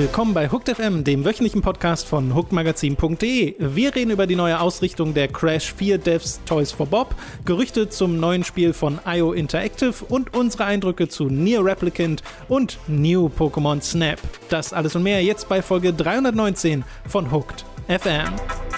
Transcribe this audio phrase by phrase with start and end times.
[0.00, 3.56] Willkommen bei Hooked FM, dem wöchentlichen Podcast von hookedmagazin.de.
[3.58, 7.14] Wir reden über die neue Ausrichtung der Crash 4 Devs Toys for Bob,
[7.44, 13.26] Gerüchte zum neuen Spiel von IO Interactive und unsere Eindrücke zu Near Replicant und New
[13.26, 14.18] Pokémon Snap.
[14.48, 18.69] Das alles und mehr jetzt bei Folge 319 von Hooked FM.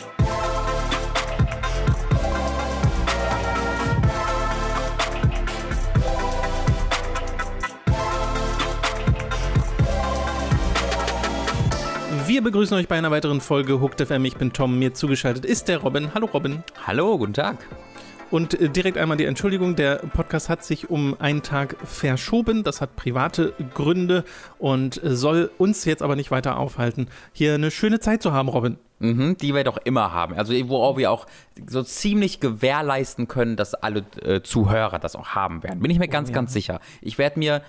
[12.43, 14.25] Wir begrüßen euch bei einer weiteren Folge Hooked FM.
[14.25, 16.13] Ich bin Tom, mir zugeschaltet ist der Robin.
[16.13, 16.65] Hallo Robin.
[16.85, 17.65] Hallo, guten Tag.
[18.33, 22.65] Und äh, direkt einmal die Entschuldigung, der Podcast hat sich um einen Tag verschoben.
[22.65, 24.25] Das hat private Gründe
[24.59, 28.77] und soll uns jetzt aber nicht weiter aufhalten, hier eine schöne Zeit zu haben, Robin.
[28.99, 30.35] Mhm, die wir doch immer haben.
[30.35, 31.29] Also worauf wir auch
[31.69, 35.79] so ziemlich gewährleisten können, dass alle äh, Zuhörer das auch haben werden.
[35.79, 36.35] Bin ich mir ganz, oh, ja.
[36.35, 36.81] ganz sicher.
[37.03, 37.63] Ich werde mir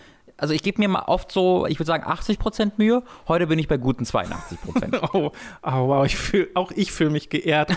[0.43, 3.01] also ich gebe mir mal oft so, ich würde sagen 80% Mühe.
[3.29, 4.57] Heute bin ich bei guten 82
[5.13, 5.31] oh,
[5.63, 7.69] oh, wow, ich fühl, auch ich fühle mich geehrt.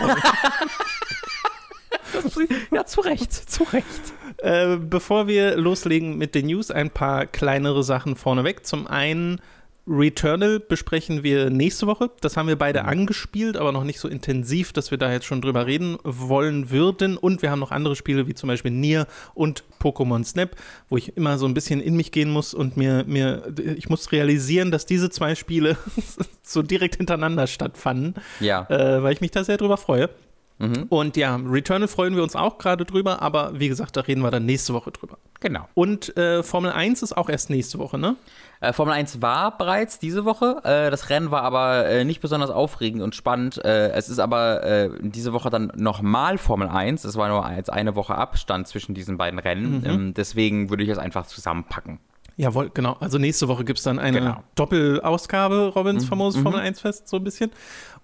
[2.71, 3.85] ja, zu Recht, zu Recht.
[4.39, 8.65] Äh, bevor wir loslegen mit den News, ein paar kleinere Sachen vorneweg.
[8.65, 9.39] Zum einen
[9.87, 12.11] Returnal besprechen wir nächste Woche.
[12.21, 12.89] Das haben wir beide mhm.
[12.89, 17.17] angespielt, aber noch nicht so intensiv, dass wir da jetzt schon drüber reden wollen würden.
[17.17, 20.55] Und wir haben noch andere Spiele, wie zum Beispiel Nier und Pokémon Snap,
[20.89, 24.11] wo ich immer so ein bisschen in mich gehen muss und mir, mir ich muss
[24.11, 25.77] realisieren, dass diese zwei Spiele
[26.43, 28.15] so direkt hintereinander stattfanden.
[28.39, 28.67] Ja.
[28.69, 30.09] Äh, weil ich mich da sehr drüber freue.
[30.59, 30.85] Mhm.
[30.89, 34.31] Und ja, Returnal freuen wir uns auch gerade drüber, aber wie gesagt, da reden wir
[34.31, 35.17] dann nächste Woche drüber.
[35.39, 35.67] Genau.
[35.75, 38.15] Und äh, Formel 1 ist auch erst nächste Woche, ne?
[38.59, 40.61] Äh, Formel 1 war bereits diese Woche.
[40.63, 43.63] Äh, das Rennen war aber äh, nicht besonders aufregend und spannend.
[43.63, 47.03] Äh, es ist aber äh, diese Woche dann nochmal Formel 1.
[47.03, 49.81] Es war nur jetzt eine Woche Abstand zwischen diesen beiden Rennen.
[49.81, 49.85] Mhm.
[49.85, 51.99] Ähm, deswegen würde ich es einfach zusammenpacken.
[52.37, 52.95] Jawohl, genau.
[52.99, 54.43] Also nächste Woche gibt es dann eine genau.
[54.55, 56.07] Doppelausgabe Robins mhm.
[56.07, 56.43] famoses mhm.
[56.43, 57.51] Formel 1 Fest, so ein bisschen.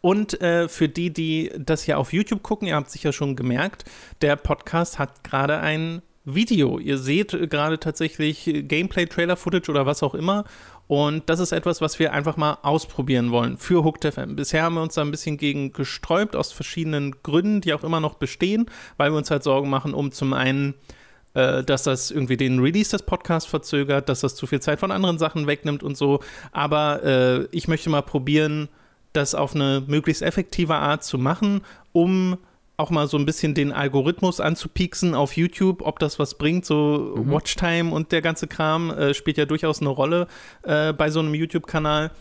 [0.03, 3.86] Und äh, für die, die das hier auf YouTube gucken, ihr habt sicher schon gemerkt,
[4.22, 6.78] der Podcast hat gerade ein Video.
[6.78, 10.44] Ihr seht gerade tatsächlich Gameplay, Trailer, Footage oder was auch immer.
[10.88, 14.36] Und das ist etwas, was wir einfach mal ausprobieren wollen für Hooked FM.
[14.36, 18.02] Bisher haben wir uns da ein bisschen gegen gesträubt, aus verschiedenen Gründen, die auch immer
[18.02, 18.66] noch bestehen,
[18.97, 20.74] weil wir uns halt Sorgen machen, um zum einen
[21.34, 24.92] äh, dass das irgendwie den Release des Podcasts verzögert, dass das zu viel Zeit von
[24.92, 26.19] anderen Sachen wegnimmt und so.
[26.52, 28.68] Aber äh, ich möchte mal probieren,
[29.13, 32.38] das auf eine möglichst effektive Art zu machen, um
[32.75, 36.66] auch mal so ein bisschen den Algorithmus anzupieksen auf YouTube, ob das was bringt.
[36.66, 37.31] So mhm.
[37.31, 40.28] Watchtime und der ganze Kram äh, spielt ja durchaus eine Rolle
[40.63, 42.12] äh, bei so einem YouTube-Kanal.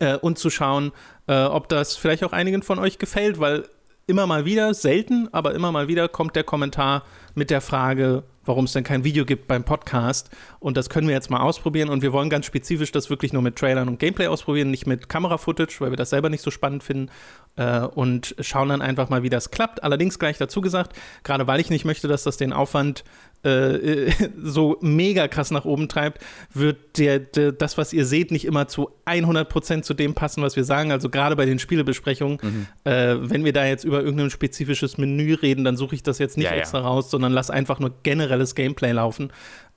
[0.00, 0.90] Äh, und zu schauen,
[1.28, 3.68] äh, ob das vielleicht auch einigen von euch gefällt, weil
[4.08, 7.04] immer mal wieder, selten, aber immer mal wieder kommt der Kommentar
[7.34, 10.30] mit der Frage, warum es denn kein Video gibt beim Podcast.
[10.66, 11.90] Und das können wir jetzt mal ausprobieren.
[11.90, 15.08] Und wir wollen ganz spezifisch das wirklich nur mit Trailern und Gameplay ausprobieren, nicht mit
[15.08, 17.08] Kamera-Footage, weil wir das selber nicht so spannend finden.
[17.54, 19.84] Äh, und schauen dann einfach mal, wie das klappt.
[19.84, 23.04] Allerdings gleich dazu gesagt, gerade weil ich nicht möchte, dass das den Aufwand
[23.44, 24.10] äh,
[24.42, 26.20] so mega krass nach oben treibt,
[26.52, 30.56] wird der, der, das, was ihr seht, nicht immer zu 100% zu dem passen, was
[30.56, 30.90] wir sagen.
[30.90, 32.66] Also gerade bei den Spielebesprechungen, mhm.
[32.82, 36.36] äh, wenn wir da jetzt über irgendein spezifisches Menü reden, dann suche ich das jetzt
[36.36, 36.84] nicht ja, extra ja.
[36.84, 39.30] raus, sondern lass einfach nur generelles Gameplay laufen,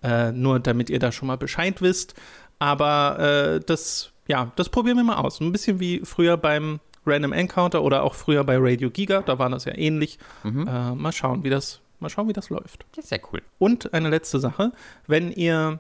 [0.03, 2.13] äh, nur damit ihr da schon mal Bescheid wisst.
[2.59, 5.39] Aber äh, das, ja, das probieren wir mal aus.
[5.39, 9.49] Ein bisschen wie früher beim Random Encounter oder auch früher bei Radio Giga, da war
[9.49, 10.19] das ja ähnlich.
[10.43, 10.67] Mhm.
[10.67, 12.85] Äh, mal schauen, wie das Mal schauen, wie das läuft.
[12.95, 13.41] Das ist sehr cool.
[13.57, 14.71] Und eine letzte Sache,
[15.07, 15.79] wenn ihr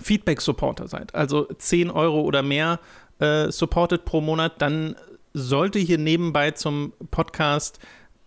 [0.00, 2.80] Feedback-Supporter seid, also 10 Euro oder mehr
[3.18, 4.96] äh, supportet pro Monat, dann
[5.34, 7.80] sollte hier nebenbei zum Podcast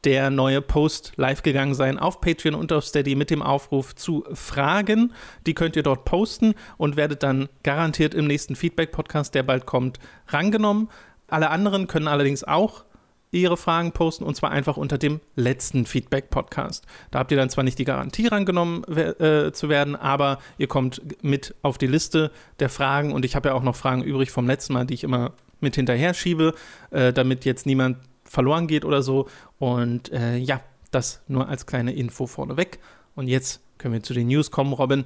[0.06, 4.24] der neue Post live gegangen sein auf Patreon und auf Steady mit dem Aufruf zu
[4.34, 5.14] Fragen.
[5.48, 10.00] Die könnt ihr dort posten und werdet dann garantiert im nächsten Feedback-Podcast, der bald kommt,
[10.28, 10.90] rangenommen.
[11.28, 12.85] Alle anderen können allerdings auch
[13.32, 16.85] ihre Fragen posten und zwar einfach unter dem letzten Feedback-Podcast.
[17.09, 21.02] Da habt ihr dann zwar nicht die Garantie rangenommen äh, zu werden, aber ihr kommt
[21.24, 24.46] mit auf die Liste der Fragen und ich habe ja auch noch Fragen übrig vom
[24.46, 26.53] letzten Mal, die ich immer mit hinterher schiebe,
[26.91, 27.97] äh, damit jetzt niemand
[28.35, 29.28] verloren geht oder so.
[29.58, 30.61] Und äh, ja,
[30.91, 32.79] das nur als kleine Info vorneweg.
[33.16, 35.05] Und jetzt können wir zu den News kommen, Robin.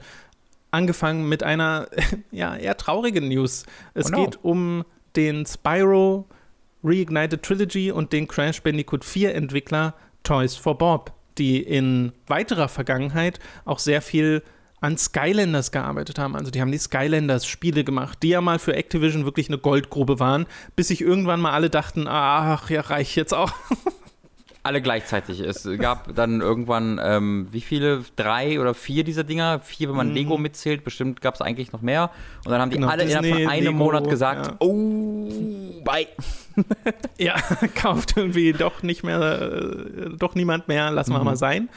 [0.71, 1.87] Angefangen mit einer
[2.31, 3.65] ja, eher traurigen News.
[3.93, 4.25] Es oh no.
[4.25, 4.83] geht um
[5.15, 6.25] den Spyro
[6.83, 9.93] Reignited Trilogy und den Crash Bandicoot 4 Entwickler
[10.23, 14.43] Toys for Bob, die in weiterer Vergangenheit auch sehr viel
[14.81, 16.35] an Skylanders gearbeitet haben.
[16.35, 20.19] Also die haben die Skylanders Spiele gemacht, die ja mal für Activision wirklich eine Goldgrube
[20.19, 20.45] waren,
[20.75, 23.51] bis sich irgendwann mal alle dachten, ach ja, reicht jetzt auch.
[24.63, 25.39] alle gleichzeitig.
[25.39, 28.03] Es gab dann irgendwann, ähm, wie viele?
[28.15, 29.59] Drei oder vier dieser Dinger?
[29.59, 30.15] Vier, wenn man mhm.
[30.15, 30.83] Lego mitzählt.
[30.83, 32.11] Bestimmt gab es eigentlich noch mehr.
[32.45, 34.55] Und dann haben die genau, alle Disney, innerhalb von einem Lego, Monat gesagt, ja.
[34.59, 35.29] oh,
[35.83, 36.07] Bye.
[37.17, 37.35] ja,
[37.75, 41.25] kauft irgendwie doch nicht mehr, äh, doch niemand mehr, lassen wir mhm.
[41.25, 41.69] mal sein.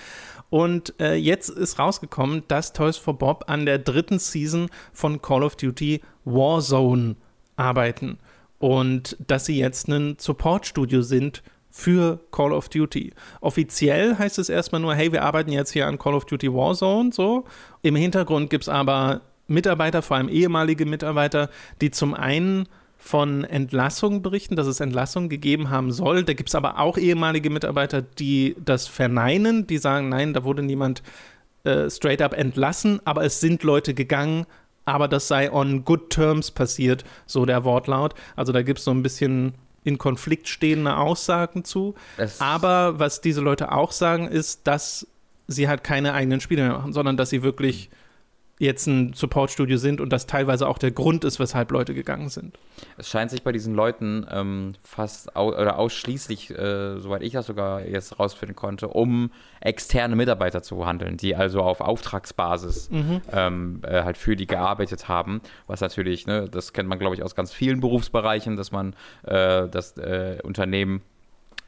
[0.53, 5.45] Und äh, jetzt ist rausgekommen, dass Toys for Bob an der dritten Season von Call
[5.45, 7.17] of Duty Warzone
[7.57, 8.19] arbeiten.
[8.59, 13.15] Und dass sie jetzt ein Support-Studio sind für Call of Duty.
[13.41, 17.13] Offiziell heißt es erstmal nur, hey, wir arbeiten jetzt hier an Call of Duty Warzone,
[17.15, 17.47] so.
[17.81, 21.49] Im Hintergrund gibt es aber Mitarbeiter, vor allem ehemalige Mitarbeiter,
[21.81, 22.69] die zum einen
[23.03, 26.23] von Entlassungen berichten, dass es Entlassungen gegeben haben soll.
[26.23, 30.63] Da gibt es aber auch ehemalige Mitarbeiter, die das verneinen, die sagen, nein, da wurde
[30.63, 31.03] niemand
[31.65, 34.47] äh, straight up entlassen, aber es sind Leute gegangen,
[34.85, 38.15] aber das sei on good terms passiert, so der Wortlaut.
[38.37, 41.97] Also da gibt es so ein bisschen in Konflikt stehende Aussagen zu.
[42.19, 45.09] Es aber was diese Leute auch sagen, ist, dass
[45.49, 47.91] sie halt keine eigenen Spiele mehr machen, sondern dass sie wirklich
[48.63, 52.59] jetzt ein Support-Studio sind und das teilweise auch der Grund ist, weshalb Leute gegangen sind.
[52.97, 57.47] Es scheint sich bei diesen Leuten ähm, fast au oder ausschließlich, äh, soweit ich das
[57.47, 63.21] sogar jetzt rausfinden konnte, um externe Mitarbeiter zu handeln, die also auf Auftragsbasis mhm.
[63.33, 65.41] ähm, äh, halt für die gearbeitet haben.
[65.67, 68.95] Was natürlich, ne, das kennt man, glaube ich, aus ganz vielen Berufsbereichen, dass man
[69.25, 71.03] äh, das äh, Unternehmen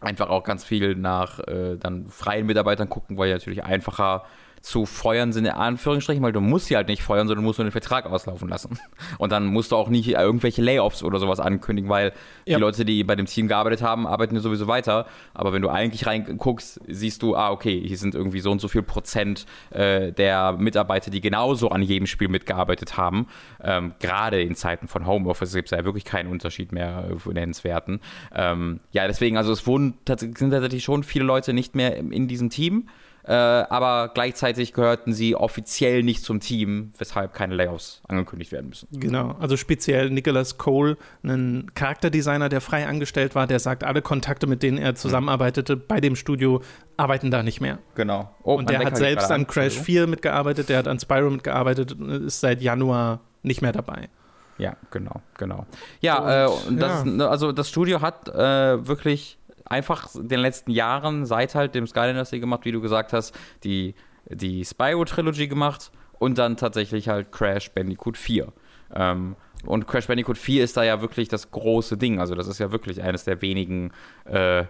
[0.00, 4.24] einfach auch ganz viel nach äh, dann freien Mitarbeitern gucken, weil ja natürlich einfacher
[4.64, 7.58] zu feuern sind in Anführungsstrichen, weil du musst sie halt nicht feuern, sondern du musst
[7.58, 8.78] nur den Vertrag auslaufen lassen.
[9.18, 12.12] Und dann musst du auch nicht irgendwelche Layoffs oder sowas ankündigen, weil
[12.46, 12.56] ja.
[12.56, 15.06] die Leute, die bei dem Team gearbeitet haben, arbeiten ja sowieso weiter.
[15.34, 18.68] Aber wenn du eigentlich reinguckst, siehst du, ah, okay, hier sind irgendwie so und so
[18.68, 23.26] viel Prozent äh, der Mitarbeiter, die genauso an jedem Spiel mitgearbeitet haben.
[23.62, 28.00] Ähm, Gerade in Zeiten von Homeoffice gibt es ja wirklich keinen Unterschied mehr äh, nennenswerten.
[28.34, 32.48] Ähm, ja, deswegen, also es wurden, sind tatsächlich schon viele Leute nicht mehr in diesem
[32.48, 32.88] Team.
[33.26, 38.88] Äh, aber gleichzeitig gehörten sie offiziell nicht zum Team, weshalb keine Layoffs angekündigt werden müssen.
[38.92, 44.46] Genau, also speziell Nicholas Cole, ein Charakterdesigner, der frei angestellt war, der sagt, alle Kontakte,
[44.46, 46.60] mit denen er zusammenarbeitete bei dem Studio,
[46.98, 47.78] arbeiten da nicht mehr.
[47.94, 48.34] Genau.
[48.42, 52.10] Oh, und der hat selbst an Crash 4 mitgearbeitet, der hat an Spyro mitgearbeitet und
[52.26, 54.10] ist seit Januar nicht mehr dabei.
[54.58, 55.66] Ja, genau, genau.
[56.00, 57.28] Ja, und, äh, das, ja.
[57.28, 62.30] also das Studio hat äh, wirklich einfach in den letzten Jahren, seit halt dem Skylanders
[62.30, 63.94] gemacht, wie du gesagt hast, die,
[64.28, 68.52] die Spyro-Trilogy gemacht und dann tatsächlich halt Crash Bandicoot 4.
[68.94, 72.20] Ähm, und Crash Bandicoot 4 ist da ja wirklich das große Ding.
[72.20, 73.92] Also, das ist ja wirklich eines der wenigen.
[74.24, 74.64] Äh,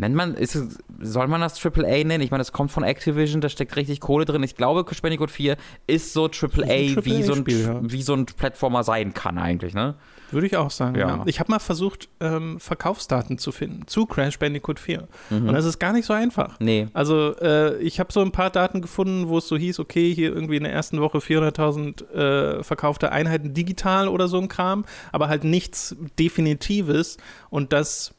[0.00, 0.58] nennt man, ist
[1.00, 2.22] soll man das AAA nennen?
[2.22, 4.42] Ich meine, es kommt von Activision, da steckt richtig Kohle drin.
[4.42, 5.56] Ich glaube, Crash Bandicoot 4
[5.86, 7.80] ist so AAA, ist AAA wie, so ein, ja.
[7.82, 9.94] wie so ein Plattformer sein kann, eigentlich, ne?
[10.30, 11.08] Würde ich auch sagen, ja.
[11.08, 11.22] ja.
[11.26, 15.08] Ich habe mal versucht, ähm, Verkaufsdaten zu finden zu Crash Bandicoot 4.
[15.30, 15.48] Mhm.
[15.48, 16.58] Und das ist gar nicht so einfach.
[16.60, 16.86] Nee.
[16.92, 20.32] Also, äh, ich habe so ein paar Daten gefunden, wo es so hieß, okay, hier
[20.32, 25.28] irgendwie in der ersten Woche 400.000 äh, verkaufte Einheiten digital oder so ein Kram, aber
[25.28, 27.16] halt nichts Definitives.
[27.50, 28.14] Und das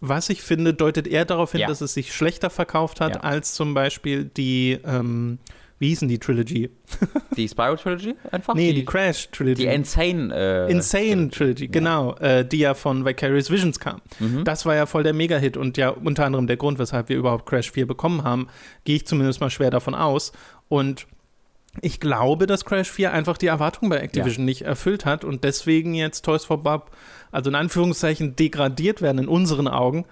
[0.00, 1.68] was ich finde, deutet eher darauf hin, ja.
[1.68, 3.20] dass es sich schlechter verkauft hat ja.
[3.20, 5.38] als zum Beispiel die ähm,
[5.78, 6.70] wie hießen die Trilogy?
[7.36, 8.54] die Spiral Trilogy einfach?
[8.54, 9.62] Nee, die, die Crash Trilogy.
[9.62, 14.00] Die Insane äh, Insane Trilogy, genau, äh, die ja von Vicarious Visions kam.
[14.18, 14.44] Mhm.
[14.44, 17.44] Das war ja voll der Mega-Hit und ja unter anderem der Grund, weshalb wir überhaupt
[17.46, 18.48] Crash 4 bekommen haben,
[18.84, 20.32] gehe ich zumindest mal schwer davon aus.
[20.68, 21.06] Und
[21.82, 24.46] ich glaube, dass Crash 4 einfach die Erwartungen bei Activision ja.
[24.46, 26.90] nicht erfüllt hat und deswegen jetzt Toys for Bob,
[27.30, 30.06] also in Anführungszeichen, degradiert werden in unseren Augen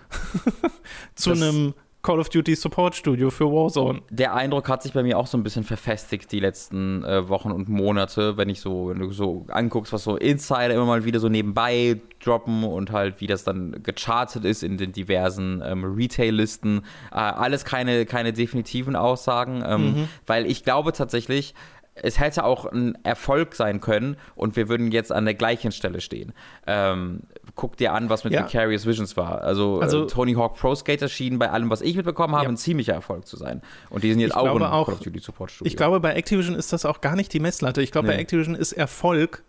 [1.14, 4.02] zu einem Call of Duty Support Studio für Warzone.
[4.10, 7.50] Der Eindruck hat sich bei mir auch so ein bisschen verfestigt die letzten äh, Wochen
[7.50, 11.18] und Monate, wenn ich so, wenn du so anguckst, was so Insider immer mal wieder
[11.18, 16.82] so nebenbei droppen und halt wie das dann gechartet ist in den diversen ähm, Retail-Listen.
[17.10, 20.08] Äh, alles keine, keine definitiven Aussagen, ähm, mhm.
[20.26, 21.54] weil ich glaube tatsächlich,
[21.94, 26.02] es hätte auch ein Erfolg sein können und wir würden jetzt an der gleichen Stelle
[26.02, 26.34] stehen.
[26.66, 27.20] Ähm,
[27.56, 28.44] guck dir an, was mit ja.
[28.44, 29.42] Vicarious Visions war.
[29.42, 32.50] Also, also äh, Tony Hawk Pro Skater schien bei allem, was ich mitbekommen habe, ja.
[32.50, 33.62] ein ziemlicher Erfolg zu sein.
[33.90, 35.68] Und die sind jetzt auch ein Call of Duty Support Studio.
[35.68, 37.82] Ich glaube, bei Activision ist das auch gar nicht die Messlatte.
[37.82, 38.14] Ich glaube, nee.
[38.14, 39.44] bei Activision ist Erfolg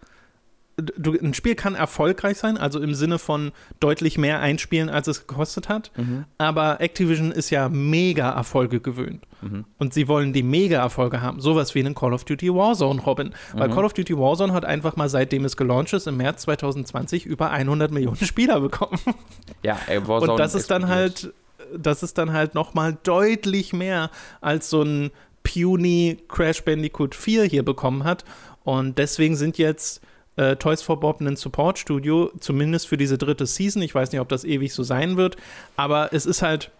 [0.77, 5.27] du, ein Spiel kann erfolgreich sein, also im Sinne von deutlich mehr einspielen, als es
[5.27, 5.91] gekostet hat.
[5.95, 6.25] Mhm.
[6.37, 9.25] Aber Activision ist ja mega Erfolge gewöhnt.
[9.41, 9.65] Mhm.
[9.77, 11.39] Und sie wollen die mega Erfolge haben.
[11.39, 13.27] Sowas wie einen Call of Duty Warzone, Robin.
[13.53, 13.59] Mhm.
[13.59, 17.25] Weil Call of Duty Warzone hat einfach mal, seitdem es gelauncht ist, im März 2020
[17.25, 18.99] über 100 Millionen Spieler bekommen.
[19.63, 21.33] Ja, ey, Warzone Und das ist dann halt,
[21.77, 24.09] das ist dann halt nochmal deutlich mehr
[24.41, 25.11] als so ein
[25.43, 28.25] puny Crash Bandicoot 4 hier bekommen hat.
[28.63, 30.01] Und deswegen sind jetzt
[30.37, 33.81] äh, Toys for Bob ein Support-Studio, zumindest für diese dritte Season.
[33.81, 35.37] Ich weiß nicht, ob das ewig so sein wird,
[35.75, 36.71] aber es ist halt,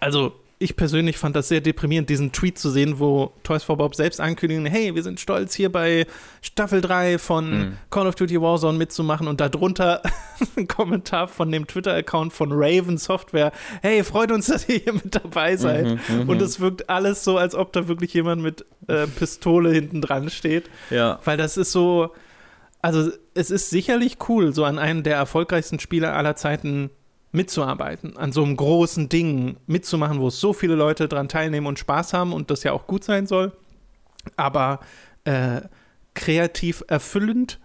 [0.00, 3.94] also ich persönlich fand das sehr deprimierend, diesen Tweet zu sehen, wo Toys for Bob
[3.94, 6.06] selbst ankündigen, hey, wir sind stolz hier bei
[6.42, 7.76] Staffel 3 von mhm.
[7.90, 10.02] Call of Duty Warzone mitzumachen und darunter
[10.56, 15.14] ein Kommentar von dem Twitter-Account von Raven Software, hey, freut uns, dass ihr hier mit
[15.14, 15.86] dabei seid.
[15.86, 16.28] Mhm, mhm.
[16.28, 20.28] und es wirkt alles so, als ob da wirklich jemand mit äh, Pistole hinten dran
[20.28, 20.68] steht.
[20.90, 21.20] Ja.
[21.24, 22.12] Weil das ist so,
[22.80, 26.90] also es ist sicherlich cool, so an einem der erfolgreichsten Spiele aller Zeiten
[27.32, 32.12] mitzuarbeiten, an so einem großen Ding mitzumachen, wo so viele Leute dran teilnehmen und Spaß
[32.14, 33.52] haben und das ja auch gut sein soll.
[34.36, 34.80] Aber
[35.24, 35.62] äh,
[36.14, 37.58] kreativ erfüllend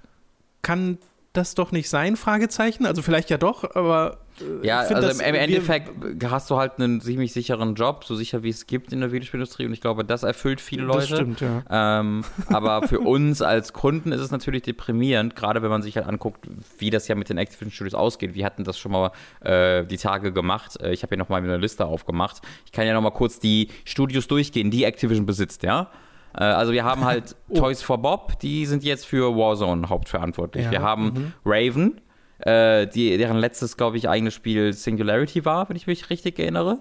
[0.61, 0.97] kann
[1.33, 2.15] das doch nicht sein?
[2.15, 2.85] Fragezeichen.
[2.85, 5.91] Also vielleicht ja doch, aber äh, ja, also im, im Endeffekt
[6.29, 9.65] hast du halt einen ziemlich sicheren Job, so sicher wie es gibt in der Videospielindustrie
[9.65, 10.99] und ich glaube, das erfüllt viele Leute.
[10.99, 11.63] Das stimmt, ja.
[11.69, 16.07] Ähm, aber für uns als Kunden ist es natürlich deprimierend, gerade wenn man sich halt
[16.07, 16.47] anguckt,
[16.77, 18.35] wie das ja mit den Activision Studios ausgeht.
[18.35, 19.11] Wir hatten das schon mal
[19.41, 20.79] äh, die Tage gemacht.
[20.81, 22.41] Äh, ich habe hier nochmal eine Liste aufgemacht.
[22.65, 25.89] Ich kann ja nochmal kurz die Studios durchgehen, die Activision besitzt, ja.
[26.37, 27.59] Äh, also wir haben halt oh.
[27.59, 30.65] Toys for Bob, die sind jetzt für Warzone hauptverantwortlich.
[30.65, 31.33] Ja, wir haben mhm.
[31.45, 32.01] Raven,
[32.39, 36.79] äh, die, deren letztes, glaube ich, eigenes Spiel Singularity war, wenn ich mich richtig erinnere.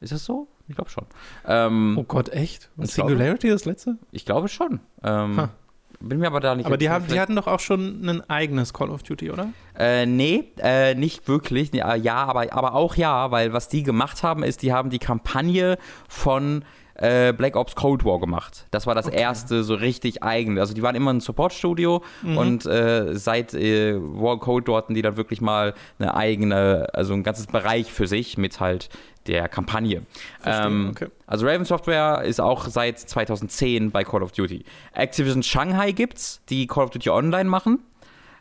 [0.00, 0.48] Ist das so?
[0.68, 1.06] Ich glaube schon.
[1.46, 2.70] Ähm, oh Gott, echt?
[2.76, 3.98] Was Singularity glaube, das letzte?
[4.10, 4.80] Ich glaube schon.
[5.02, 5.48] Ähm,
[6.00, 6.66] bin mir aber da nicht.
[6.66, 9.48] Aber die, haben, die hatten doch auch schon ein eigenes Call of Duty, oder?
[9.78, 11.72] Äh, nee, äh, nicht wirklich.
[11.72, 15.78] Ja, aber, aber auch ja, weil was die gemacht haben, ist, die haben die Kampagne
[16.08, 16.64] von
[17.02, 18.66] äh, Black Ops Cold War gemacht.
[18.70, 19.18] Das war das okay.
[19.20, 20.60] erste so richtig eigene.
[20.60, 22.38] Also die waren immer ein Support-Studio mhm.
[22.38, 27.12] und äh, seit äh, War Cold War hatten die dann wirklich mal eine eigene, also
[27.12, 28.88] ein ganzes Bereich für sich mit halt
[29.26, 30.02] der Kampagne.
[30.44, 31.08] Ähm, okay.
[31.26, 34.64] Also Raven Software ist auch seit 2010 bei Call of Duty.
[34.92, 37.80] Activision Shanghai gibt's, die Call of Duty Online machen.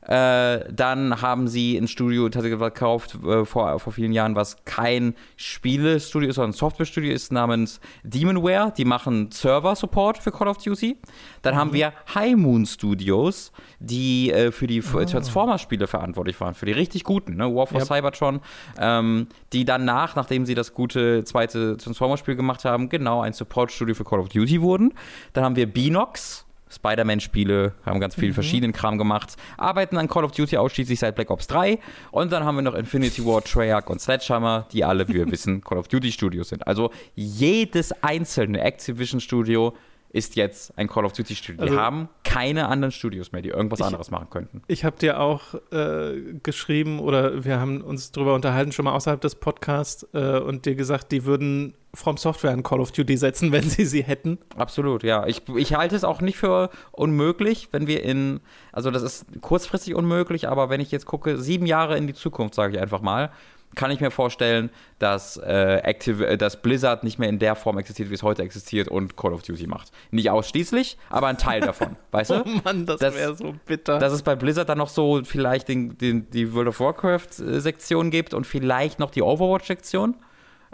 [0.07, 5.13] Äh, dann haben sie ein Studio tatsächlich verkauft äh, vor, vor vielen Jahren, was kein
[5.35, 8.73] Spielestudio ist, sondern ein Softwarestudio ist, namens Demonware.
[8.75, 10.97] Die machen Server-Support für Call of Duty.
[11.43, 11.59] Dann mhm.
[11.59, 15.03] haben wir High Moon Studios, die äh, für die oh.
[15.03, 17.53] Transformers-Spiele verantwortlich waren, für die richtig guten, ne?
[17.53, 17.87] War for yep.
[17.87, 18.41] Cybertron,
[18.79, 24.03] ähm, die danach, nachdem sie das gute zweite Transformers-Spiel gemacht haben, genau ein Support-Studio für
[24.03, 24.93] Call of Duty wurden.
[25.33, 28.33] Dann haben wir Binox, Spider-Man-Spiele, haben ganz viel mhm.
[28.33, 31.79] verschiedenen Kram gemacht, arbeiten an Call of Duty ausschließlich seit Black Ops 3
[32.11, 35.61] und dann haben wir noch Infinity War, Treyarch und Sledgehammer, die alle, wie wir wissen,
[35.61, 36.65] Call of Duty Studios sind.
[36.67, 39.73] Also jedes einzelne Activision-Studio
[40.13, 41.61] ist jetzt ein Call of Duty Studio.
[41.61, 44.61] Also, die haben keine anderen Studios mehr, die irgendwas ich, anderes machen könnten.
[44.67, 49.21] Ich habe dir auch äh, geschrieben oder wir haben uns darüber unterhalten, schon mal außerhalb
[49.21, 53.51] des Podcasts äh, und dir gesagt, die würden From Software in Call of Duty setzen,
[53.53, 54.37] wenn sie sie hätten.
[54.57, 55.25] Absolut, ja.
[55.27, 58.41] Ich, ich halte es auch nicht für unmöglich, wenn wir in,
[58.73, 62.55] also das ist kurzfristig unmöglich, aber wenn ich jetzt gucke, sieben Jahre in die Zukunft,
[62.55, 63.31] sage ich einfach mal,
[63.75, 67.77] kann ich mir vorstellen, dass, äh, Active, äh, dass Blizzard nicht mehr in der Form
[67.77, 69.91] existiert, wie es heute existiert und Call of Duty macht.
[70.11, 72.43] Nicht ausschließlich, aber ein Teil davon, weißt du?
[72.45, 73.99] Oh Mann, das, das wäre so bitter.
[73.99, 78.33] Dass es bei Blizzard dann noch so vielleicht den, den, die World of Warcraft-Sektion gibt
[78.33, 80.15] und vielleicht noch die Overwatch-Sektion.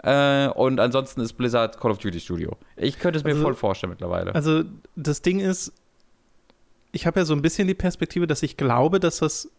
[0.02, 2.56] Äh, und ansonsten ist Blizzard Call of Duty Studio.
[2.76, 4.34] Ich könnte es mir also, voll vorstellen mittlerweile.
[4.34, 4.62] Also
[4.96, 5.72] das Ding ist,
[6.92, 9.50] ich habe ja so ein bisschen die Perspektive, dass ich glaube, dass das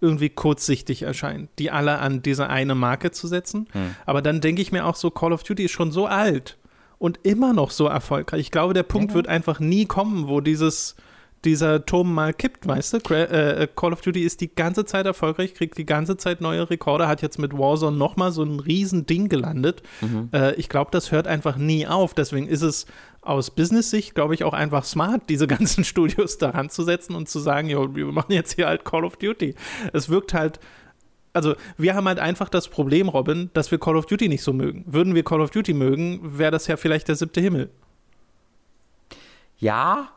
[0.00, 3.68] irgendwie kurzsichtig erscheint, die alle an diese eine Marke zu setzen.
[3.72, 3.94] Hm.
[4.06, 6.56] Aber dann denke ich mir auch so, Call of Duty ist schon so alt
[6.98, 8.40] und immer noch so erfolgreich.
[8.40, 9.14] Ich glaube, der Punkt ja.
[9.16, 10.96] wird einfach nie kommen, wo dieses
[11.44, 13.14] dieser Turm mal kippt, weißt du?
[13.14, 17.06] Äh, Call of Duty ist die ganze Zeit erfolgreich, kriegt die ganze Zeit neue Rekorde,
[17.06, 19.82] hat jetzt mit Warzone nochmal so ein riesen Ding gelandet.
[20.00, 20.30] Mhm.
[20.32, 22.14] Äh, ich glaube, das hört einfach nie auf.
[22.14, 22.86] Deswegen ist es
[23.22, 27.38] aus Business-Sicht, glaube ich, auch einfach smart, diese ganzen Studios daran zu setzen und zu
[27.38, 29.54] sagen, jo, wir machen jetzt hier halt Call of Duty.
[29.92, 30.58] Es wirkt halt
[31.34, 34.52] also wir haben halt einfach das Problem, Robin, dass wir Call of Duty nicht so
[34.52, 34.82] mögen.
[34.88, 37.70] Würden wir Call of Duty mögen, wäre das ja vielleicht der siebte Himmel.
[39.58, 40.08] Ja,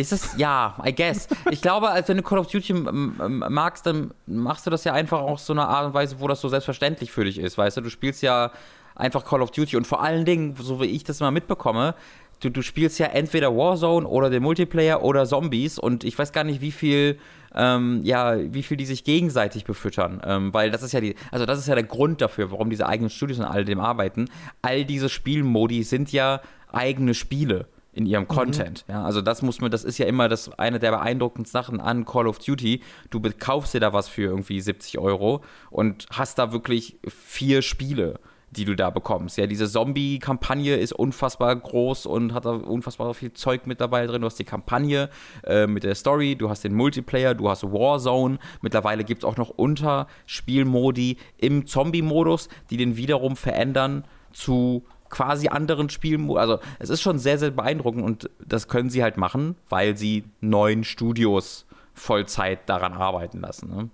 [0.00, 1.28] ist es, ja, I guess.
[1.50, 5.20] Ich glaube, als wenn du Call of Duty magst, dann machst du das ja einfach
[5.20, 7.80] auch so eine Art und Weise, wo das so selbstverständlich für dich ist, weißt du?
[7.82, 8.50] Du spielst ja
[8.94, 11.94] einfach Call of Duty und vor allen Dingen, so wie ich das immer mitbekomme,
[12.40, 16.44] du, du spielst ja entweder Warzone oder den Multiplayer oder Zombies und ich weiß gar
[16.44, 17.18] nicht, wie viel,
[17.54, 21.46] ähm, ja, wie viel die sich gegenseitig befüttern, ähm, weil das ist ja die, also
[21.46, 24.28] das ist ja der Grund dafür, warum diese eigenen Studios an all dem arbeiten.
[24.62, 26.40] All diese Spielmodi sind ja
[26.72, 27.66] eigene Spiele
[28.00, 28.28] in ihrem mhm.
[28.28, 28.84] Content.
[28.88, 28.94] Mhm.
[28.94, 32.04] Ja, also das muss man, das ist ja immer das eine der beeindruckendsten Sachen an
[32.04, 32.80] Call of Duty.
[33.10, 38.18] Du kaufst dir da was für irgendwie 70 Euro und hast da wirklich vier Spiele
[38.52, 39.38] die du da bekommst.
[39.38, 44.22] Ja, diese Zombie-Kampagne ist unfassbar groß und hat da unfassbar viel Zeug mit dabei drin.
[44.22, 45.08] Du hast die Kampagne
[45.44, 48.38] äh, mit der Story, du hast den Multiplayer, du hast Warzone.
[48.60, 55.90] Mittlerweile gibt es auch noch Unterspielmodi im Zombie-Modus, die den wiederum verändern zu quasi anderen
[55.90, 56.30] Spielen.
[56.36, 60.24] Also es ist schon sehr, sehr beeindruckend und das können sie halt machen, weil sie
[60.40, 63.68] neun Studios Vollzeit daran arbeiten lassen.
[63.68, 63.90] Ne?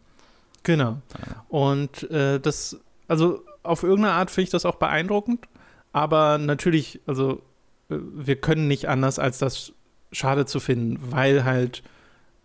[0.62, 0.98] Genau.
[1.48, 5.48] Und äh, das, also auf irgendeine Art finde ich das auch beeindruckend,
[5.92, 7.42] aber natürlich, also
[7.88, 9.72] äh, wir können nicht anders, als das
[10.12, 11.82] schade zu finden, weil halt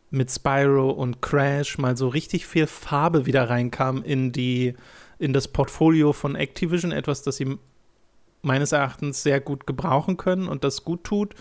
[0.09, 4.75] mit Spyro und Crash mal so richtig viel Farbe wieder reinkam in die
[5.19, 7.57] in das Portfolio von Activision, etwas, das sie
[8.41, 11.35] meines Erachtens sehr gut gebrauchen können und das gut tut.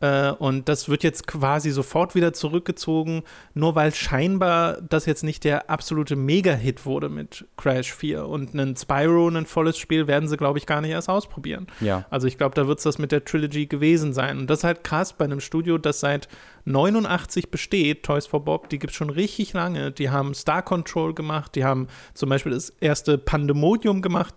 [0.00, 3.22] Äh, und das wird jetzt quasi sofort wieder zurückgezogen,
[3.54, 8.26] nur weil scheinbar das jetzt nicht der absolute Mega-Hit wurde mit Crash 4.
[8.26, 11.66] Und ein Spyro, ein volles Spiel, werden sie, glaube ich, gar nicht erst ausprobieren.
[11.80, 12.06] Ja.
[12.10, 14.38] Also ich glaube, da wird es das mit der Trilogy gewesen sein.
[14.38, 16.28] Und das ist halt krass bei einem Studio, das seit
[16.64, 19.92] 89 besteht, Toys for Bob, die gibt es schon richtig lange.
[19.92, 24.34] Die haben Star Control gemacht, die haben zum Beispiel das erste Pandemonium gemacht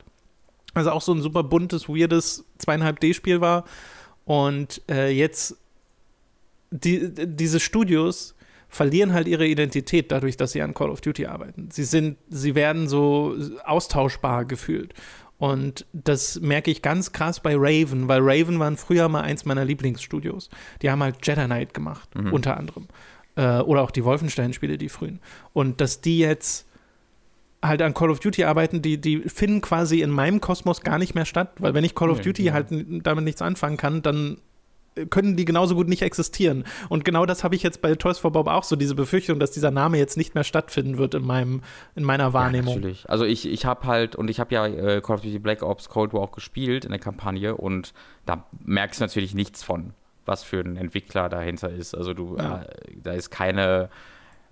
[0.74, 3.66] also auch so ein super buntes, weirdes 2,5D-Spiel war.
[4.26, 5.58] Und äh, jetzt,
[6.72, 8.36] die, diese Studios
[8.70, 11.70] verlieren halt ihre Identität dadurch, dass sie an Call of Duty arbeiten.
[11.72, 14.94] Sie sind, sie werden so austauschbar gefühlt.
[15.38, 19.66] Und das merke ich ganz krass bei Raven, weil Raven waren früher mal eins meiner
[19.66, 20.50] Lieblingsstudios.
[20.82, 22.34] Die haben halt Jedi Knight gemacht, mhm.
[22.34, 22.88] unter anderem.
[23.36, 25.20] Äh, oder auch die Wolfenstein-Spiele, die frühen.
[25.52, 26.66] Und dass die jetzt
[27.64, 31.16] halt an Call of Duty arbeiten, die, die finden quasi in meinem Kosmos gar nicht
[31.16, 32.54] mehr statt, weil wenn ich Call of nee, Duty ja.
[32.54, 34.38] halt damit nichts anfangen kann, dann
[35.10, 36.66] können die genauso gut nicht existieren.
[36.90, 39.52] Und genau das habe ich jetzt bei Toys for Bob auch so, diese Befürchtung, dass
[39.52, 41.62] dieser Name jetzt nicht mehr stattfinden wird in, meinem,
[41.96, 42.76] in meiner Wahrnehmung.
[42.76, 43.10] Ja, natürlich.
[43.10, 45.90] Also ich, ich habe halt, und ich habe ja äh, Call of Duty Black Ops
[45.90, 47.94] Cold War auch gespielt in der Kampagne und
[48.26, 49.94] da merkst du natürlich nichts von,
[50.26, 51.96] was für ein Entwickler dahinter ist.
[51.96, 52.62] Also du, ja.
[52.62, 52.68] äh,
[53.02, 53.90] da ist keine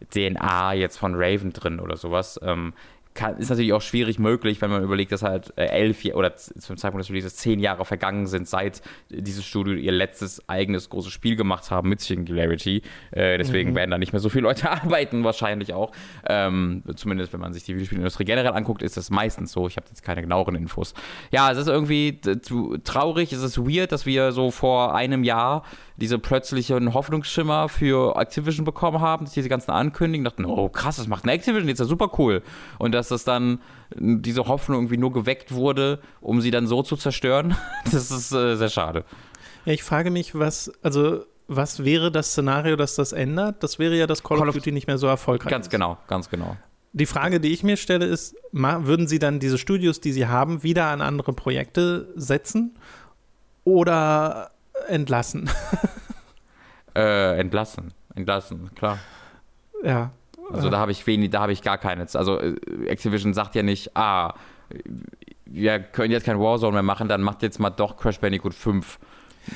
[0.09, 2.39] DNA jetzt von Raven drin oder sowas.
[2.43, 2.73] Ähm,
[3.13, 6.77] kann, ist natürlich auch schwierig möglich, wenn man überlegt, dass halt äh, elf oder zum
[6.77, 11.35] Zeitpunkt des Releases zehn Jahre vergangen sind, seit dieses Studio ihr letztes eigenes großes Spiel
[11.35, 12.81] gemacht haben mit Singularity.
[13.11, 13.75] Äh, deswegen mhm.
[13.75, 15.91] werden da nicht mehr so viele Leute arbeiten, wahrscheinlich auch.
[16.27, 19.67] Ähm, zumindest, wenn man sich die Videospielindustrie generell anguckt, ist das meistens so.
[19.67, 20.93] Ich habe jetzt keine genaueren Infos.
[21.31, 22.19] Ja, es ist irgendwie
[22.83, 25.63] traurig, es ist weird, dass wir so vor einem Jahr
[26.01, 31.25] diese plötzlichen Hoffnungsschimmer für Activision bekommen haben, diese ganzen Ankündigungen, dachten, oh krass, das macht
[31.25, 32.41] ein Activision, jetzt ist ja super cool.
[32.79, 33.59] Und dass das dann
[33.95, 37.55] diese Hoffnung irgendwie nur geweckt wurde, um sie dann so zu zerstören,
[37.91, 39.03] das ist äh, sehr schade.
[39.65, 43.63] Ja, ich frage mich, was, also was wäre das Szenario, das das ändert?
[43.63, 45.71] Das wäre ja, dass Call, Call of Duty nicht mehr so erfolgreich ganz ist.
[45.71, 46.57] Ganz genau, ganz genau.
[46.93, 50.61] Die Frage, die ich mir stelle, ist, würden Sie dann diese Studios, die Sie haben,
[50.61, 52.77] wieder an andere Projekte setzen
[53.63, 54.51] oder
[54.87, 55.49] entlassen?
[56.95, 58.99] äh, entlassen, entlassen, klar.
[59.83, 60.11] Ja,
[60.53, 62.07] also da habe ich wenig, da habe ich gar keine.
[62.13, 62.55] Also äh,
[62.87, 64.33] Activision sagt ja nicht, ah,
[65.45, 68.99] wir können jetzt kein Warzone mehr machen, dann macht jetzt mal doch Crash Bandicoot 5.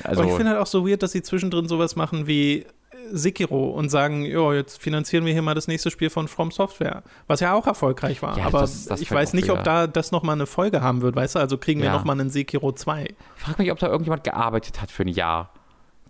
[0.02, 2.66] Also, Aber ich finde halt auch so weird, dass sie zwischendrin sowas machen wie
[3.12, 7.02] Sekiro und sagen, ja, jetzt finanzieren wir hier mal das nächste Spiel von From Software,
[7.26, 8.38] was ja auch erfolgreich war.
[8.38, 11.14] Ja, aber das, das ich weiß nicht, ob da das nochmal eine Folge haben wird,
[11.14, 11.38] weißt du?
[11.38, 11.92] Also kriegen wir ja.
[11.92, 13.04] nochmal einen Sekiro 2.
[13.36, 15.52] Ich frage mich, ob da irgendjemand gearbeitet hat für ein Jahr,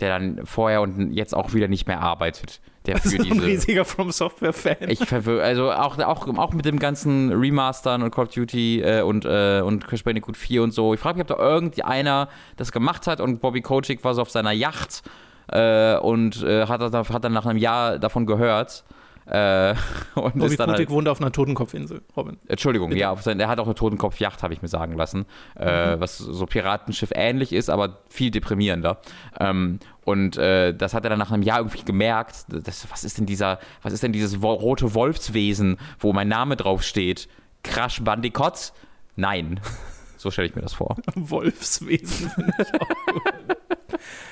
[0.00, 3.34] der dann vorher und jetzt auch wieder nicht mehr arbeitet der für diese.
[3.34, 4.88] ein riesiger From Software-Fan.
[4.88, 9.02] Ich verwirre, also auch, auch, auch mit dem ganzen Remastern und Call of Duty äh,
[9.02, 10.94] und, äh, und Crash Bandicoot 4 und so.
[10.94, 14.30] Ich frage mich, ob da irgendeiner das gemacht hat und Bobby Kotick war so auf
[14.30, 15.02] seiner Yacht
[15.48, 18.84] äh, und äh, hat, hat dann nach einem Jahr davon gehört.
[19.26, 19.74] Äh,
[20.14, 22.38] und Bobby ist dann Kotick halt, wohnt auf einer Totenkopfinsel, Robin.
[22.46, 23.00] Entschuldigung, Bitte.
[23.00, 25.26] ja, sein, er hat auch eine Totenkopfjacht, habe ich mir sagen lassen.
[25.58, 26.00] Äh, mhm.
[26.00, 28.98] was so Piratenschiff ähnlich ist, aber viel deprimierender.
[29.40, 32.44] Ähm, und äh, das hat er dann nach einem Jahr irgendwie gemerkt.
[32.48, 37.28] Das, was ist denn dieser, was ist denn dieses rote Wolfswesen, wo mein Name draufsteht?
[37.62, 38.72] Crash Bandicoot?
[39.16, 39.60] Nein.
[40.18, 40.96] So stelle ich mir das vor.
[41.14, 42.32] Wolfswesen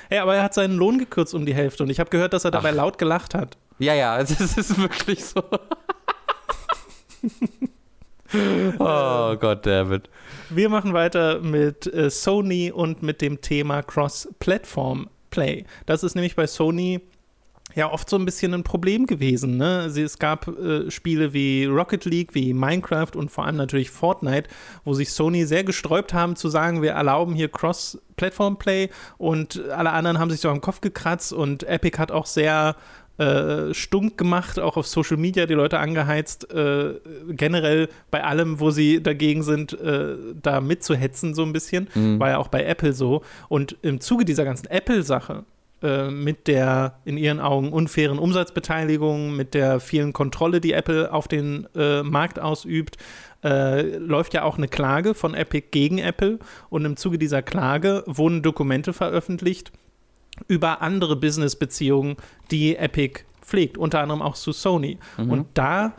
[0.09, 2.45] Hey, aber er hat seinen Lohn gekürzt um die Hälfte und ich habe gehört, dass
[2.45, 2.75] er dabei Ach.
[2.75, 3.57] laut gelacht hat.
[3.79, 5.43] Ja, ja, es ist wirklich so.
[8.79, 10.09] oh Gott, David.
[10.49, 15.65] Wir machen weiter mit äh, Sony und mit dem Thema Cross-Platform Play.
[15.85, 17.01] Das ist nämlich bei Sony
[17.75, 19.57] ja oft so ein bisschen ein Problem gewesen.
[19.57, 19.85] Ne?
[19.85, 24.49] Es gab äh, Spiele wie Rocket League, wie Minecraft und vor allem natürlich Fortnite,
[24.83, 30.19] wo sich Sony sehr gesträubt haben zu sagen, wir erlauben hier Cross-Platform-Play und alle anderen
[30.19, 32.75] haben sich so am Kopf gekratzt und Epic hat auch sehr
[33.17, 36.95] äh, stunk gemacht, auch auf Social Media die Leute angeheizt, äh,
[37.29, 41.87] generell bei allem, wo sie dagegen sind, äh, da mitzuhetzen, so ein bisschen.
[41.93, 42.19] Mhm.
[42.19, 43.21] War ja auch bei Apple so.
[43.47, 45.45] Und im Zuge dieser ganzen Apple-Sache
[45.85, 51.27] äh, mit der in ihren Augen unfairen Umsatzbeteiligung, mit der vielen Kontrolle, die Apple auf
[51.27, 52.97] den äh, Markt ausübt,
[53.43, 56.39] äh, läuft ja auch eine Klage von Epic gegen Apple.
[56.69, 59.71] Und im Zuge dieser Klage wurden Dokumente veröffentlicht
[60.47, 62.15] über andere Business-Beziehungen,
[62.49, 64.97] die Epic pflegt, unter anderem auch zu Sony.
[65.17, 65.29] Mhm.
[65.29, 65.93] Und da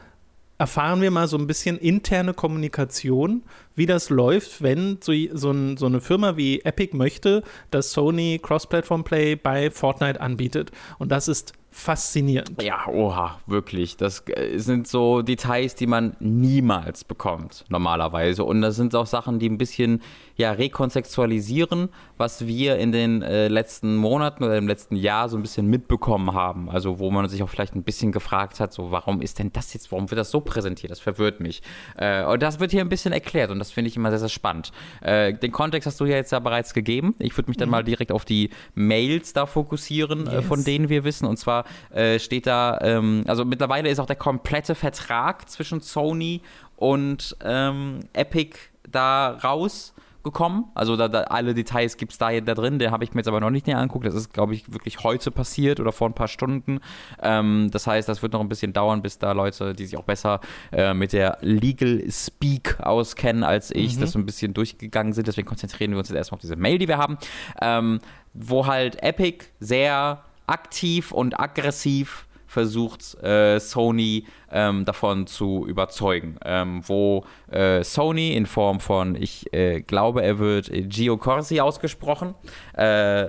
[0.58, 3.42] erfahren wir mal so ein bisschen interne Kommunikation,
[3.74, 8.40] wie das läuft, wenn so, so, ein, so eine Firma wie Epic möchte, dass Sony
[8.42, 10.70] Cross-Platform-Play bei Fortnite anbietet.
[10.98, 12.62] Und das ist faszinierend.
[12.62, 13.98] Ja, oha, wirklich.
[13.98, 18.44] Das äh, sind so Details, die man niemals bekommt, normalerweise.
[18.44, 20.00] Und das sind auch Sachen, die ein bisschen
[20.36, 25.42] ja, rekontextualisieren, was wir in den äh, letzten Monaten oder im letzten Jahr so ein
[25.42, 26.68] bisschen mitbekommen haben.
[26.68, 29.72] Also wo man sich auch vielleicht ein bisschen gefragt hat, so warum ist denn das
[29.72, 30.90] jetzt, warum wird das so präsentiert?
[30.90, 31.62] Das verwirrt mich.
[31.96, 34.28] Äh, und das wird hier ein bisschen erklärt und das finde ich immer sehr, sehr
[34.28, 34.72] spannend.
[35.00, 37.14] Äh, den Kontext hast du ja jetzt ja bereits gegeben.
[37.18, 37.72] Ich würde mich dann mhm.
[37.72, 40.44] mal direkt auf die Mails da fokussieren, äh, yes.
[40.44, 41.26] von denen wir wissen.
[41.26, 46.42] Und zwar äh, steht da, ähm, also mittlerweile ist auch der komplette Vertrag zwischen Sony
[46.76, 48.58] und ähm, Epic
[48.90, 49.94] da raus
[50.26, 50.64] gekommen.
[50.74, 52.78] Also da, da alle Details gibt es da, da drin.
[52.78, 54.04] Den habe ich mir jetzt aber noch nicht näher angeguckt.
[54.04, 56.80] Das ist, glaube ich, wirklich heute passiert oder vor ein paar Stunden.
[57.22, 60.02] Ähm, das heißt, das wird noch ein bisschen dauern, bis da Leute, die sich auch
[60.02, 60.40] besser
[60.72, 64.00] äh, mit der Legal Speak auskennen als ich, mhm.
[64.00, 65.28] das so ein bisschen durchgegangen sind.
[65.28, 67.18] Deswegen konzentrieren wir uns jetzt erstmal auf diese Mail, die wir haben,
[67.62, 68.00] ähm,
[68.34, 74.24] wo halt Epic sehr aktiv und aggressiv versucht, äh, Sony
[74.56, 76.38] ähm, davon zu überzeugen.
[76.44, 82.34] Ähm, wo äh, Sony in Form von, ich äh, glaube, er wird Gio Corsi ausgesprochen.
[82.72, 83.28] Äh,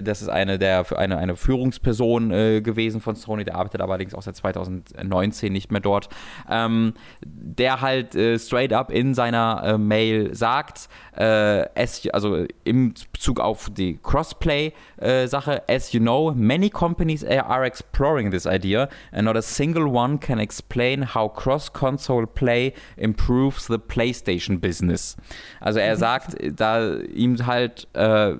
[0.00, 4.22] das ist eine der eine, eine Führungsperson äh, gewesen von Sony, der arbeitet allerdings auch
[4.22, 6.08] seit 2019 nicht mehr dort.
[6.48, 10.88] Ähm, der halt äh, straight up in seiner äh, Mail sagt,
[11.20, 18.46] es, also im Bezug auf die Crossplay-Sache, as you know, many companies are exploring this
[18.46, 24.60] idea and not a single one can explain explain how cross-console play improves the PlayStation
[24.60, 25.16] business.
[25.60, 28.34] Also er sagt, da ihm halt äh,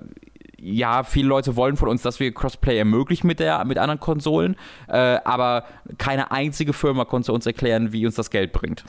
[0.61, 4.57] ja, viele Leute wollen von uns, dass wir Crossplay ermöglichen mit, der, mit anderen Konsolen,
[4.89, 5.65] äh, aber
[5.99, 8.85] keine einzige Firma konnte uns erklären, wie uns das Geld bringt.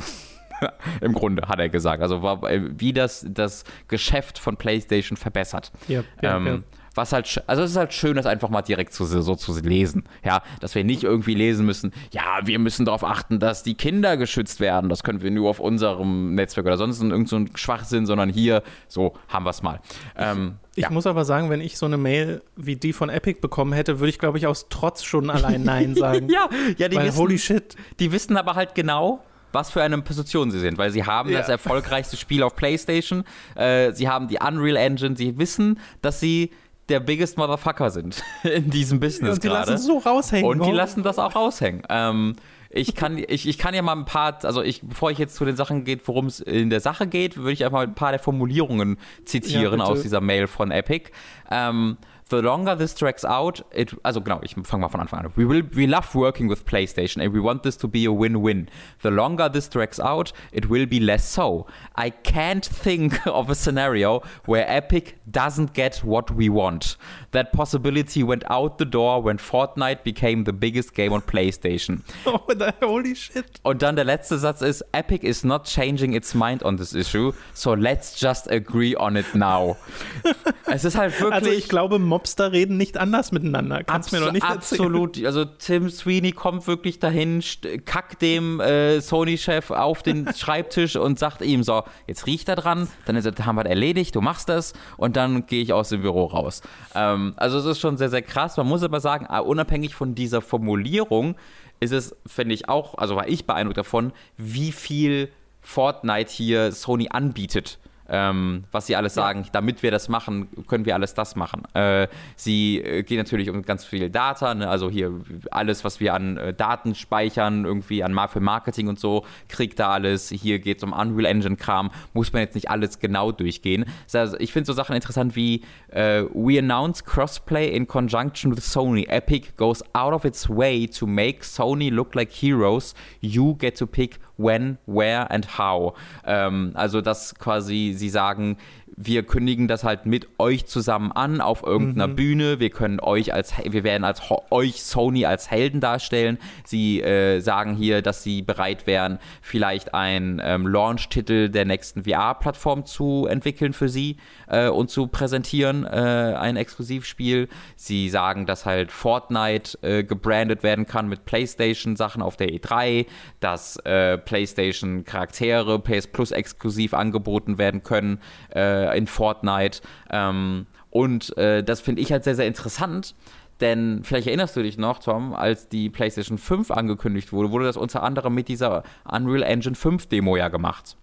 [1.02, 2.02] Im Grunde, hat er gesagt.
[2.02, 5.72] Also wie das das Geschäft von PlayStation verbessert.
[5.88, 6.60] Ja, ja, ähm, ja.
[7.00, 10.04] Was halt, also es ist halt schön, das einfach mal direkt zu, so zu lesen.
[10.22, 14.18] Ja, dass wir nicht irgendwie lesen müssen, ja, wir müssen darauf achten, dass die Kinder
[14.18, 14.90] geschützt werden.
[14.90, 18.64] Das können wir nur auf unserem Netzwerk oder sonst in irgendeinem so Schwachsinn, sondern hier,
[18.90, 19.80] so haben wir es mal.
[20.18, 20.90] Ähm, ich ja.
[20.90, 24.10] muss aber sagen, wenn ich so eine Mail wie die von Epic bekommen hätte, würde
[24.10, 26.28] ich, glaube ich, aus Trotz schon allein Nein sagen.
[26.28, 27.78] ja, ja, die Weil, wissen, holy shit.
[28.02, 31.40] Die wissen aber halt genau, was für eine Position sie sind, weil sie haben ja.
[31.40, 33.24] das erfolgreichste Spiel auf PlayStation,
[33.56, 36.52] äh, sie haben die Unreal Engine, sie wissen, dass sie
[36.90, 39.60] der biggest Motherfucker sind in diesem Business gerade.
[39.60, 40.50] Und die lassen so raushängen.
[40.50, 41.84] Und die lassen das auch raushängen.
[41.90, 42.36] Ähm,
[42.72, 45.44] ich kann, ich, ich kann ja mal ein paar, also ich, bevor ich jetzt zu
[45.44, 48.20] den Sachen geht, worum es in der Sache geht, würde ich einfach ein paar der
[48.20, 51.10] Formulierungen zitieren ja, aus dieser Mail von Epic.
[51.50, 51.98] Ähm,
[52.30, 55.34] the longer this drags out, it, also genau, ich fange mal von Anfang an.
[55.36, 58.70] We, will, we love working with PlayStation and we want this to be a win-win.
[59.02, 61.66] The longer this drags out, it will be less so.
[61.96, 66.96] I can't think of a scenario where Epic doesn't get what we want.
[67.32, 72.02] That possibility went out the door when Fortnite became the biggest game on PlayStation.
[72.30, 72.42] Oh,
[72.82, 73.60] holy shit.
[73.64, 77.34] Und dann der letzte Satz ist, Epic is not changing its mind on this issue,
[77.54, 79.78] so let's just agree on it now.
[80.66, 81.34] es ist halt wirklich...
[81.34, 83.82] Also ich glaube, Mobster reden nicht anders miteinander.
[83.86, 84.82] Kannst Abs mir noch nicht erzählen.
[84.82, 85.26] Absolut.
[85.26, 87.42] Also Tim Sweeney kommt wirklich dahin,
[87.86, 92.90] kackt dem äh, Sony-Chef auf den Schreibtisch und sagt ihm so, jetzt riecht er dran,
[93.06, 96.02] dann ist, haben wir das erledigt, du machst das und dann gehe ich aus dem
[96.02, 96.62] Büro raus.
[96.94, 98.58] Ähm, also es ist schon sehr, sehr krass.
[98.58, 101.36] Man muss aber sagen, ah, unabhängig von dieser Formulierung
[101.80, 107.08] ist es, finde ich auch, also war ich beeindruckt davon, wie viel Fortnite hier Sony
[107.10, 109.44] anbietet ähm, was sie alles sagen.
[109.44, 109.50] Ja.
[109.52, 111.64] Damit wir das machen, können wir alles das machen.
[111.74, 114.70] Äh, sie äh, geht natürlich um ganz viel Data, ne?
[114.70, 115.12] also hier
[115.52, 119.92] alles, was wir an äh, Daten speichern, irgendwie an für Marketing und so, kriegt da
[119.92, 120.30] alles.
[120.30, 123.86] Hier geht es um Unreal Engine Kram, muss man jetzt nicht alles genau durchgehen.
[124.14, 129.08] Also ich finde so Sachen interessant wie äh, We announce Crossplay in conjunction with Sony.
[129.08, 132.94] Epic goes out of its way to make Sony look like heroes.
[133.22, 135.94] You get to pick when, where and how.
[136.26, 138.58] Ähm, also, dass quasi sie sagen,
[139.02, 142.16] wir kündigen das halt mit euch zusammen an auf irgendeiner mhm.
[142.18, 142.60] Bühne.
[142.60, 146.38] Wir können euch als, wir werden als euch Sony als Helden darstellen.
[146.66, 152.86] Sie äh, sagen hier, dass sie bereit wären, vielleicht einen ähm, Launch-Titel der nächsten VR-Plattform
[152.86, 154.18] zu entwickeln für sie
[154.50, 157.48] äh, und zu präsentieren, äh, ein Exklusivspiel.
[157.78, 163.06] Sie sagen, dass halt Fortnite äh, gebrandet werden kann mit PlayStation-Sachen auf der E3,
[163.40, 168.20] dass äh, PlayStation-Charaktere PS Plus exklusiv angeboten werden können
[168.54, 169.82] äh, in Fortnite.
[170.10, 173.16] Ähm, und äh, das finde ich halt sehr, sehr interessant.
[173.62, 177.76] Denn vielleicht erinnerst du dich noch, Tom, als die PlayStation 5 angekündigt wurde, wurde das
[177.76, 180.96] unter anderem mit dieser Unreal Engine 5 Demo ja gemacht.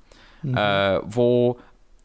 [0.43, 0.57] Mhm.
[0.57, 1.59] Äh, wo,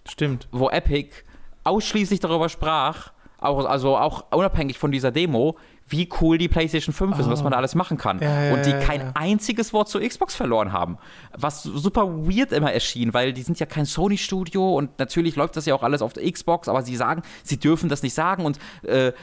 [0.07, 0.47] Stimmt.
[0.51, 1.23] wo Epic
[1.63, 5.55] ausschließlich darüber sprach, auch, also auch unabhängig von dieser Demo,
[5.91, 8.19] wie cool die PlayStation 5 ist und was man da alles machen kann.
[8.19, 10.97] Ja, ja, und die kein ja, einziges Wort zur Xbox verloren haben.
[11.37, 15.65] Was super weird immer erschien, weil die sind ja kein Sony-Studio und natürlich läuft das
[15.65, 18.57] ja auch alles auf der Xbox, aber sie sagen, sie dürfen das nicht sagen und
[18.83, 19.13] äh,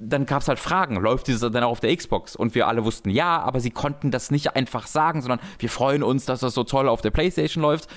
[0.00, 2.36] dann gab es halt Fragen, läuft dieses dann auch auf der Xbox?
[2.36, 6.02] Und wir alle wussten ja, aber sie konnten das nicht einfach sagen, sondern wir freuen
[6.02, 7.88] uns, dass das so toll auf der PlayStation läuft.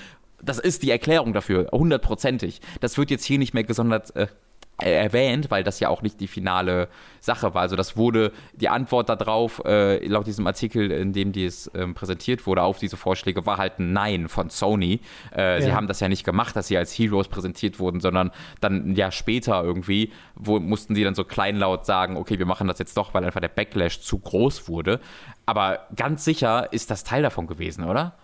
[0.42, 2.60] Das ist die Erklärung dafür, hundertprozentig.
[2.80, 4.26] Das wird jetzt hier nicht mehr gesondert äh,
[4.84, 6.88] erwähnt, weil das ja auch nicht die finale
[7.20, 7.62] Sache war.
[7.62, 12.46] Also das wurde die Antwort darauf, äh, laut diesem Artikel, in dem dies ähm, präsentiert
[12.46, 15.00] wurde, auf diese Vorschläge, war halt ein Nein von Sony.
[15.36, 15.60] Äh, ja.
[15.62, 18.96] Sie haben das ja nicht gemacht, dass sie als Heroes präsentiert wurden, sondern dann ein
[18.96, 22.96] Jahr später irgendwie, wo mussten sie dann so kleinlaut sagen, okay, wir machen das jetzt
[22.96, 25.00] doch, weil einfach der Backlash zu groß wurde.
[25.46, 28.16] Aber ganz sicher ist das Teil davon gewesen, oder?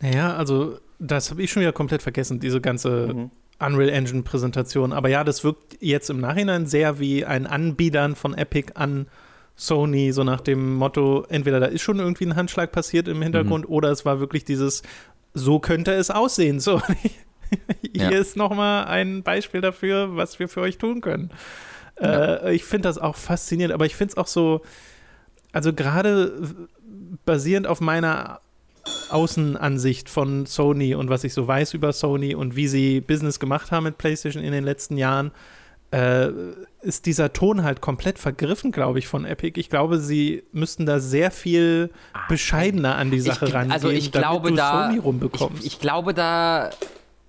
[0.00, 3.30] Naja, also das habe ich schon wieder komplett vergessen, diese ganze mhm.
[3.62, 4.92] Unreal Engine Präsentation.
[4.92, 9.06] Aber ja, das wirkt jetzt im Nachhinein sehr wie ein Anbiedern von Epic an
[9.56, 13.68] Sony, so nach dem Motto, entweder da ist schon irgendwie ein Handschlag passiert im Hintergrund
[13.68, 13.74] mhm.
[13.74, 14.82] oder es war wirklich dieses,
[15.34, 16.58] so könnte es aussehen.
[16.58, 16.80] So,
[17.92, 18.10] hier ja.
[18.10, 21.30] ist nochmal ein Beispiel dafür, was wir für euch tun können.
[22.00, 22.34] Ja.
[22.36, 24.62] Äh, ich finde das auch faszinierend, aber ich finde es auch so,
[25.52, 26.32] also gerade
[27.24, 28.40] basierend auf meiner
[29.10, 33.70] Außenansicht von Sony und was ich so weiß über Sony und wie sie Business gemacht
[33.70, 35.32] haben mit PlayStation in den letzten Jahren,
[35.92, 36.28] äh,
[36.80, 39.60] ist dieser Ton halt komplett vergriffen, glaube ich, von Epic.
[39.60, 43.90] Ich glaube, sie müssten da sehr viel ah, bescheidener an die Sache ich, rangehen, also
[43.90, 45.60] ich glaube, da, Sony rumbekommst.
[45.60, 46.70] Ich, ich glaube da,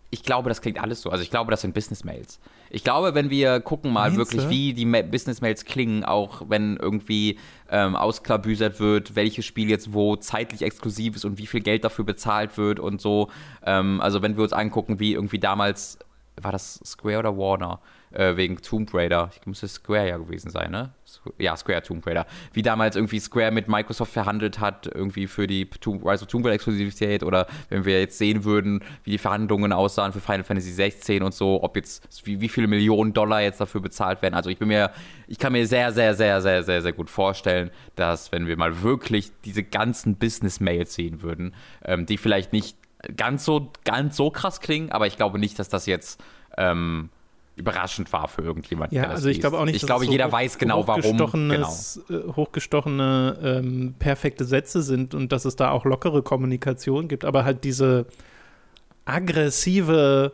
[0.10, 1.10] ich glaube, das klingt alles so.
[1.10, 2.40] Also ich glaube, das sind Business-Mails.
[2.74, 4.50] Ich glaube, wenn wir gucken mal Meinst wirklich, du?
[4.50, 7.38] wie die Business-Mails klingen, auch wenn irgendwie
[7.70, 12.04] ähm, ausklabüsert wird, welches Spiel jetzt wo zeitlich exklusiv ist und wie viel Geld dafür
[12.04, 13.30] bezahlt wird und so.
[13.64, 16.00] Ähm, also wenn wir uns angucken, wie irgendwie damals,
[16.42, 17.80] war das Square oder Warner?
[18.14, 19.32] äh, wegen Tomb Raider.
[19.40, 20.92] Ich muss es Square ja gewesen sein, ne?
[21.38, 22.26] Ja, Square Tomb Raider.
[22.54, 26.46] Wie damals irgendwie Square mit Microsoft verhandelt hat, irgendwie für die Tomb, Rise of Tomb
[26.46, 30.72] Raider Exklusivität oder wenn wir jetzt sehen würden, wie die Verhandlungen aussahen für Final Fantasy
[30.72, 34.34] 16 und so, ob jetzt, wie, wie viele Millionen Dollar jetzt dafür bezahlt werden.
[34.34, 34.92] Also ich bin mir,
[35.28, 38.82] ich kann mir sehr, sehr, sehr, sehr, sehr, sehr gut vorstellen, dass wenn wir mal
[38.82, 41.54] wirklich diese ganzen Business-Mails sehen würden,
[41.86, 42.78] ähm, die vielleicht nicht
[43.16, 46.24] ganz so, ganz so krass klingen, aber ich glaube nicht, dass das jetzt
[46.58, 47.10] ähm,
[47.56, 48.92] überraschend war für irgendjemand.
[48.92, 49.76] Ja, also ich glaube auch nicht.
[49.76, 51.18] Ich glaube, so jeder weiß genau, warum.
[51.18, 51.70] Genau.
[52.10, 57.46] Äh, hochgestochene, ähm, perfekte Sätze sind und dass es da auch lockere Kommunikation gibt, aber
[57.46, 58.08] halt diese
[59.06, 60.32] aggressive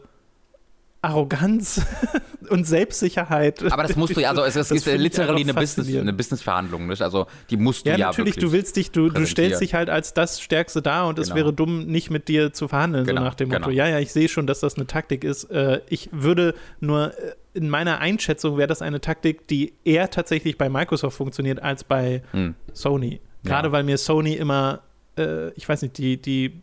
[1.01, 1.81] Arroganz
[2.49, 3.63] und Selbstsicherheit.
[3.71, 7.01] Aber das musst du ja, also es, es ist literally eine Business, eine Business-Verhandlung, nicht?
[7.01, 8.35] Also die musst du ja, ja natürlich.
[8.35, 11.27] Du willst dich, du, du stellst dich halt als das Stärkste dar und genau.
[11.27, 13.21] es wäre dumm, nicht mit dir zu verhandeln, genau.
[13.21, 13.69] so nach dem Motto.
[13.69, 13.71] Genau.
[13.71, 15.45] Ja, ja, ich sehe schon, dass das eine Taktik ist.
[15.45, 20.57] Äh, ich würde nur äh, in meiner Einschätzung wäre das eine Taktik, die eher tatsächlich
[20.57, 22.55] bei Microsoft funktioniert als bei hm.
[22.73, 23.21] Sony.
[23.43, 23.71] Gerade ja.
[23.71, 24.81] weil mir Sony immer,
[25.17, 26.61] äh, ich weiß nicht, die, die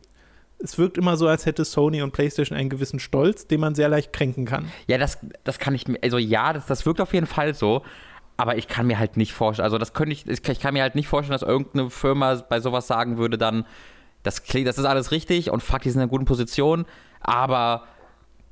[0.59, 3.88] es wirkt immer so, als hätte Sony und PlayStation einen gewissen Stolz, den man sehr
[3.88, 4.71] leicht kränken kann.
[4.87, 7.83] Ja, das, das kann ich mir, also ja, das, das wirkt auf jeden Fall so.
[8.38, 10.95] Aber ich kann mir halt nicht vorstellen, also das könnte ich, ich kann mir halt
[10.95, 13.64] nicht vorstellen, dass irgendeine Firma bei sowas sagen würde, dann,
[14.23, 16.85] das klingt, das ist alles richtig und fuck, die sind in einer guten Position,
[17.21, 17.85] aber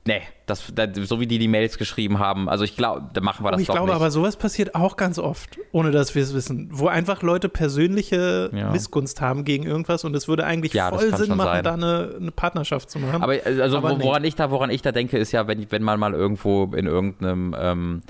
[0.06, 3.42] Nee, das, das, so wie die die Mails geschrieben haben, also ich glaube, da machen
[3.42, 3.96] wir das ich doch glaube, nicht.
[3.96, 8.50] aber sowas passiert auch ganz oft, ohne dass wir es wissen, wo einfach Leute persönliche
[8.52, 8.70] ja.
[8.70, 11.64] Missgunst haben gegen irgendwas und es würde eigentlich ja, voll Sinn machen, sein.
[11.64, 13.22] da eine, eine, Partnerschaft zu machen.
[13.22, 14.28] Aber also aber woran nee.
[14.28, 17.56] ich da, woran ich da denke, ist ja, wenn, wenn man mal irgendwo in irgendeinem
[17.58, 18.02] ähm,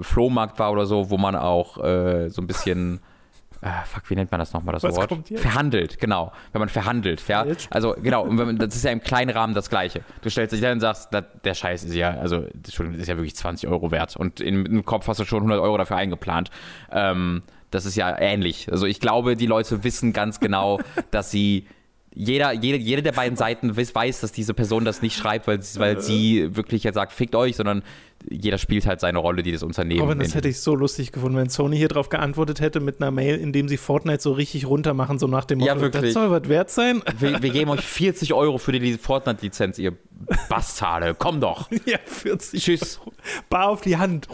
[0.00, 3.00] Flohmarkt war oder so, wo man auch äh, so ein bisschen
[3.64, 5.10] äh, fuck, wie nennt man das nochmal, das Was Wort?
[5.36, 6.32] Verhandelt, genau.
[6.52, 7.46] Wenn man verhandelt, ja.
[7.70, 10.02] Also, genau, man, das ist ja im kleinen Rahmen das Gleiche.
[10.20, 13.16] Du stellst dich hin und sagst, das, der Scheiß ist ja, also, das ist ja
[13.16, 16.50] wirklich 20 Euro wert und in, im Kopf hast du schon 100 Euro dafür eingeplant.
[16.92, 18.70] Ähm, das ist ja ähnlich.
[18.70, 21.66] Also, ich glaube, die Leute wissen ganz genau, dass sie
[22.14, 26.00] jeder, jede, jede der beiden Seiten weiß, dass diese Person das nicht schreibt, weil, weil
[26.00, 27.82] sie wirklich jetzt sagt, fickt euch, sondern
[28.30, 30.02] jeder spielt halt seine Rolle, die das Unternehmen.
[30.02, 33.10] Aber das hätte ich so lustig gefunden, wenn Sony hier drauf geantwortet hätte mit einer
[33.10, 36.02] Mail, in dem sie Fortnite so richtig runtermachen, so nach dem Motto, ja, wirklich.
[36.02, 37.02] das soll was wert sein.
[37.18, 39.96] Wir, wir geben euch 40 Euro für die Fortnite-Lizenz, ihr
[40.48, 41.14] Bastarde.
[41.18, 41.70] Komm doch.
[41.86, 42.98] Ja, 40 Tschüss.
[43.00, 43.12] Euro.
[43.50, 44.28] Bar auf die Hand.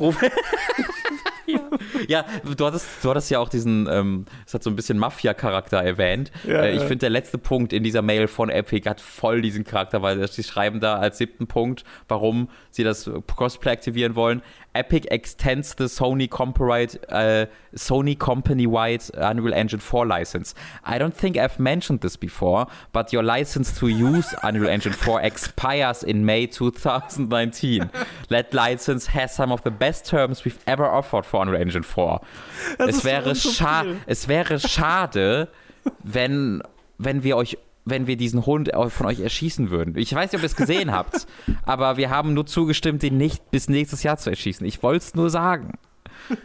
[1.46, 1.61] ja.
[2.09, 2.24] ja,
[2.57, 6.31] du hattest, du hattest ja auch diesen, ähm, es hat so ein bisschen Mafia-Charakter erwähnt.
[6.46, 9.64] Ja, äh, ich finde, der letzte Punkt in dieser Mail von Epic hat voll diesen
[9.64, 14.43] Charakter, weil sie schreiben da als siebten Punkt, warum sie das Crossplay aktivieren wollen.
[14.73, 20.55] Epic extends the Sony uh, Sony company-wide Unreal Engine 4 license.
[20.85, 25.23] I don't think I've mentioned this before, but your license to use Unreal Engine 4
[25.23, 27.90] expires in May 2019.
[28.29, 32.21] That license has some of the best terms we've ever offered for Unreal Engine 4.
[32.79, 35.49] Es wäre, scha es wäre schade,
[36.05, 36.62] wenn,
[36.99, 37.57] wenn wir euch
[37.90, 39.96] wenn wir diesen Hund von euch erschießen würden.
[39.96, 41.26] Ich weiß nicht, ob ihr es gesehen habt,
[41.64, 44.66] aber wir haben nur zugestimmt, den nicht bis nächstes Jahr zu erschießen.
[44.66, 45.79] Ich wollte es nur sagen.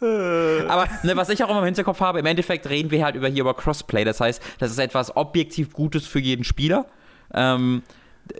[0.00, 3.28] aber ne, was ich auch immer im Hinterkopf habe, im Endeffekt reden wir halt über
[3.28, 4.04] hier über Crossplay.
[4.04, 6.86] Das heißt, das ist etwas objektiv Gutes für jeden Spieler.
[7.32, 7.82] Ähm,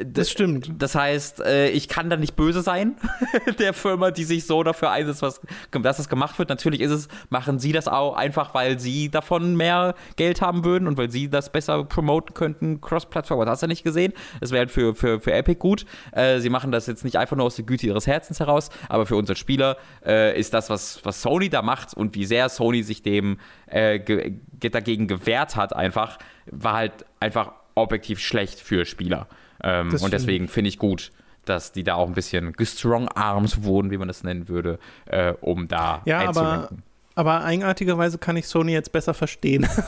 [0.05, 0.71] das stimmt.
[0.79, 2.97] Das heißt, äh, ich kann da nicht böse sein,
[3.59, 5.41] der Firma, die sich so dafür einsetzt, was,
[5.71, 6.49] dass das gemacht wird.
[6.49, 10.87] Natürlich ist es, machen sie das auch einfach, weil sie davon mehr Geld haben würden
[10.87, 13.41] und weil sie das besser promoten könnten, Cross-Plattform.
[13.41, 14.13] Das hast du nicht gesehen.
[14.41, 15.85] Das wäre halt für, für, für Epic gut.
[16.13, 19.07] Äh, sie machen das jetzt nicht einfach nur aus der Güte ihres Herzens heraus, aber
[19.07, 22.83] für unsere Spieler äh, ist das, was, was Sony da macht und wie sehr Sony
[22.83, 23.39] sich dem
[23.71, 29.29] ge dagegen gewehrt hat, einfach, war halt einfach objektiv schlecht für Spieler.
[29.63, 31.13] Ähm, und deswegen finde ich gut,
[31.45, 35.33] dass die da auch ein bisschen gestrong arms wurden, wie man das nennen würde, äh,
[35.41, 36.71] um da ja, aber,
[37.15, 39.67] aber eigenartigerweise kann ich Sony jetzt besser verstehen.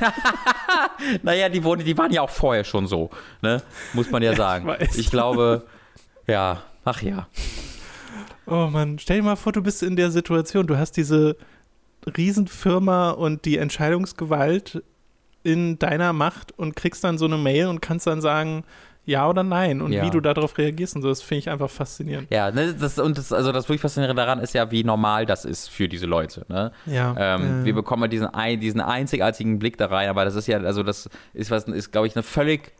[1.22, 3.62] naja, die, wurden, die waren ja auch vorher schon so, ne?
[3.92, 4.68] muss man ja sagen.
[4.80, 5.66] Ich, ich glaube,
[6.26, 7.28] ja, ach ja.
[8.46, 11.36] Oh Mann, stell dir mal vor, du bist in der Situation, du hast diese
[12.16, 14.82] Riesenfirma und die Entscheidungsgewalt
[15.44, 18.64] in deiner Macht und kriegst dann so eine Mail und kannst dann sagen,
[19.04, 20.04] ja oder nein und ja.
[20.04, 22.28] wie du darauf reagierst und so, das finde ich einfach faszinierend.
[22.30, 25.44] Ja, ne, das, und das, also das wirklich Faszinierende daran ist ja, wie normal das
[25.44, 26.46] ist für diese Leute.
[26.48, 26.72] Ne?
[26.86, 27.14] Ja.
[27.18, 27.64] Ähm, äh.
[27.64, 28.28] Wir bekommen diesen,
[28.60, 32.06] diesen einzigartigen Blick da rein, aber das ist ja, also das ist was, ist, glaube
[32.06, 32.72] ich, eine völlig,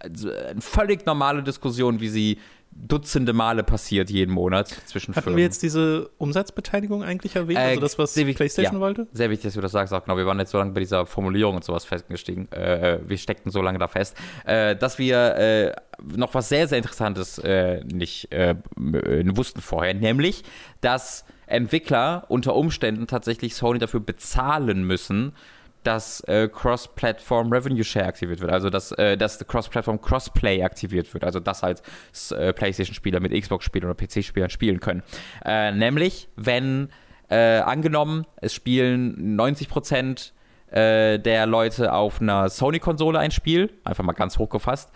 [0.00, 2.38] also eine völlig normale Diskussion, wie sie
[2.76, 5.36] Dutzende Male passiert jeden Monat zwischen Hatten Firmen.
[5.36, 7.58] wir jetzt diese Umsatzbeteiligung eigentlich erwähnt?
[7.58, 9.06] Äh, also das, was wichtig, PlayStation ja, wollte?
[9.12, 9.94] Sehr wichtig, dass du das sagst.
[9.94, 12.50] Auch genau, wir waren jetzt so lange bei dieser Formulierung und sowas festgestiegen.
[12.50, 16.78] Äh, wir steckten so lange da fest, äh, dass wir äh, noch was sehr, sehr
[16.78, 20.42] Interessantes äh, nicht äh, wussten vorher, nämlich,
[20.80, 25.32] dass Entwickler unter Umständen tatsächlich Sony dafür bezahlen müssen,
[25.84, 31.24] dass äh, Cross-Platform Revenue Share aktiviert wird, also dass, äh, dass Cross-Platform Crossplay aktiviert wird,
[31.24, 31.82] also dass halt
[32.30, 35.02] äh, PlayStation-Spieler mit Xbox-Spielern oder PC-Spielern spielen können.
[35.44, 36.88] Äh, nämlich, wenn
[37.28, 40.32] äh, angenommen, es spielen 90%
[40.70, 44.90] äh, der Leute auf einer Sony-Konsole ein Spiel, einfach mal ganz hochgefasst,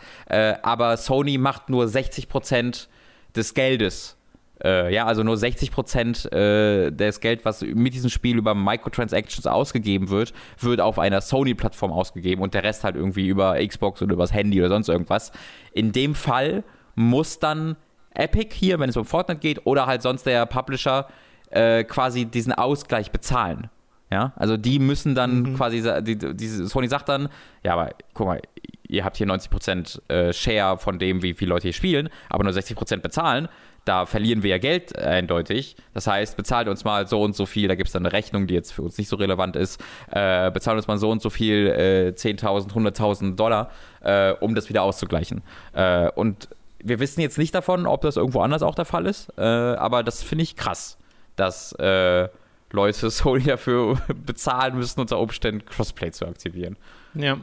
[0.62, 2.88] aber Sony macht nur 60%
[3.35, 4.17] des Geldes
[4.64, 9.47] äh, ja, also nur 60 Prozent äh, des Geld, was mit diesem Spiel über Microtransactions
[9.47, 14.14] ausgegeben wird, wird auf einer Sony-Plattform ausgegeben und der Rest halt irgendwie über Xbox oder
[14.14, 15.33] übers Handy oder sonst irgendwas.
[15.73, 17.77] In dem Fall muss dann
[18.14, 21.07] Epic hier, wenn es um Fortnite geht, oder halt sonst der Publisher
[21.51, 23.71] äh, quasi diesen Ausgleich bezahlen.
[24.11, 25.57] Ja, also die müssen dann mhm.
[25.57, 27.29] quasi, die, die, Sony sagt dann,
[27.62, 28.40] ja, aber guck mal,
[28.88, 32.53] ihr habt hier 90% äh, Share von dem, wie viele Leute hier spielen, aber nur
[32.55, 33.49] 60% bezahlen
[33.88, 35.77] da verlieren wir ja Geld eindeutig.
[35.94, 38.46] Das heißt, bezahlt uns mal so und so viel, da gibt es dann eine Rechnung,
[38.46, 41.31] die jetzt für uns nicht so relevant ist, äh, bezahlt uns mal so und so
[41.31, 43.70] viel, äh, 10.000, 100.000 Dollar,
[44.03, 45.42] äh, um das wieder auszugleichen.
[45.72, 46.48] Äh, und
[46.85, 50.03] wir wissen jetzt nicht davon, ob das irgendwo anders auch der Fall ist, äh, aber
[50.03, 50.98] das finde ich krass,
[51.37, 52.29] dass äh,
[52.70, 56.77] Leute Sony dafür bezahlen müssen, unter Umständen Crossplay zu aktivieren.
[57.14, 57.38] Ja,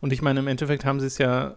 [0.00, 1.56] und ich meine, im Endeffekt haben sie es ja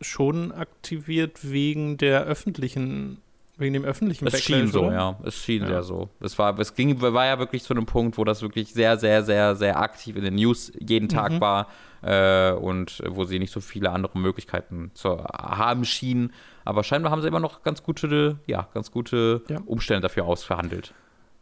[0.00, 3.18] schon aktiviert wegen der öffentlichen
[3.56, 4.94] Wegen dem öffentlichen Es schien so, oder?
[4.94, 5.18] ja.
[5.24, 5.68] Es schien ja.
[5.68, 6.08] sehr so.
[6.20, 9.22] Es war, es ging, war ja wirklich zu einem Punkt, wo das wirklich sehr, sehr,
[9.22, 11.40] sehr, sehr aktiv in den News jeden Tag mhm.
[11.40, 11.68] war
[12.02, 16.32] äh, und wo sie nicht so viele andere Möglichkeiten zu haben schienen.
[16.64, 19.60] Aber scheinbar haben sie immer noch ganz gute, ja, ganz gute ja.
[19.66, 20.92] Umstände dafür ausverhandelt.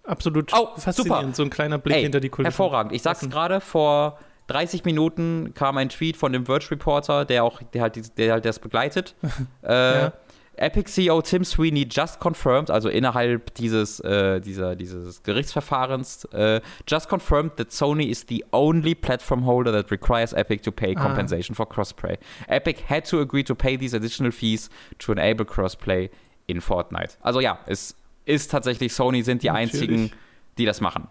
[0.04, 1.34] Absolut oh, faszinierend, super.
[1.34, 2.50] so ein kleiner Blick Ey, hinter die Kulissen.
[2.50, 2.92] Hervorragend.
[2.92, 7.62] Ich sag's gerade, vor 30 Minuten kam ein Tweet von dem Verge Reporter, der auch,
[7.72, 9.14] der halt, der halt das begleitet.
[9.62, 10.12] äh, ja
[10.56, 17.08] Epic CEO Tim Sweeney just confirmed, also innerhalb dieses, äh, dieser, dieses Gerichtsverfahrens, äh, just
[17.08, 21.02] confirmed that Sony is the only platform holder that requires Epic to pay ah.
[21.02, 21.56] compensation ah.
[21.56, 22.18] for crossplay.
[22.48, 26.10] Epic had to agree to pay these additional fees to enable crossplay
[26.46, 27.16] in Fortnite.
[27.22, 27.96] Also ja, es
[28.26, 29.74] ist tatsächlich Sony sind die Natürlich.
[29.74, 30.12] einzigen,
[30.58, 31.08] die das machen.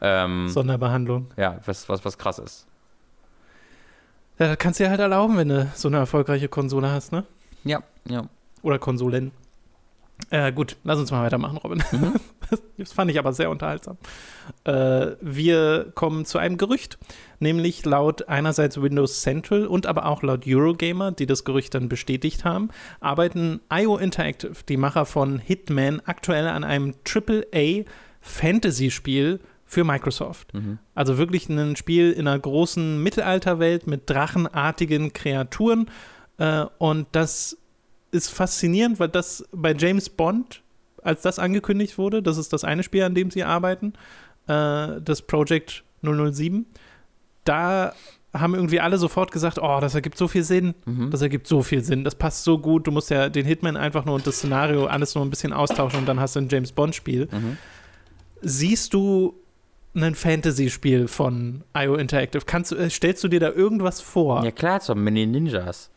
[0.00, 1.28] Ähm, Sonderbehandlung.
[1.36, 2.66] Ja, was, was, was krass ist.
[4.38, 7.24] Ja, das kannst du dir halt erlauben, wenn du so eine erfolgreiche Konsole hast, ne?
[7.64, 8.24] Ja, ja.
[8.62, 9.32] Oder Konsolen.
[10.28, 11.82] Äh, gut, lass uns mal weitermachen, Robin.
[11.92, 12.14] Mhm.
[12.76, 13.96] Das fand ich aber sehr unterhaltsam.
[14.64, 16.98] Äh, wir kommen zu einem Gerücht,
[17.38, 22.44] nämlich laut einerseits Windows Central und aber auch laut Eurogamer, die das Gerücht dann bestätigt
[22.44, 27.84] haben, arbeiten IO Interactive, die Macher von Hitman, aktuell an einem AAA
[28.20, 30.52] Fantasy-Spiel für Microsoft.
[30.52, 30.78] Mhm.
[30.96, 35.88] Also wirklich ein Spiel in einer großen Mittelalterwelt mit drachenartigen Kreaturen.
[36.38, 37.59] Äh, und das
[38.10, 40.62] ist faszinierend, weil das bei James Bond,
[41.02, 43.94] als das angekündigt wurde, das ist das eine Spiel, an dem sie arbeiten,
[44.46, 46.66] äh, das Project 007,
[47.44, 47.94] da
[48.32, 51.10] haben irgendwie alle sofort gesagt, oh, das ergibt so viel Sinn, mhm.
[51.10, 54.04] das ergibt so viel Sinn, das passt so gut, du musst ja den Hitman einfach
[54.04, 56.72] nur und das Szenario alles nur ein bisschen austauschen und dann hast du ein James
[56.72, 57.28] Bond-Spiel.
[57.30, 57.56] Mhm.
[58.42, 59.34] Siehst du
[59.94, 62.44] ein Fantasy-Spiel von IO Interactive?
[62.46, 64.44] Kannst du, äh, stellst du dir da irgendwas vor?
[64.44, 65.90] Ja klar, so Mini Ninjas.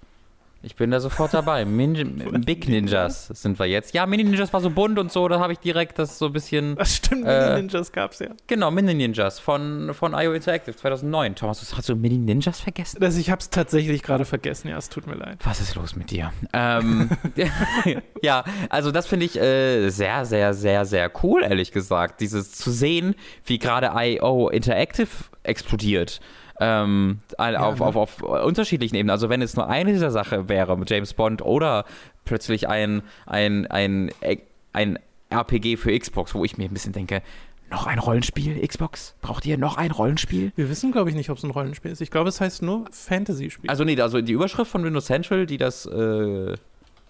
[0.65, 1.65] Ich bin da sofort dabei.
[1.73, 3.93] Min Big Ninjas sind wir jetzt.
[3.93, 6.33] Ja, Mini Ninjas war so bunt und so, da habe ich direkt das so ein
[6.33, 6.75] bisschen.
[6.77, 8.29] Das stimmt, äh, Mini Ninjas gab es ja.
[8.47, 11.35] Genau, Mini Ninjas von, von IO Interactive 2009.
[11.35, 12.97] Thomas, hast du Mini Ninjas vergessen?
[13.01, 15.37] Das, ich habe es tatsächlich gerade vergessen, ja, es tut mir leid.
[15.43, 16.31] Was ist los mit dir?
[16.53, 17.09] Ähm,
[18.21, 22.21] ja, also das finde ich äh, sehr, sehr, sehr, sehr cool, ehrlich gesagt.
[22.21, 25.09] Dieses zu sehen, wie gerade IO Interactive
[25.43, 26.21] explodiert
[26.63, 27.85] ähm, ja, auf, ne?
[27.85, 29.09] auf, auf, unterschiedlichen Ebenen.
[29.09, 31.85] Also wenn es nur eine dieser Sachen wäre, mit James Bond oder
[32.25, 34.11] plötzlich ein, ein, ein,
[34.71, 34.99] ein
[35.29, 37.21] RPG für Xbox, wo ich mir ein bisschen denke,
[37.69, 39.15] noch ein Rollenspiel, Xbox?
[39.21, 40.51] Braucht ihr noch ein Rollenspiel?
[40.55, 42.01] Wir wissen, glaube ich, nicht, ob es ein Rollenspiel ist.
[42.01, 43.69] Ich glaube, es heißt nur Fantasy-Spiel.
[43.69, 46.55] Also nee, also die Überschrift von Windows Central, die das äh,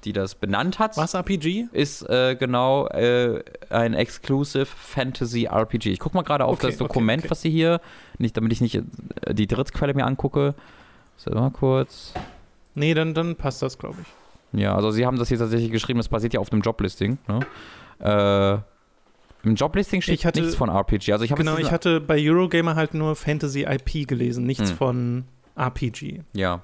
[0.06, 0.98] die das benannt hat.
[0.98, 1.68] Was RPG?
[1.72, 5.92] Ist äh, genau äh, ein Exclusive Fantasy RPG.
[5.92, 7.32] Ich gucke mal gerade auf okay, das Dokument, okay, okay.
[7.32, 7.82] was sie hier,
[8.18, 10.56] nicht, damit ich nicht äh, die Drittquelle mir angucke.
[11.18, 12.14] So, mal kurz.
[12.76, 14.60] Nee, dann, dann passt das, glaube ich.
[14.60, 17.18] Ja, also sie haben das hier tatsächlich geschrieben, das basiert ja auf dem Joblisting.
[17.28, 17.40] Ne?
[18.00, 21.12] Äh, Im Joblisting steht hatte, nichts von RPG.
[21.12, 24.78] Also ich genau, ich hatte bei Eurogamer halt nur Fantasy IP gelesen, nichts hm.
[24.78, 25.24] von
[25.56, 26.22] RPG.
[26.34, 26.62] Ja.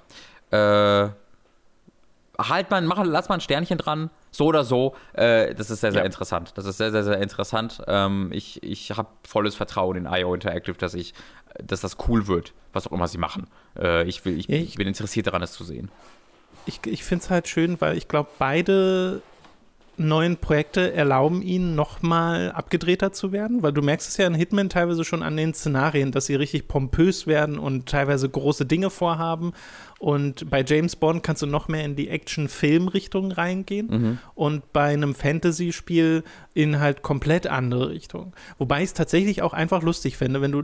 [0.51, 1.09] Äh,
[2.47, 4.95] halt mal, mach, lass mal ein Sternchen dran, so oder so.
[5.13, 6.05] Äh, das ist sehr, sehr ja.
[6.05, 6.53] interessant.
[6.55, 7.81] Das ist sehr, sehr, sehr interessant.
[7.87, 11.13] Ähm, ich ich habe volles Vertrauen in IO Interactive, dass ich,
[11.61, 13.47] dass das cool wird, was auch immer sie machen.
[13.77, 15.91] Äh, ich, will, ich, ich, ich bin interessiert daran, es zu sehen.
[16.65, 19.21] Ich, ich finde es halt schön, weil ich glaube, beide
[19.99, 24.69] neuen Projekte erlauben ihnen nochmal abgedrehter zu werden, weil du merkst es ja in Hitman
[24.69, 29.53] teilweise schon an den Szenarien, dass sie richtig pompös werden und teilweise große Dinge vorhaben.
[29.99, 34.17] Und bei James Bond kannst du noch mehr in die Action-Film-Richtung reingehen mhm.
[34.33, 36.23] und bei einem Fantasy-Spiel
[36.53, 38.33] in halt komplett andere Richtungen.
[38.57, 40.63] Wobei ich es tatsächlich auch einfach lustig finde, wenn du,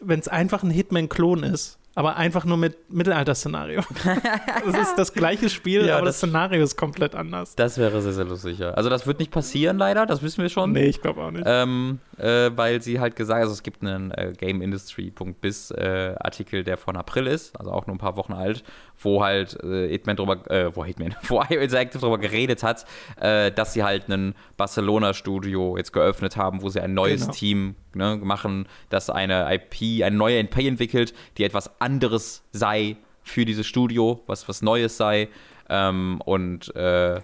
[0.00, 3.82] wenn es einfach ein Hitman-Klon ist aber einfach nur mit Mittelalter-Szenario.
[4.64, 7.54] das ist das gleiche Spiel, ja, aber das, das, Szenario ist komplett anders.
[7.54, 8.70] Das wäre sehr, sehr lustig, ja.
[8.70, 10.72] Also das wird nicht passieren, leider, das wissen wir schon.
[10.72, 11.44] Nee, ich glaube auch nicht.
[11.46, 16.76] Ähm, äh, weil sie halt gesagt, also es gibt einen äh, GameIndustry.biz äh, Artikel, der
[16.76, 18.62] von April ist, also auch nur ein paar Wochen alt,
[18.98, 22.86] wo halt äh, Hitman drüber, äh, wo Hitman, wo Interactive drüber geredet hat,
[23.20, 27.32] äh, dass sie halt ein Barcelona-Studio jetzt geöffnet haben, wo sie ein neues genau.
[27.32, 33.44] Team ne, machen, das eine IP, eine neue IP entwickelt, die etwas anderes sei für
[33.44, 35.28] dieses Studio, was was Neues sei.
[35.68, 37.20] Ähm, und äh,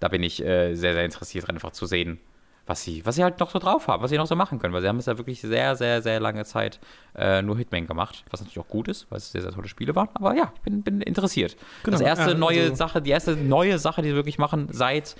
[0.00, 2.18] da bin ich äh, sehr, sehr interessiert einfach zu sehen,
[2.66, 4.72] was sie, was sie halt noch so drauf haben, was sie noch so machen können,
[4.72, 6.78] weil sie haben es ja wirklich sehr, sehr, sehr lange Zeit
[7.16, 9.94] äh, nur Hitman gemacht, was natürlich auch gut ist, weil es sehr, sehr tolle Spiele
[9.96, 10.08] waren.
[10.14, 11.56] Aber ja, ich bin, bin interessiert.
[11.82, 11.98] Genau.
[11.98, 15.16] Das erste neue also Sache, die erste neue Sache, die sie wirklich machen, seit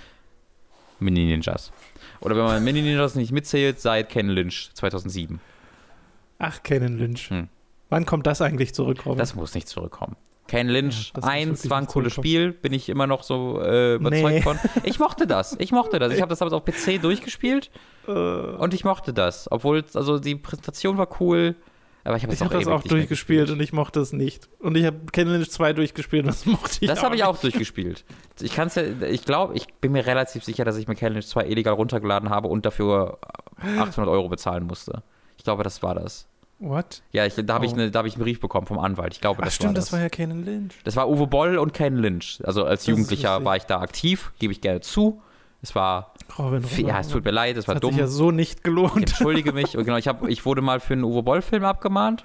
[1.01, 1.73] Mini Ninjas.
[2.21, 5.41] Oder wenn man Mini Ninjas nicht mitzählt, seit Ken Lynch 2007.
[6.39, 7.31] Ach, Ken Lynch.
[7.31, 7.49] Hm.
[7.89, 9.19] Wann kommt das eigentlich zurück, Robin?
[9.19, 10.17] Das muss nicht zurückkommen.
[10.51, 14.35] Ken Lynch ja, 1 war ein cooles Spiel, bin ich immer noch so äh, überzeugt
[14.35, 14.43] nee.
[14.43, 14.59] von.
[14.83, 16.13] Ich mochte das, ich mochte das.
[16.13, 17.71] Ich habe das damals auf PC durchgespielt
[18.09, 18.11] äh.
[18.11, 19.47] und ich mochte das.
[19.53, 21.55] Obwohl, also die Präsentation war cool,
[22.03, 24.49] aber ich habe hab das auch durchgespielt und ich mochte es nicht.
[24.59, 27.39] Und ich habe Ken Lynch 2 durchgespielt und das mochte ich Das habe ich auch
[27.39, 28.05] durchgespielt.
[28.41, 31.29] Ich kann ja, ich glaube, ich bin mir relativ sicher, dass ich mir Ken Lynch
[31.29, 33.19] 2 illegal runtergeladen habe und dafür
[33.79, 35.05] 800 Euro bezahlen musste.
[35.37, 36.27] Ich glaube, das war das.
[36.61, 37.03] What?
[37.13, 37.69] Ja, ich, da habe oh.
[37.69, 39.15] ich, ne, hab ich einen Brief bekommen vom Anwalt.
[39.15, 39.87] Ich glaube, Ach, das stimmt, war das.
[39.87, 40.75] das war ja Ken Lynch.
[40.85, 42.41] Das war Uwe Boll und Ken Lynch.
[42.45, 45.23] Also als das Jugendlicher war ich da aktiv, gebe ich gerne zu.
[45.63, 46.15] Es war.
[46.39, 47.93] Robin, Robin, ja, es tut mir leid, es war hat dumm.
[47.93, 48.93] Sich ja so nicht gelohnt.
[48.97, 49.77] Ich entschuldige mich.
[49.77, 52.25] Und genau, ich, hab, ich wurde mal für einen Uwe Boll-Film abgemahnt,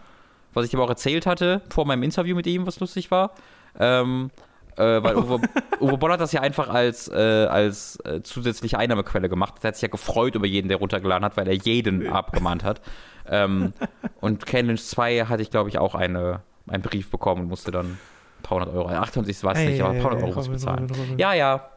[0.53, 3.31] was ich aber auch erzählt hatte vor meinem Interview mit ihm, was lustig war.
[3.79, 4.31] Ähm,
[4.77, 5.39] äh, weil Uwe,
[5.79, 7.13] Uwe Boll hat das ja einfach als, äh,
[7.49, 9.55] als äh, zusätzliche Einnahmequelle gemacht.
[9.61, 12.81] Er hat sich ja gefreut über jeden, der runtergeladen hat, weil er jeden abgemahnt hat.
[13.29, 13.73] Ähm,
[14.21, 17.85] und Lynch 2 hatte ich, glaube ich, auch eine, einen Brief bekommen und musste dann
[17.85, 17.99] ein
[18.43, 20.91] paar hundert Euro, 800 war es nicht, aber ein paar hundert Euro bezahlen.
[21.17, 21.69] Ja, ja,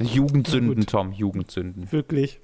[0.00, 1.90] Jugendsünden, Tom, Jugendsünden.
[1.90, 2.40] Wirklich.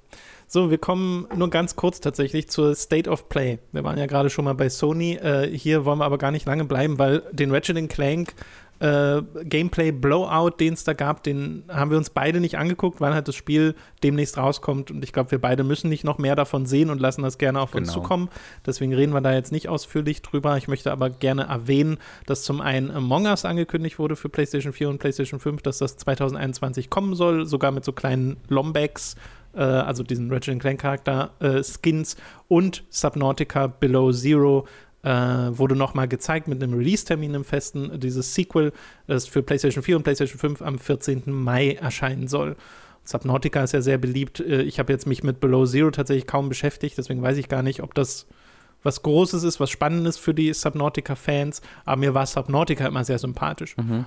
[0.47, 3.59] So, wir kommen nur ganz kurz tatsächlich zur State of Play.
[3.71, 5.13] Wir waren ja gerade schon mal bei Sony.
[5.15, 8.35] Äh, hier wollen wir aber gar nicht lange bleiben, weil den Ratchet Clank
[8.79, 13.13] äh, Gameplay Blowout, den es da gab, den haben wir uns beide nicht angeguckt, weil
[13.13, 16.65] halt das Spiel demnächst rauskommt und ich glaube, wir beide müssen nicht noch mehr davon
[16.65, 17.83] sehen und lassen das gerne auf genau.
[17.83, 18.29] uns zukommen.
[18.65, 20.57] Deswegen reden wir da jetzt nicht ausführlich drüber.
[20.57, 24.89] Ich möchte aber gerne erwähnen, dass zum einen Among Us angekündigt wurde für PlayStation 4
[24.89, 29.15] und PlayStation 5, dass das 2021 kommen soll, sogar mit so kleinen Lombax
[29.55, 32.17] äh, also diesen Ratchet Clank Charakter äh, Skins
[32.47, 34.67] und Subnautica Below Zero
[35.05, 38.73] äh, wurde nochmal gezeigt mit einem Release-Termin im Festen, dieses Sequel,
[39.05, 41.23] das für PlayStation 4 und PlayStation 5 am 14.
[41.27, 42.55] Mai erscheinen soll.
[43.03, 44.39] Subnautica ist ja sehr beliebt.
[44.39, 47.61] Äh, ich habe jetzt mich mit Below Zero tatsächlich kaum beschäftigt, deswegen weiß ich gar
[47.61, 48.25] nicht, ob das
[48.81, 51.61] was Großes ist, was Spannendes für die Subnautica-Fans.
[51.85, 53.77] Aber mir war Subnautica immer sehr sympathisch.
[53.77, 54.05] Mhm.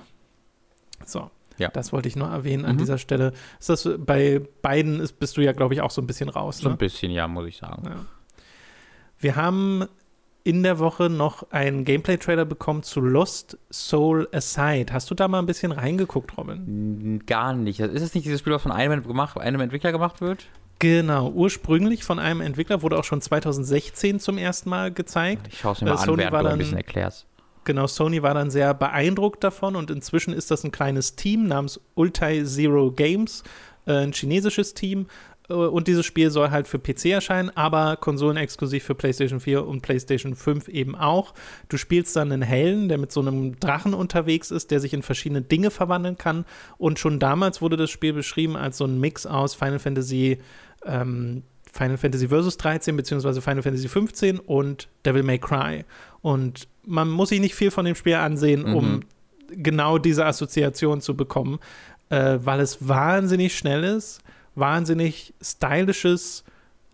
[1.05, 1.31] So.
[1.57, 1.67] Ja.
[1.69, 2.79] Das wollte ich nur erwähnen an mhm.
[2.79, 3.33] dieser Stelle.
[3.59, 6.59] Ist das bei beiden ist, bist du ja, glaube ich, auch so ein bisschen raus.
[6.59, 6.75] So ne?
[6.75, 7.83] ein bisschen, ja, muss ich sagen.
[7.85, 8.05] Ja.
[9.17, 9.85] Wir haben
[10.43, 14.93] in der Woche noch einen Gameplay-Trailer bekommen zu Lost Soul Aside.
[14.93, 17.21] Hast du da mal ein bisschen reingeguckt, Robin?
[17.25, 17.79] Gar nicht.
[17.79, 20.47] Ist es nicht dieses Spiel, was von einem, gemacht, einem Entwickler gemacht wird?
[20.79, 25.47] Genau, ursprünglich von einem Entwickler, wurde auch schon 2016 zum ersten Mal gezeigt.
[25.49, 27.27] Ich schaue es mir mal äh, Sony an, während du ein bisschen erklärst.
[27.65, 31.81] Genau, Sony war dann sehr beeindruckt davon und inzwischen ist das ein kleines Team namens
[31.95, 33.43] Ultai Zero Games,
[33.85, 35.07] äh, ein chinesisches Team,
[35.49, 40.35] und dieses Spiel soll halt für PC erscheinen, aber konsolenexklusiv für PlayStation 4 und PlayStation
[40.35, 41.33] 5 eben auch.
[41.69, 45.01] Du spielst dann einen Helden, der mit so einem Drachen unterwegs ist, der sich in
[45.01, 46.45] verschiedene Dinge verwandeln kann.
[46.77, 50.37] Und schon damals wurde das Spiel beschrieben als so ein Mix aus Final Fantasy,
[50.85, 51.41] ähm,
[51.71, 55.83] Final Fantasy Versus 13 beziehungsweise Final Fantasy 15 und Devil May Cry.
[56.21, 59.01] Und man muss sich nicht viel von dem Spiel ansehen, um mhm.
[59.49, 61.57] genau diese Assoziation zu bekommen,
[62.09, 64.21] äh, weil es wahnsinnig schnell ist
[64.55, 66.43] wahnsinnig stylisches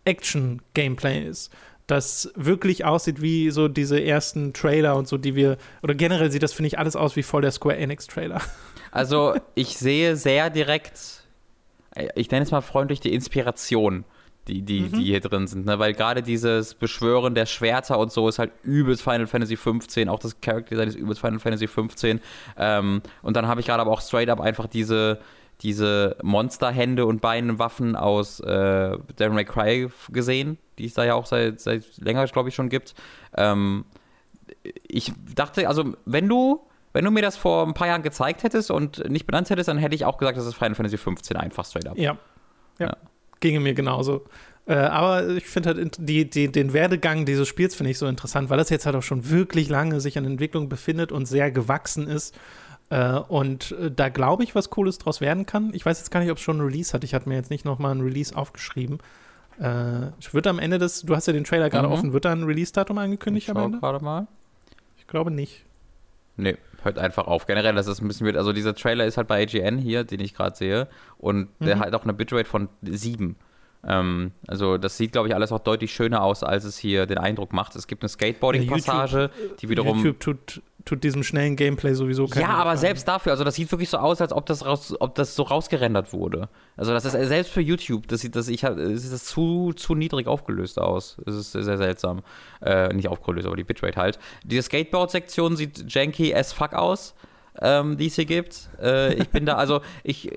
[0.06, 1.52] Action-Gameplay ist.
[1.88, 6.42] Das wirklich aussieht wie so diese ersten Trailer und so, die wir, oder generell sieht
[6.42, 8.42] das, finde ich, alles aus wie voll der Square Enix-Trailer.
[8.92, 11.26] Also, ich sehe sehr direkt,
[12.16, 14.06] ich nenne es mal freundlich, die Inspiration,
[14.48, 14.94] die, die, mhm.
[14.94, 15.80] die hier drin sind, ne?
[15.80, 20.20] weil gerade dieses Beschwören der Schwerter und so ist halt übelst Final Fantasy 15, auch
[20.20, 22.22] das Character Design ist übelst Final Fantasy 15.
[22.58, 25.20] Ähm, und dann habe ich gerade aber auch straight up einfach diese,
[25.62, 31.26] diese Monsterhände und Beinwaffen aus äh, Devil May Cry gesehen, die es da ja auch
[31.26, 32.94] seit, seit länger, glaube ich, schon gibt.
[33.36, 33.86] Ähm,
[34.88, 36.62] ich dachte, also wenn du,
[36.94, 39.78] wenn du mir das vor ein paar Jahren gezeigt hättest und nicht benannt hättest, dann
[39.78, 41.98] hätte ich auch gesagt, das ist Final Fantasy 15 einfach straight up.
[41.98, 42.18] Ja.
[42.80, 42.88] Ja.
[42.88, 42.98] ja.
[43.40, 44.26] Ginge mir genauso.
[44.68, 48.50] Äh, aber ich finde halt die, die, den Werdegang dieses Spiels finde ich so interessant,
[48.50, 52.08] weil das jetzt halt auch schon wirklich lange sich an Entwicklung befindet und sehr gewachsen
[52.08, 52.36] ist.
[52.90, 55.72] Äh, und äh, da glaube ich, was Cooles draus werden kann.
[55.74, 57.04] Ich weiß jetzt gar nicht, ob es schon ein Release hat.
[57.04, 59.00] Ich hatte mir jetzt nicht nochmal ein Release aufgeschrieben.
[59.60, 61.94] Äh, ich würde am Ende des, du hast ja den Trailer gerade mhm.
[61.94, 63.80] offen, wird da ein Release-Datum angekündigt ich am Ende?
[63.80, 64.28] gerade mal.
[64.98, 65.64] Ich glaube nicht.
[66.38, 67.46] Nee, hört einfach auf.
[67.46, 68.38] Generell, das ist ein bisschen weird.
[68.38, 70.88] Also dieser Trailer ist halt bei AGN hier, den ich gerade sehe.
[71.18, 71.66] Und mhm.
[71.66, 73.36] der hat auch eine Bitrate von 7.
[73.88, 77.18] Ähm, also das sieht, glaube ich, alles auch deutlich schöner aus, als es hier den
[77.18, 77.76] Eindruck macht.
[77.76, 79.30] Es gibt eine Skateboarding-Passage,
[79.60, 79.98] die wiederum...
[79.98, 82.78] YouTube tut tut diesem schnellen Gameplay sowieso keine Ja, aber Gefallen.
[82.78, 85.44] selbst dafür, also das sieht wirklich so aus, als ob das raus, ob das so
[85.44, 86.48] rausgerendert wurde.
[86.78, 90.28] Also das ist selbst für YouTube, das sieht das ich sieht das zu zu niedrig
[90.28, 91.18] aufgelöst aus.
[91.26, 92.22] Es ist sehr seltsam.
[92.62, 94.20] Äh, nicht aufgelöst, aber die Bitrate halt.
[94.44, 97.16] Diese Skateboard Sektion sieht janky as fuck aus,
[97.62, 98.70] ähm, die es hier gibt.
[98.80, 100.32] Äh, ich bin da also ich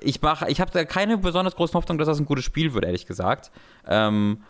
[0.00, 2.84] ich mache ich habe da keine besonders große Hoffnung, dass das ein gutes Spiel wird,
[2.84, 3.50] ehrlich gesagt.
[3.88, 4.42] Ähm,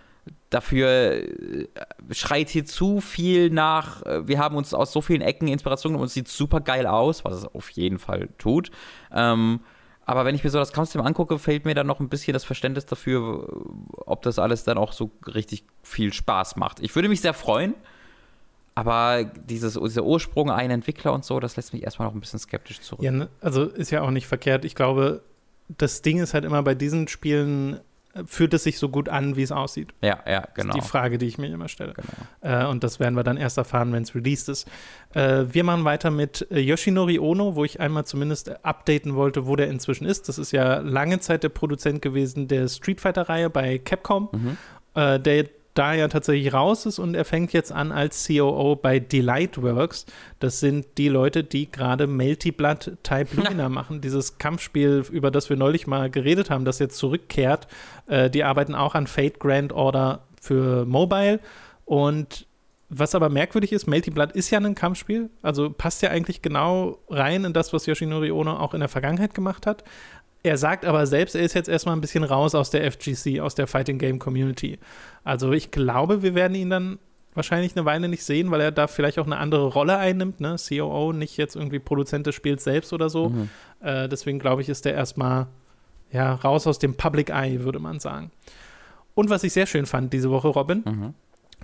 [0.50, 1.68] dafür äh,
[2.10, 6.04] schreit hier zu viel nach, äh, wir haben uns aus so vielen Ecken Inspiration und
[6.04, 8.70] es sieht super geil aus, was es auf jeden Fall tut.
[9.12, 9.60] Ähm,
[10.04, 12.44] aber wenn ich mir so das Kampfsystem angucke, fehlt mir dann noch ein bisschen das
[12.44, 13.46] Verständnis dafür,
[14.06, 16.80] ob das alles dann auch so richtig viel Spaß macht.
[16.80, 17.74] Ich würde mich sehr freuen,
[18.74, 22.38] aber dieses, dieser Ursprung, ein Entwickler und so, das lässt mich erstmal noch ein bisschen
[22.38, 23.04] skeptisch zurück.
[23.04, 23.28] Ja, ne?
[23.42, 24.64] also ist ja auch nicht verkehrt.
[24.64, 25.22] Ich glaube,
[25.76, 27.80] das Ding ist halt immer bei diesen Spielen,
[28.26, 29.92] fühlt es sich so gut an, wie es aussieht?
[30.02, 30.68] Ja, ja, genau.
[30.68, 30.88] Das ist die.
[30.88, 31.94] Frage, die ich mir immer stelle.
[31.94, 32.62] Genau.
[32.62, 34.68] Äh, und das werden wir dann erst erfahren, wenn es released ist.
[35.14, 39.56] Äh, wir machen weiter mit äh, Yoshinori Ono, wo ich einmal zumindest updaten wollte, wo
[39.56, 40.28] der inzwischen ist.
[40.28, 44.28] Das ist ja lange Zeit der Produzent gewesen der Street Fighter-Reihe bei Capcom.
[44.32, 44.56] Mhm.
[44.94, 48.98] Äh, der da ja tatsächlich raus ist und er fängt jetzt an als COO bei
[48.98, 50.06] Delightworks.
[50.40, 54.00] Das sind die Leute, die gerade Melty Blood Type Lumina machen.
[54.00, 57.68] Dieses Kampfspiel, über das wir neulich mal geredet haben, das jetzt zurückkehrt.
[58.06, 61.40] Äh, die arbeiten auch an Fate Grand Order für Mobile.
[61.84, 62.48] Und
[62.90, 66.98] was aber merkwürdig ist, Melty Blood ist ja ein Kampfspiel, also passt ja eigentlich genau
[67.10, 69.84] rein in das, was Yoshinori Ono auch in der Vergangenheit gemacht hat.
[70.48, 73.54] Er sagt aber selbst, er ist jetzt erstmal ein bisschen raus aus der FGC, aus
[73.54, 74.78] der Fighting Game Community.
[75.22, 76.98] Also ich glaube, wir werden ihn dann
[77.34, 80.56] wahrscheinlich eine Weile nicht sehen, weil er da vielleicht auch eine andere Rolle einnimmt, ne?
[80.56, 83.28] COO, nicht jetzt irgendwie Produzent des Spiels selbst oder so.
[83.28, 83.50] Mhm.
[83.80, 85.48] Äh, deswegen glaube ich, ist der erstmal
[86.10, 88.30] ja, raus aus dem Public Eye, würde man sagen.
[89.14, 91.14] Und was ich sehr schön fand diese Woche, Robin, mhm.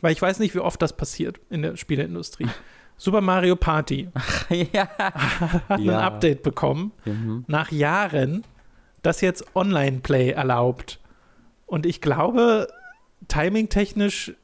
[0.02, 2.48] weil ich weiß nicht, wie oft das passiert in der Spieleindustrie.
[2.98, 4.10] Super Mario Party
[4.72, 4.88] ja.
[4.98, 6.00] hat ein ja.
[6.00, 7.44] Update bekommen mhm.
[7.48, 8.44] nach Jahren
[9.04, 11.00] das jetzt Online-Play erlaubt.
[11.66, 12.68] Und ich glaube,
[13.28, 14.34] timing-technisch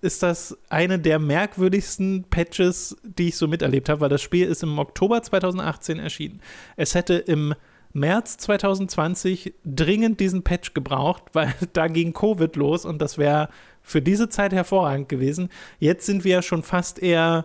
[0.00, 4.62] ist das eine der merkwürdigsten Patches, die ich so miterlebt habe, weil das Spiel ist
[4.62, 6.40] im Oktober 2018 erschienen.
[6.76, 7.54] Es hätte im
[7.92, 13.48] März 2020 dringend diesen Patch gebraucht, weil da ging Covid los und das wäre
[13.82, 15.50] für diese Zeit hervorragend gewesen.
[15.78, 17.44] Jetzt sind wir ja schon fast eher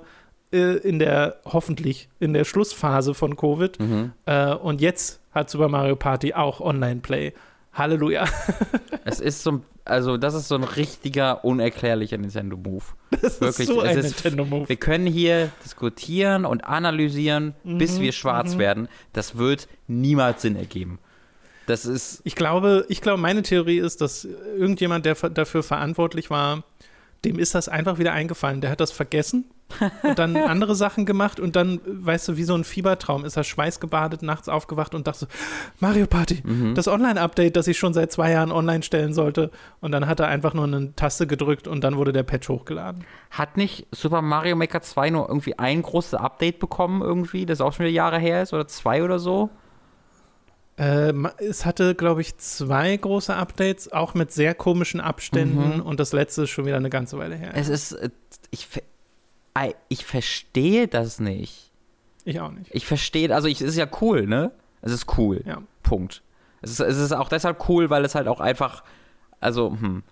[0.51, 3.79] äh, in der, hoffentlich, in der Schlussphase von Covid.
[3.79, 4.13] Mhm.
[4.25, 7.33] Äh, und jetzt hat Super Mario Party auch Online-Play.
[7.73, 8.25] Halleluja.
[9.05, 12.83] es ist so, also das ist so ein richtiger, unerklärlicher Nintendo-Move.
[13.21, 14.67] Das Wirklich, ist so ein Nintendo-Move.
[14.67, 18.59] Wir können hier diskutieren und analysieren, mhm, bis wir schwarz mhm.
[18.59, 18.89] werden.
[19.13, 20.99] Das wird niemals Sinn ergeben.
[21.67, 22.21] Das ist.
[22.23, 26.63] Ich glaube, ich glaube, meine Theorie ist, dass irgendjemand, der dafür verantwortlich war,
[27.27, 28.61] dem ist das einfach wieder eingefallen.
[28.61, 29.45] Der hat das vergessen
[30.03, 33.43] und dann andere Sachen gemacht und dann, weißt du, wie so ein Fiebertraum ist er
[33.43, 35.27] schweißgebadet, nachts aufgewacht und dachte so,
[35.79, 36.75] Mario Party, mhm.
[36.75, 39.51] das Online-Update, das ich schon seit zwei Jahren online stellen sollte.
[39.81, 43.03] Und dann hat er einfach nur eine Taste gedrückt und dann wurde der Patch hochgeladen.
[43.31, 47.73] Hat nicht Super Mario Maker 2 nur irgendwie ein großes Update bekommen irgendwie, das auch
[47.73, 49.49] schon wieder Jahre her ist oder zwei oder so?
[50.77, 55.81] Äh, es hatte, glaube ich, zwei große Updates, auch mit sehr komischen Abständen mhm.
[55.81, 57.51] und das letzte ist schon wieder eine ganze Weile her.
[57.55, 58.09] Es ist, äh,
[58.51, 58.67] ich,
[59.89, 61.71] ich verstehe das nicht.
[62.25, 62.69] Ich auch nicht.
[62.73, 64.51] Ich verstehe, also ich, es ist ja cool, ne?
[64.81, 65.41] Es ist cool.
[65.45, 65.61] Ja.
[65.81, 66.21] Punkt.
[66.61, 68.83] Es ist, es ist auch deshalb cool, weil es halt auch einfach,
[69.39, 70.03] also, hm,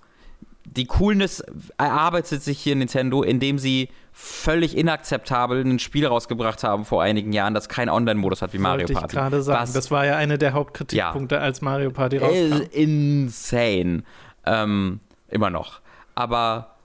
[0.66, 1.44] die Coolness
[1.78, 7.54] erarbeitet sich hier Nintendo, indem sie völlig inakzeptabel ein Spiel rausgebracht haben vor einigen Jahren,
[7.54, 9.08] das keinen Online-Modus hat wie Mario Party.
[9.08, 12.62] Ich gerade sagen, Was, das war ja einer der Hauptkritikpunkte, ja, als Mario Party rauskam.
[12.72, 14.04] Insane.
[14.46, 15.82] Ähm, immer noch.
[16.16, 16.76] Aber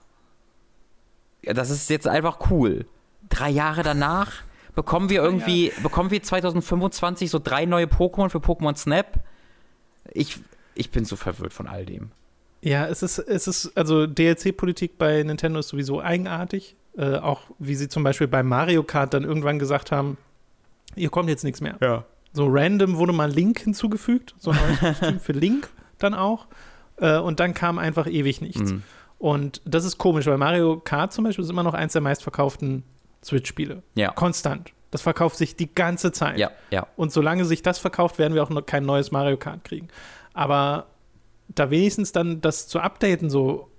[1.43, 2.85] das ist jetzt einfach cool.
[3.29, 4.33] Drei Jahre danach
[4.75, 5.75] bekommen wir irgendwie, ja.
[5.85, 9.21] bekommen wir 2025 so drei neue Pokémon für Pokémon Snap.
[10.13, 10.41] Ich,
[10.75, 12.11] ich bin so verwirrt von all dem.
[12.61, 16.75] Ja, es ist, es ist, also DLC-Politik bei Nintendo ist sowieso eigenartig.
[16.97, 20.19] Äh, auch wie sie zum Beispiel bei Mario Kart dann irgendwann gesagt haben,
[20.95, 21.77] hier kommt jetzt nichts mehr.
[21.81, 22.05] Ja.
[22.33, 25.69] So random wurde mal Link hinzugefügt, so ein Kostüm für Link
[25.99, 26.47] dann auch.
[26.97, 28.73] Äh, und dann kam einfach ewig nichts.
[28.73, 28.83] Mhm.
[29.19, 32.85] Und das ist komisch, weil Mario Kart zum Beispiel ist immer noch eins der meistverkauften
[33.23, 33.83] Switch-Spiele.
[33.95, 34.13] Ja.
[34.13, 34.73] Konstant.
[34.91, 36.39] Das verkauft sich die ganze Zeit.
[36.39, 36.87] Ja, ja.
[36.97, 39.89] Und solange sich das verkauft, werden wir auch noch kein neues Mario Kart kriegen.
[40.35, 40.87] Aber
[41.49, 43.70] da wenigstens dann das zu updaten, so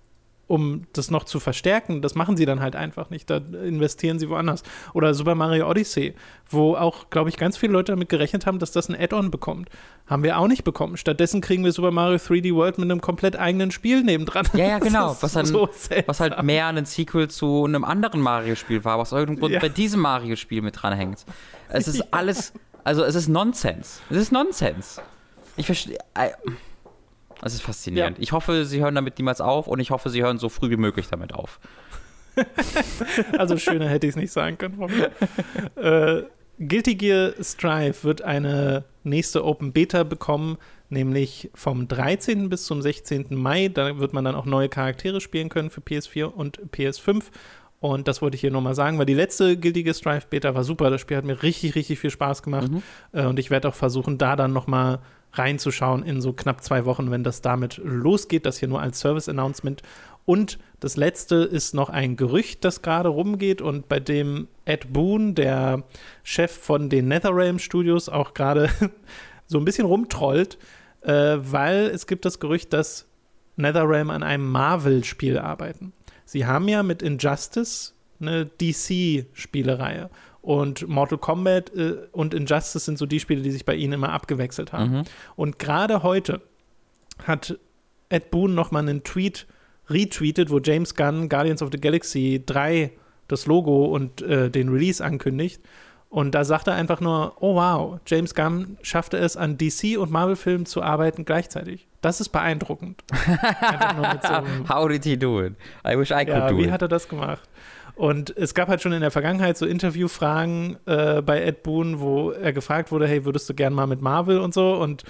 [0.52, 3.30] um das noch zu verstärken, das machen sie dann halt einfach nicht.
[3.30, 4.64] Da investieren sie woanders.
[4.94, 6.14] Oder Super Mario Odyssey,
[6.50, 9.70] wo auch, glaube ich, ganz viele Leute damit gerechnet haben, dass das ein Add-on bekommt.
[10.08, 10.98] Haben wir auch nicht bekommen.
[10.98, 14.46] Stattdessen kriegen wir Super Mario 3D World mit einem komplett eigenen Spiel nebendran.
[14.54, 15.16] Ja, ja, genau.
[15.22, 15.70] Was, dann, so
[16.06, 19.60] was halt mehr ein Sequel zu einem anderen Mario-Spiel war, was irgendwo ja.
[19.60, 21.26] bei diesem Mario-Spiel mit dranhängt.
[21.70, 22.52] Es ist alles,
[22.84, 24.02] also es ist Nonsens.
[24.10, 25.02] Es ist Nonsens.
[25.56, 25.98] Ich verstehe.
[27.42, 28.18] Das ist faszinierend.
[28.18, 28.24] Ja.
[28.24, 30.78] Ich hoffe, Sie hören damit niemals auf und ich hoffe, Sie hören so früh wie
[30.78, 31.60] möglich damit auf.
[33.38, 34.78] also schöner hätte ich es nicht sagen können.
[35.76, 36.24] äh,
[36.60, 40.58] Guilty Gear Strive wird eine nächste Open Beta bekommen,
[40.90, 42.50] nämlich vom 13.
[42.50, 43.28] bis zum 16.
[43.32, 43.70] Mai.
[43.70, 47.24] Da wird man dann auch neue Charaktere spielen können für PS4 und PS5.
[47.80, 50.64] Und das wollte ich hier nochmal sagen, weil die letzte Guilty Gear Strive Beta war
[50.64, 50.92] super.
[50.92, 52.70] Das Spiel hat mir richtig, richtig viel Spaß gemacht.
[52.72, 52.84] Mhm.
[53.12, 55.00] Äh, und ich werde auch versuchen, da dann nochmal
[55.34, 58.46] reinzuschauen in so knapp zwei Wochen, wenn das damit losgeht.
[58.46, 59.82] Das hier nur als Service-Announcement.
[60.26, 65.36] Und das letzte ist noch ein Gerücht, das gerade rumgeht und bei dem Ed Boon,
[65.36, 65.84] der
[66.24, 68.70] Chef von den NetherRealm Studios, auch gerade
[69.48, 70.58] so ein bisschen rumtrollt,
[71.02, 73.08] äh, weil es gibt das Gerücht, dass
[73.58, 75.94] NetherRealm an einem Marvel-Spiel arbeiten.
[76.26, 80.10] Sie haben ja mit Injustice eine DC-Spielereihe.
[80.42, 84.12] Und Mortal Kombat äh, und Injustice sind so die Spiele, die sich bei ihnen immer
[84.12, 84.92] abgewechselt haben.
[84.92, 85.04] Mhm.
[85.36, 86.42] Und gerade heute
[87.26, 87.58] hat
[88.10, 89.46] Ed Boon nochmal einen Tweet
[89.90, 92.92] retweetet, wo James Gunn Guardians of the Galaxy 3
[93.28, 95.62] das Logo und äh, den Release ankündigt.
[96.10, 100.12] Und da sagt er einfach nur, oh wow, James Gunn schaffte es, an DC und
[100.12, 101.88] Marvel-Filmen zu arbeiten gleichzeitig.
[102.02, 103.02] Das ist beeindruckend.
[104.24, 105.54] so How did he do it?
[105.88, 106.68] I wish I could ja, do wie it.
[106.68, 107.48] Wie hat er das gemacht?
[107.96, 112.32] Und es gab halt schon in der Vergangenheit so Interviewfragen äh, bei Ed Boon, wo
[112.32, 114.74] er gefragt wurde, hey, würdest du gern mal mit Marvel und so?
[114.76, 115.04] Und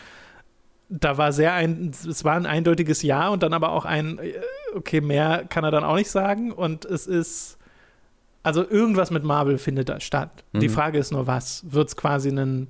[0.89, 4.33] da war sehr ein, es war ein eindeutiges Ja und dann aber auch ein, äh,
[4.75, 6.51] okay, mehr kann er dann auch nicht sagen.
[6.51, 7.57] Und es ist,
[8.43, 10.43] also irgendwas mit Marvel findet da statt.
[10.51, 10.59] Mhm.
[10.59, 11.63] Die Frage ist nur, was?
[11.71, 12.67] Wird es quasi ein,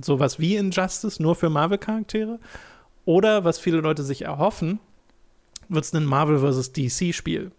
[0.00, 2.38] sowas wie Injustice, nur für Marvel-Charaktere?
[3.04, 4.78] Oder, was viele Leute sich erhoffen,
[5.68, 6.72] wird es ein Marvel vs.
[6.72, 7.50] DC-Spiel?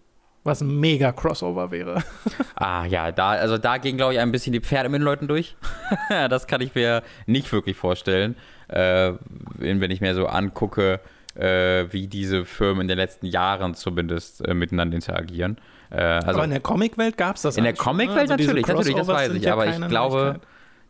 [0.44, 2.04] Was ein mega Crossover wäre.
[2.56, 5.28] ah, ja, da, also da gehen, glaube ich, ein bisschen die Pferde mit den Leuten
[5.28, 5.56] durch.
[6.10, 8.36] das kann ich mir nicht wirklich vorstellen.
[8.68, 9.14] Äh,
[9.58, 11.00] wenn ich mir so angucke,
[11.36, 15.58] äh, wie diese Firmen in den letzten Jahren zumindest äh, miteinander interagieren.
[15.92, 18.96] Äh, also, aber in der Comicwelt gab es das In der Comicwelt also natürlich, natürlich,
[18.96, 19.44] das weiß ich.
[19.44, 20.40] Ja aber ich glaube,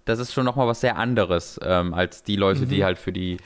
[0.05, 2.69] das ist schon nochmal was sehr anderes ähm, als die Leute, mhm.
[2.69, 3.37] die halt für die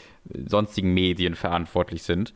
[0.47, 2.33] sonstigen Medien verantwortlich sind.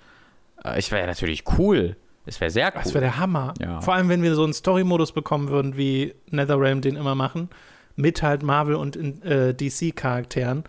[0.63, 1.95] Äh, ich wäre natürlich cool
[2.29, 2.81] das wäre sehr cool.
[2.83, 3.55] Das wäre der Hammer.
[3.59, 3.81] Ja.
[3.81, 7.49] Vor allem, wenn wir so einen Story-Modus bekommen würden, wie NetherRealm den immer machen,
[7.95, 10.63] mit halt Marvel und äh, DC-Charakteren.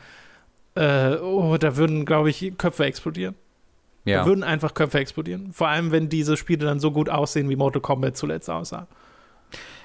[0.75, 3.35] Äh, oh, da würden, glaube ich, Köpfe explodieren.
[4.07, 4.21] Ja.
[4.21, 5.53] Da würden einfach Köpfe explodieren.
[5.53, 8.87] Vor allem, wenn diese Spiele dann so gut aussehen, wie Mortal Kombat zuletzt aussah.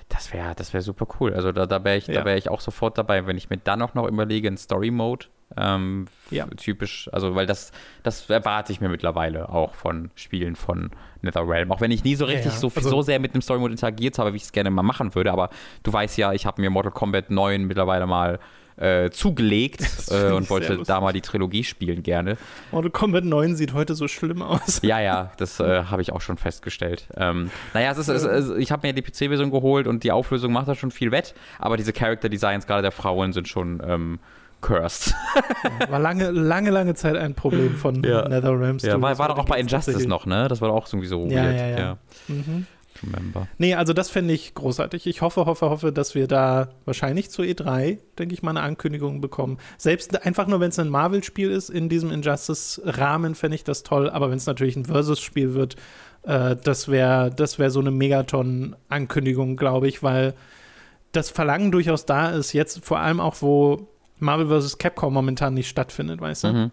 [0.08, 1.34] Das wäre das wär super cool.
[1.34, 2.24] Also da, da wäre ich, ja.
[2.24, 5.26] wär ich auch sofort dabei, wenn ich mir dann auch noch überlege, einen Story-Mode
[5.58, 6.48] ähm, ja.
[6.58, 7.72] Typisch, also weil das,
[8.04, 10.90] das erwarte ich mir mittlerweile auch von Spielen von
[11.22, 11.72] NetherRealm.
[11.72, 12.58] Auch wenn ich nie so richtig ja, ja.
[12.58, 14.84] So, also, so sehr mit dem Story Mode interagiert habe, wie ich es gerne mal
[14.84, 15.32] machen würde.
[15.32, 15.50] Aber
[15.84, 18.40] du weißt ja, ich habe mir Mortal Kombat 9 mittlerweile mal
[18.78, 22.38] äh, zugelegt äh, und wollte da mal die Trilogie spielen gerne.
[22.72, 24.82] Mortal Kombat 9 sieht heute so schlimm aus.
[24.82, 27.08] Ja, ja, das äh, habe ich auch schon festgestellt.
[27.16, 30.52] Ähm, naja, es ist, es ist, ich habe mir die PC-Version geholt und die Auflösung
[30.52, 34.20] macht da schon viel wett, aber diese Character Designs gerade der Frauen sind schon ähm,
[34.66, 35.14] cursed.
[35.90, 38.28] war lange, lange, lange Zeit ein Problem von ja.
[38.28, 40.48] NetherRealm Ja, war, war doch auch bei Injustice noch, ne?
[40.48, 41.56] Das war doch auch irgendwie so ja, weird.
[41.56, 41.78] Ja, ja.
[41.78, 41.98] ja.
[42.28, 42.68] Mhm.
[43.04, 43.48] Remember.
[43.58, 45.06] Nee, also das fände ich großartig.
[45.06, 49.20] Ich hoffe, hoffe, hoffe, dass wir da wahrscheinlich zur E3, denke ich mal, eine Ankündigung
[49.22, 49.58] bekommen.
[49.78, 54.10] Selbst einfach nur, wenn es ein Marvel-Spiel ist, in diesem Injustice-Rahmen, fände ich das toll.
[54.10, 55.76] Aber wenn es natürlich ein Versus-Spiel wird,
[56.24, 60.34] äh, das wäre das wär so eine Megaton-Ankündigung, glaube ich, weil
[61.12, 63.90] das Verlangen durchaus da ist, jetzt vor allem auch, wo
[64.20, 64.78] Marvel vs.
[64.78, 66.48] Capcom momentan nicht stattfindet, weißt du?
[66.54, 66.72] Mhm.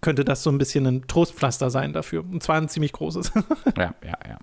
[0.00, 2.20] Könnte das so ein bisschen ein Trostpflaster sein dafür.
[2.20, 3.32] Und zwar ein ziemlich großes.
[3.76, 4.38] ja, ja, ja.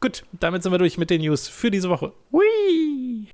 [0.00, 2.12] Gut, damit sind wir durch mit den News für diese Woche.
[2.32, 3.28] Hui!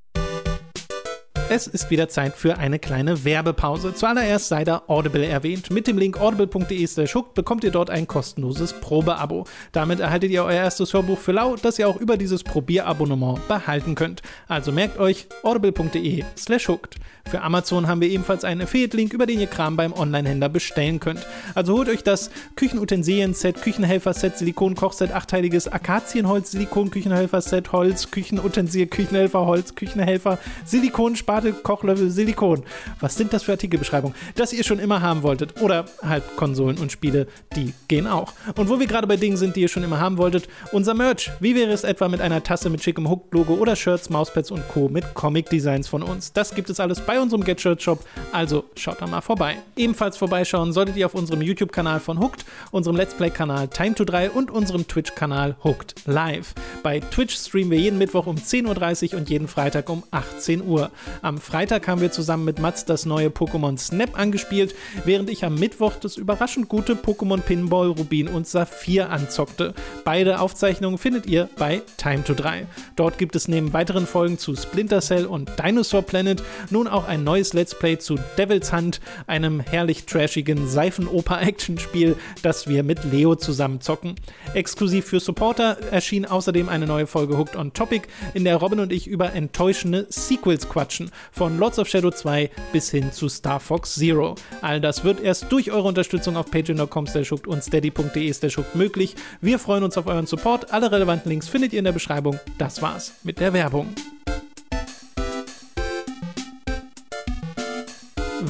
[1.50, 3.94] Es ist wieder Zeit für eine kleine Werbepause.
[3.94, 5.70] Zuallererst sei da Audible erwähnt.
[5.70, 9.46] Mit dem Link audible.de slash bekommt ihr dort ein kostenloses Probeabo.
[9.72, 13.94] Damit erhaltet ihr euer erstes Hörbuch für lau, das ihr auch über dieses Probierabonnement behalten
[13.94, 14.20] könnt.
[14.46, 16.96] Also merkt euch audible.de slash hooked.
[17.28, 21.26] Für Amazon haben wir ebenfalls einen Affiliate-Link, über den ihr Kram beim Online-Händler bestellen könnt.
[21.54, 30.38] Also holt euch das Küchenutensilien-Set, Küchenhelfer-Set, Silikon-Kochset, achteiliges Akazienholz, Silikon-Küchenhelfer-Set, Holz, Küchenutensil, Küchenhelfer, Holz, Küchenhelfer,
[30.64, 32.64] Silikon, Spatel, Kochlöffel, Silikon.
[33.00, 34.16] Was sind das für Artikelbeschreibungen?
[34.34, 35.60] Das ihr schon immer haben wolltet.
[35.62, 38.32] Oder halt Konsolen und Spiele, die gehen auch.
[38.56, 41.30] Und wo wir gerade bei Dingen sind, die ihr schon immer haben wolltet, unser Merch.
[41.38, 44.88] Wie wäre es etwa mit einer Tasse mit schickem Hook-Logo oder Shirts, Mauspads und Co.
[44.88, 46.32] mit Comic-Designs von uns?
[46.32, 48.00] Das gibt es alles bei unserem Get Shop,
[48.32, 49.58] also schaut da mal vorbei.
[49.76, 54.30] Ebenfalls vorbeischauen solltet ihr auf unserem YouTube-Kanal von Hooked, unserem Let's Play-Kanal Time to 3
[54.30, 56.54] und unserem Twitch-Kanal Hooked Live.
[56.82, 60.90] Bei Twitch streamen wir jeden Mittwoch um 10.30 Uhr und jeden Freitag um 18 Uhr.
[61.28, 64.74] Am Freitag haben wir zusammen mit Mats das neue Pokémon Snap angespielt,
[65.04, 69.74] während ich am Mittwoch das überraschend gute Pokémon Pinball Rubin und Saphir anzockte.
[70.06, 72.66] Beide Aufzeichnungen findet ihr bei Time to 3.
[72.96, 77.24] Dort gibt es neben weiteren Folgen zu Splinter Cell und Dinosaur Planet nun auch ein
[77.24, 83.82] neues Let's Play zu Devil's Hunt, einem herrlich trashigen Seifenoper-Action-Spiel, das wir mit Leo zusammen
[83.82, 84.14] zocken.
[84.54, 88.94] Exklusiv für Supporter erschien außerdem eine neue Folge Hooked on Topic, in der Robin und
[88.94, 93.94] ich über enttäuschende Sequels quatschen, von Lords of Shadow 2 bis hin zu Star Fox
[93.94, 94.34] Zero.
[94.62, 97.06] All das wird erst durch eure Unterstützung auf patreon.com
[97.46, 98.34] und steady.de
[98.74, 99.14] möglich.
[99.40, 100.72] Wir freuen uns auf euren Support.
[100.72, 102.38] Alle relevanten Links findet ihr in der Beschreibung.
[102.58, 103.94] Das war's mit der Werbung.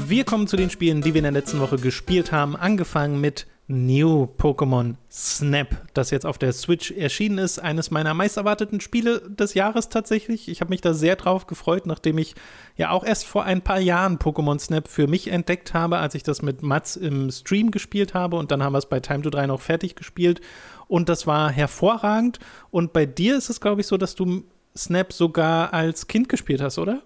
[0.08, 2.56] Wir kommen zu den Spielen, die wir in der letzten Woche gespielt haben.
[2.56, 7.58] Angefangen mit New Pokémon Snap, das jetzt auf der Switch erschienen ist.
[7.58, 10.48] Eines meiner meist erwarteten Spiele des Jahres tatsächlich.
[10.48, 12.36] Ich habe mich da sehr drauf gefreut, nachdem ich
[12.74, 16.22] ja auch erst vor ein paar Jahren Pokémon Snap für mich entdeckt habe, als ich
[16.22, 19.28] das mit Mats im Stream gespielt habe und dann haben wir es bei Time to
[19.28, 20.40] 3 noch fertig gespielt
[20.86, 22.38] und das war hervorragend.
[22.70, 24.44] Und bei dir ist es, glaube ich, so, dass du
[24.74, 27.02] Snap sogar als Kind gespielt hast, oder?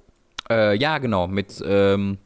[0.48, 2.18] Äh, ja, genau, mit ähm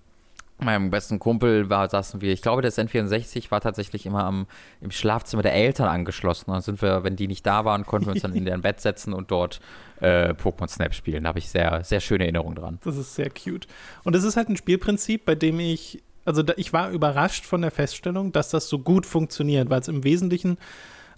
[0.58, 4.46] meinem besten Kumpel war, saßen wir, ich glaube, der N64 war tatsächlich immer am,
[4.80, 6.50] im Schlafzimmer der Eltern angeschlossen.
[6.50, 8.80] Dann sind wir, wenn die nicht da waren, konnten wir uns dann in deren Bett
[8.80, 9.60] setzen und dort
[10.00, 11.24] äh, Pokémon Snap spielen.
[11.24, 12.78] Da habe ich sehr, sehr schöne Erinnerungen dran.
[12.84, 13.66] Das ist sehr cute.
[14.04, 17.60] Und es ist halt ein Spielprinzip, bei dem ich, also da, ich war überrascht von
[17.60, 20.56] der Feststellung, dass das so gut funktioniert, weil es im Wesentlichen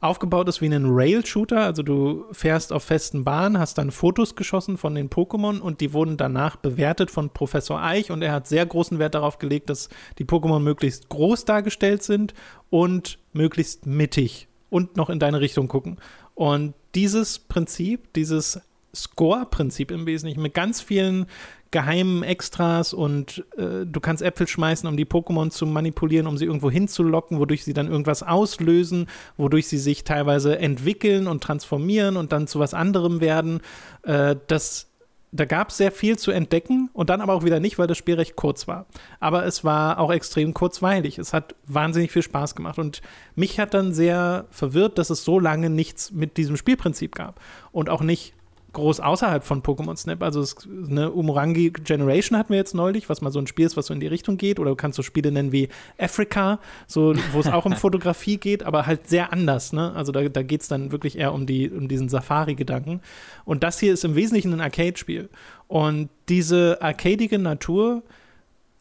[0.00, 1.60] aufgebaut ist wie ein Rail-Shooter.
[1.60, 5.92] Also du fährst auf festen Bahnen, hast dann Fotos geschossen von den Pokémon und die
[5.92, 9.88] wurden danach bewertet von Professor Eich und er hat sehr großen Wert darauf gelegt, dass
[10.18, 12.34] die Pokémon möglichst groß dargestellt sind
[12.70, 15.98] und möglichst mittig und noch in deine Richtung gucken.
[16.34, 18.60] Und dieses Prinzip, dieses
[19.02, 21.26] Score-Prinzip im Wesentlichen mit ganz vielen
[21.70, 26.46] geheimen Extras und äh, du kannst Äpfel schmeißen, um die Pokémon zu manipulieren, um sie
[26.46, 32.32] irgendwo hinzulocken, wodurch sie dann irgendwas auslösen, wodurch sie sich teilweise entwickeln und transformieren und
[32.32, 33.60] dann zu was anderem werden.
[34.02, 34.88] Äh, das
[35.30, 37.98] da gab es sehr viel zu entdecken und dann aber auch wieder nicht, weil das
[37.98, 38.86] Spiel recht kurz war.
[39.20, 41.18] Aber es war auch extrem kurzweilig.
[41.18, 43.02] Es hat wahnsinnig viel Spaß gemacht und
[43.34, 47.40] mich hat dann sehr verwirrt, dass es so lange nichts mit diesem Spielprinzip gab
[47.72, 48.32] und auch nicht
[48.78, 50.22] groß außerhalb von Pokémon Snap.
[50.22, 53.76] Also es, eine Umurangi Generation hatten wir jetzt neulich, was mal so ein Spiel ist,
[53.76, 54.58] was so in die Richtung geht.
[54.58, 55.68] Oder du kannst so Spiele nennen wie
[55.98, 59.72] Africa, so, wo es auch um Fotografie geht, aber halt sehr anders.
[59.72, 59.92] Ne?
[59.94, 63.00] Also da, da geht es dann wirklich eher um, die, um diesen Safari-Gedanken.
[63.44, 65.28] Und das hier ist im Wesentlichen ein Arcade-Spiel.
[65.66, 68.02] Und diese arcadige Natur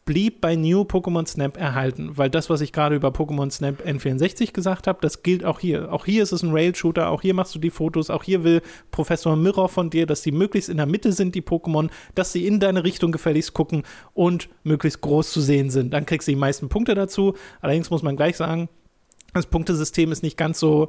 [0.08, 4.54] blieb bei New Pokémon Snap erhalten, weil das, was ich gerade über Pokémon Snap N64
[4.54, 5.92] gesagt habe, das gilt auch hier.
[5.92, 8.62] Auch hier ist es ein Rail-Shooter, auch hier machst du die Fotos, auch hier will
[8.90, 12.46] Professor Mirror von dir, dass sie möglichst in der Mitte sind, die Pokémon, dass sie
[12.46, 13.82] in deine Richtung gefälligst gucken
[14.14, 15.92] und möglichst groß zu sehen sind.
[15.92, 17.34] Dann kriegst du die meisten Punkte dazu.
[17.60, 18.70] Allerdings muss man gleich sagen,
[19.34, 20.88] das Punktesystem ist nicht ganz so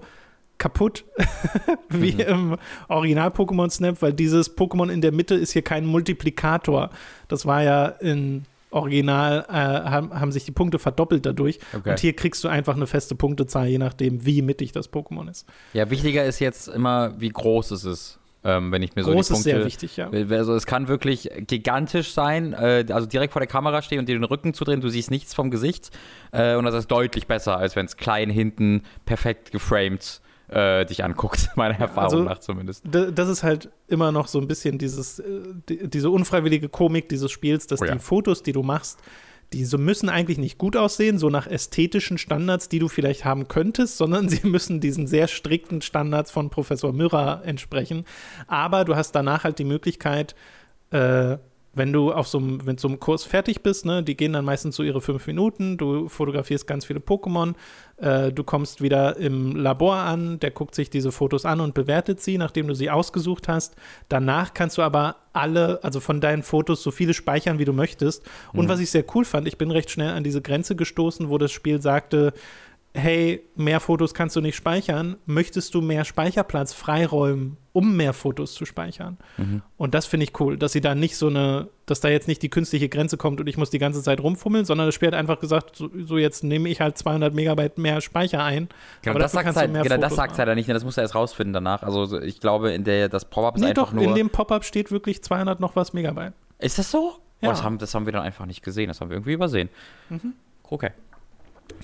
[0.59, 1.03] kaputt
[1.89, 2.19] wie mhm.
[2.21, 2.57] im
[2.87, 6.89] Original Pokémon Snap, weil dieses Pokémon in der Mitte ist hier kein Multiplikator.
[7.27, 11.59] Das war ja in Original äh, haben, haben, sich die Punkte verdoppelt dadurch.
[11.73, 11.91] Okay.
[11.91, 15.47] Und hier kriegst du einfach eine feste Punktezahl, je nachdem, wie mittig das Pokémon ist.
[15.73, 18.19] Ja, wichtiger ist jetzt immer, wie groß es ist.
[18.41, 20.09] Ähm, wenn ich mir groß so die Punkte, ist sehr wichtig, ja.
[20.11, 24.15] Also es kann wirklich gigantisch sein, äh, also direkt vor der Kamera stehen und dir
[24.15, 25.89] den Rücken zu drehen, du siehst nichts vom Gesicht
[26.31, 30.85] äh, und das ist deutlich besser, als wenn es klein hinten perfekt geframed ist äh,
[30.85, 32.83] dich anguckt, meiner Erfahrung also, nach zumindest.
[32.91, 37.31] Das ist halt immer noch so ein bisschen dieses, äh, die, diese unfreiwillige Komik dieses
[37.31, 37.93] Spiels, dass oh ja.
[37.93, 38.99] die Fotos, die du machst,
[39.53, 43.97] diese müssen eigentlich nicht gut aussehen, so nach ästhetischen Standards, die du vielleicht haben könntest,
[43.97, 48.05] sondern sie müssen diesen sehr strikten Standards von Professor Myrrah entsprechen.
[48.47, 50.35] Aber du hast danach halt die Möglichkeit,
[50.91, 51.37] äh,
[51.79, 54.45] wenn du auf so einem, mit so einem Kurs fertig bist, ne, die gehen dann
[54.45, 57.55] meistens so ihre fünf Minuten, du fotografierst ganz viele Pokémon,
[57.97, 62.21] äh, du kommst wieder im Labor an, der guckt sich diese Fotos an und bewertet
[62.21, 63.75] sie, nachdem du sie ausgesucht hast.
[64.09, 68.23] Danach kannst du aber alle, also von deinen Fotos so viele speichern, wie du möchtest.
[68.53, 68.69] Und mhm.
[68.69, 71.51] was ich sehr cool fand, ich bin recht schnell an diese Grenze gestoßen, wo das
[71.51, 72.33] Spiel sagte,
[72.93, 78.53] hey, mehr Fotos kannst du nicht speichern, möchtest du mehr Speicherplatz freiräumen, um mehr Fotos
[78.53, 79.17] zu speichern?
[79.37, 79.61] Mhm.
[79.77, 82.41] Und das finde ich cool, dass sie da nicht so eine, dass da jetzt nicht
[82.41, 85.15] die künstliche Grenze kommt und ich muss die ganze Zeit rumfummeln, sondern das Spiel hat
[85.15, 88.69] einfach gesagt, so, so jetzt nehme ich halt 200 Megabyte mehr Speicher ein.
[89.01, 91.53] Genau, aber das sagt halt, genau, das sagt halt nicht, das muss er erst rausfinden
[91.53, 91.83] danach.
[91.83, 94.65] Also ich glaube, in der das Pop-up ist nee, einfach doch, nur in dem Pop-up
[94.65, 96.33] steht wirklich 200 noch was Megabyte.
[96.57, 97.17] Ist das so?
[97.41, 97.49] Ja.
[97.49, 99.69] Oh, das, haben, das haben wir dann einfach nicht gesehen, das haben wir irgendwie übersehen.
[100.09, 100.33] Mhm.
[100.63, 100.91] Okay.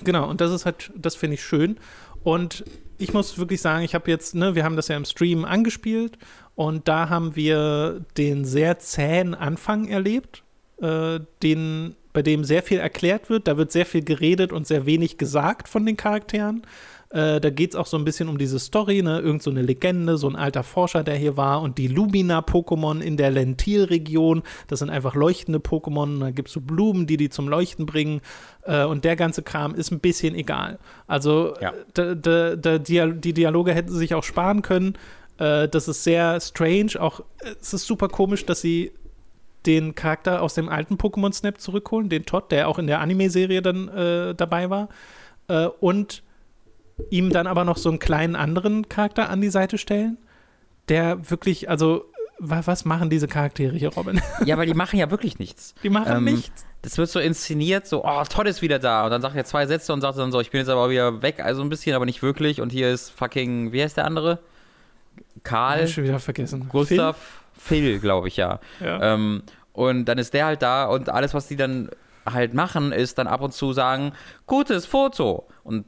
[0.04, 1.78] Genau, und das ist halt, das finde ich schön.
[2.22, 2.64] Und
[2.98, 6.18] ich muss wirklich sagen, ich habe jetzt, ne, wir haben das ja im Stream angespielt
[6.54, 10.42] und da haben wir den sehr zähen Anfang erlebt,
[10.80, 13.46] äh, den, bei dem sehr viel erklärt wird.
[13.46, 16.62] Da wird sehr viel geredet und sehr wenig gesagt von den Charakteren.
[17.16, 19.20] Äh, da geht es auch so ein bisschen um diese Story, ne?
[19.20, 23.16] Irgend so eine Legende, so ein alter Forscher, der hier war und die Lumina-Pokémon in
[23.16, 24.42] der Lentil-Region.
[24.68, 26.20] Das sind einfach leuchtende Pokémon.
[26.20, 28.20] Da gibt es so Blumen, die die zum Leuchten bringen.
[28.64, 30.78] Äh, und der ganze Kram ist ein bisschen egal.
[31.06, 31.72] Also ja.
[31.96, 34.98] die Dialoge hätten sie sich auch sparen können.
[35.38, 37.00] Äh, das ist sehr strange.
[37.00, 37.20] Auch
[37.62, 38.92] es ist super komisch, dass sie
[39.64, 43.62] den Charakter aus dem alten Pokémon Snap zurückholen, den Todd, der auch in der Anime-Serie
[43.62, 44.90] dann äh, dabei war.
[45.48, 46.22] Äh, und
[47.10, 50.18] ihm dann aber noch so einen kleinen anderen Charakter an die Seite stellen,
[50.88, 52.04] der wirklich, also
[52.38, 54.20] was machen diese Charaktere hier, Robin?
[54.44, 55.74] Ja, weil die machen ja wirklich nichts.
[55.82, 56.66] Die machen ähm, nichts.
[56.82, 59.04] Das wird so inszeniert, so, oh, Todd ist wieder da.
[59.04, 61.22] Und dann sagt er zwei Sätze und sagt dann so, ich bin jetzt aber wieder
[61.22, 62.60] weg, also ein bisschen, aber nicht wirklich.
[62.60, 64.40] Und hier ist fucking, wie heißt der andere?
[65.42, 65.84] Karl.
[65.84, 66.68] Ich schon wieder vergessen.
[66.68, 67.16] Gustav
[67.54, 68.60] Phil, Phil glaube ich, ja.
[68.80, 69.14] ja.
[69.14, 69.42] Ähm,
[69.72, 71.90] und dann ist der halt da und alles, was die dann
[72.24, 74.12] halt machen, ist dann ab und zu sagen,
[74.46, 75.46] gutes Foto.
[75.64, 75.84] Und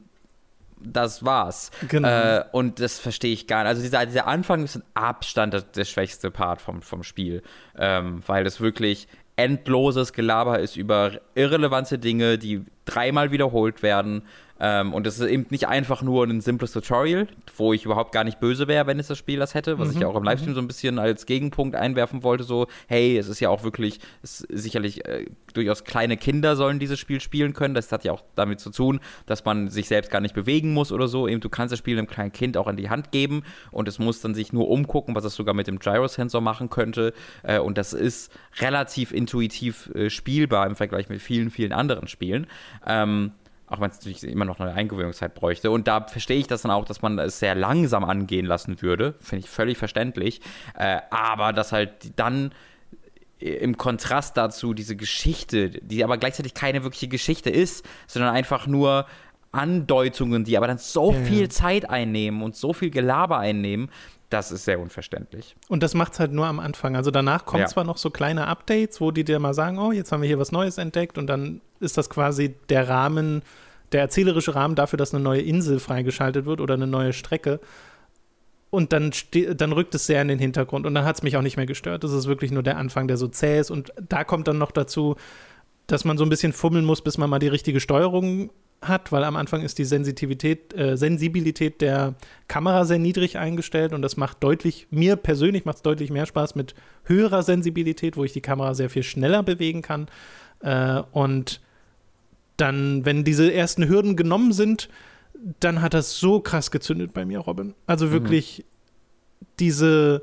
[0.81, 1.71] das war's.
[1.87, 2.07] Genau.
[2.07, 3.69] Äh, und das verstehe ich gar nicht.
[3.69, 7.41] Also dieser, dieser Anfang ist ein Abstand der, der schwächste Part vom, vom Spiel,
[7.77, 14.23] ähm, weil es wirklich endloses Gelaber ist über irrelevante Dinge, die dreimal wiederholt werden.
[14.59, 18.23] Ähm, und es ist eben nicht einfach nur ein simples Tutorial, wo ich überhaupt gar
[18.23, 19.93] nicht böse wäre, wenn es das Spiel das hätte, was mhm.
[19.93, 20.55] ich ja auch im Livestream mhm.
[20.55, 25.05] so ein bisschen als Gegenpunkt einwerfen wollte, so, hey, es ist ja auch wirklich, sicherlich
[25.05, 27.73] äh, durchaus kleine Kinder sollen dieses Spiel spielen können.
[27.73, 30.91] Das hat ja auch damit zu tun, dass man sich selbst gar nicht bewegen muss
[30.91, 31.27] oder so.
[31.27, 33.99] Eben, du kannst das Spiel einem kleinen Kind auch in die Hand geben und es
[33.99, 37.13] muss dann sich nur umgucken, was es sogar mit dem Gyrosensor machen könnte.
[37.43, 42.47] Äh, und das ist relativ intuitiv äh, spielbar im Vergleich mit vielen, vielen anderen Spielen.
[42.85, 43.31] Ähm,
[43.69, 45.71] auch wenn es natürlich immer noch eine Eingewöhnungszeit bräuchte.
[45.71, 49.13] Und da verstehe ich das dann auch, dass man es sehr langsam angehen lassen würde.
[49.21, 50.41] Finde ich völlig verständlich.
[50.75, 52.51] Äh, aber dass halt dann
[53.39, 59.05] im Kontrast dazu diese Geschichte, die aber gleichzeitig keine wirkliche Geschichte ist, sondern einfach nur
[59.51, 61.49] Andeutungen, die aber dann so ja, viel ja.
[61.49, 63.89] Zeit einnehmen und so viel Gelaber einnehmen,
[64.29, 65.55] das ist sehr unverständlich.
[65.67, 66.95] Und das macht es halt nur am Anfang.
[66.95, 67.67] Also danach kommen ja.
[67.67, 70.39] zwar noch so kleine Updates, wo die dir mal sagen, oh, jetzt haben wir hier
[70.39, 73.41] was Neues entdeckt und dann ist das quasi der Rahmen,
[73.91, 77.59] der erzählerische Rahmen dafür, dass eine neue Insel freigeschaltet wird oder eine neue Strecke.
[78.69, 79.11] Und dann,
[79.55, 81.65] dann rückt es sehr in den Hintergrund und dann hat es mich auch nicht mehr
[81.65, 82.03] gestört.
[82.03, 83.71] Das ist wirklich nur der Anfang, der so zäh ist.
[83.71, 85.15] Und da kommt dann noch dazu,
[85.87, 88.51] dass man so ein bisschen fummeln muss, bis man mal die richtige Steuerung
[88.81, 92.15] hat, weil am Anfang ist die Sensitivität, äh, Sensibilität der
[92.47, 96.55] Kamera sehr niedrig eingestellt und das macht deutlich, mir persönlich macht es deutlich mehr Spaß
[96.55, 100.07] mit höherer Sensibilität, wo ich die Kamera sehr viel schneller bewegen kann.
[100.61, 101.61] Äh, und
[102.57, 104.89] dann, wenn diese ersten Hürden genommen sind,
[105.59, 107.73] dann hat das so krass gezündet bei mir, Robin.
[107.87, 108.11] Also mhm.
[108.11, 109.45] wirklich mhm.
[109.59, 110.21] diese,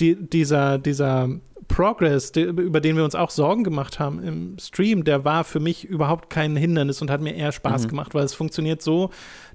[0.00, 1.28] die, dieser, dieser
[1.68, 5.60] Progress, der, über den wir uns auch Sorgen gemacht haben im Stream, der war für
[5.60, 7.88] mich überhaupt kein Hindernis und hat mir eher Spaß mhm.
[7.88, 9.10] gemacht, weil es funktioniert so,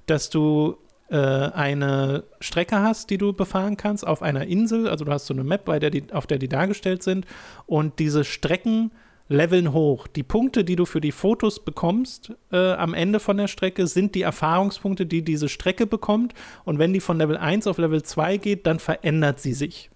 [0.06, 0.78] dass du
[1.10, 4.88] äh, eine Strecke hast, die du befahren kannst auf einer Insel.
[4.88, 7.26] Also du hast so eine Map, bei der die, auf der die dargestellt sind.
[7.66, 8.92] Und diese Strecken
[9.28, 10.08] leveln hoch.
[10.08, 14.16] Die Punkte, die du für die Fotos bekommst äh, am Ende von der Strecke, sind
[14.16, 16.34] die Erfahrungspunkte, die diese Strecke bekommt.
[16.66, 19.90] Und wenn die von Level 1 auf Level 2 geht, dann verändert sie sich.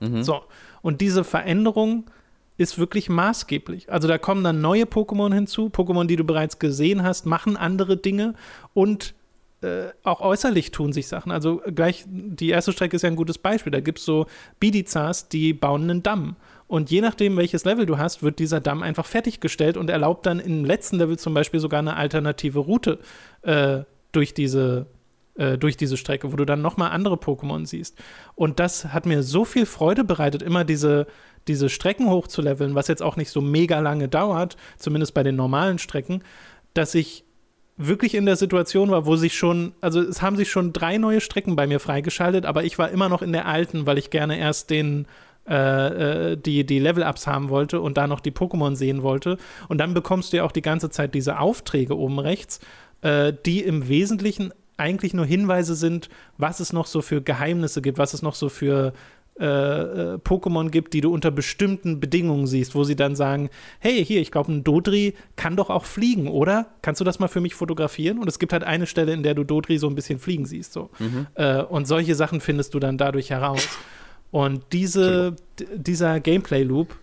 [0.00, 0.22] Mhm.
[0.22, 0.42] So.
[0.82, 2.10] Und diese Veränderung
[2.56, 3.90] ist wirklich maßgeblich.
[3.90, 7.96] Also da kommen dann neue Pokémon hinzu, Pokémon, die du bereits gesehen hast, machen andere
[7.96, 8.34] Dinge
[8.74, 9.14] und
[9.60, 11.32] äh, auch äußerlich tun sich Sachen.
[11.32, 13.72] Also gleich, die erste Strecke ist ja ein gutes Beispiel.
[13.72, 14.26] Da gibt es so
[14.60, 16.36] Bidizas, die bauen einen Damm.
[16.66, 20.38] Und je nachdem, welches Level du hast, wird dieser Damm einfach fertiggestellt und erlaubt dann
[20.38, 22.98] im letzten Level zum Beispiel sogar eine alternative Route
[23.42, 23.80] äh,
[24.12, 24.86] durch diese
[25.38, 27.96] äh, durch diese Strecke, wo du dann nochmal andere Pokémon siehst.
[28.34, 31.06] Und das hat mir so viel Freude bereitet, immer diese,
[31.46, 35.78] diese Strecken hochzuleveln, was jetzt auch nicht so mega lange dauert, zumindest bei den normalen
[35.78, 36.22] Strecken,
[36.74, 37.24] dass ich
[37.76, 41.20] wirklich in der Situation war, wo sich schon, also es haben sich schon drei neue
[41.20, 44.38] Strecken bei mir freigeschaltet, aber ich war immer noch in der alten, weil ich gerne
[44.38, 45.06] erst den
[45.48, 49.38] äh, äh die, die Level-Ups haben wollte und da noch die Pokémon sehen wollte.
[49.68, 52.58] Und dann bekommst du ja auch die ganze Zeit diese Aufträge oben rechts,
[53.02, 56.08] äh, die im Wesentlichen eigentlich nur Hinweise sind,
[56.38, 58.92] was es noch so für Geheimnisse gibt, was es noch so für
[59.40, 64.04] äh, äh, Pokémon gibt, die du unter bestimmten Bedingungen siehst, wo sie dann sagen, hey,
[64.04, 66.66] hier, ich glaube, ein Dodri kann doch auch fliegen, oder?
[66.82, 68.18] Kannst du das mal für mich fotografieren?
[68.18, 70.72] Und es gibt halt eine Stelle, in der du Dodri so ein bisschen fliegen siehst.
[70.72, 70.90] So.
[70.98, 71.28] Mhm.
[71.34, 73.68] Äh, und solche Sachen findest du dann dadurch heraus.
[74.32, 75.36] Und diese,
[75.72, 76.96] dieser Gameplay-Loop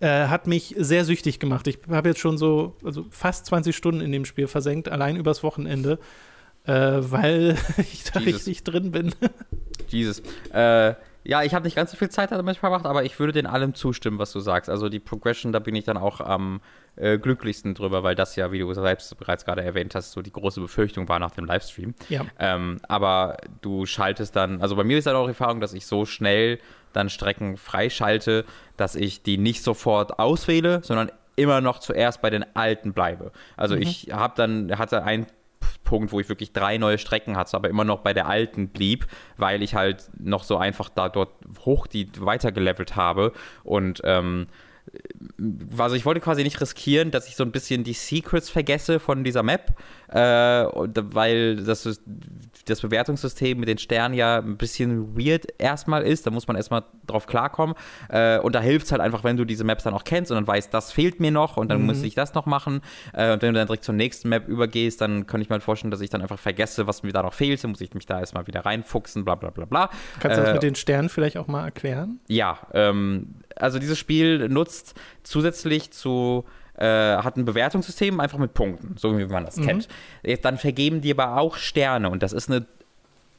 [0.00, 1.66] äh, hat mich sehr süchtig gemacht.
[1.66, 5.42] Ich habe jetzt schon so also fast 20 Stunden in dem Spiel versenkt, allein übers
[5.42, 5.98] Wochenende
[6.66, 8.34] äh, weil ich da Jesus.
[8.34, 9.14] richtig drin bin.
[9.88, 10.22] Jesus.
[10.52, 10.94] Äh,
[11.26, 13.74] ja, ich habe nicht ganz so viel Zeit damit verbracht, aber ich würde den allem
[13.74, 14.68] zustimmen, was du sagst.
[14.68, 16.60] Also die Progression, da bin ich dann auch am
[16.96, 20.32] äh, glücklichsten drüber, weil das ja, wie du selbst bereits gerade erwähnt hast, so die
[20.32, 21.94] große Befürchtung war nach dem Livestream.
[22.10, 22.26] Ja.
[22.38, 25.86] Ähm, aber du schaltest dann, also bei mir ist dann auch die Erfahrung, dass ich
[25.86, 26.58] so schnell
[26.92, 28.44] dann Strecken freischalte,
[28.76, 33.32] dass ich die nicht sofort auswähle, sondern immer noch zuerst bei den alten bleibe.
[33.56, 33.82] Also mhm.
[33.82, 35.26] ich habe dann, hatte ein
[35.94, 39.06] Punkt, wo ich wirklich drei neue Strecken hatte, aber immer noch bei der alten blieb,
[39.36, 41.30] weil ich halt noch so einfach da dort
[41.64, 43.32] hoch die weitergelevelt habe.
[43.62, 44.48] Und ähm,
[45.78, 49.22] also ich wollte quasi nicht riskieren, dass ich so ein bisschen die Secrets vergesse von
[49.22, 49.74] dieser Map,
[50.08, 52.00] äh, weil das,
[52.64, 56.26] das Bewertungssystem mit den Sternen ja ein bisschen weird erstmal ist.
[56.26, 57.74] Da muss man erstmal drauf klarkommen.
[58.08, 60.36] Äh, und da hilft es halt einfach, wenn du diese Maps dann auch kennst und
[60.36, 61.86] dann weißt, das fehlt mir noch und dann mhm.
[61.86, 62.80] muss ich das noch machen.
[63.12, 65.62] Äh, und wenn du dann direkt zur nächsten Map übergehst, dann kann ich mir halt
[65.62, 67.62] vorstellen, dass ich dann einfach vergesse, was mir da noch fehlt.
[67.62, 69.90] Dann muss ich mich da erstmal wieder reinfuchsen, bla bla bla bla.
[70.20, 72.20] Kannst du das äh, mit den Sternen vielleicht auch mal erklären?
[72.28, 76.44] Ja, ähm, also dieses Spiel nutzt zusätzlich zu
[76.76, 79.66] äh, hat ein Bewertungssystem einfach mit Punkten, so wie man das mhm.
[79.66, 79.88] kennt.
[80.42, 82.66] Dann vergeben die aber auch Sterne und das ist eine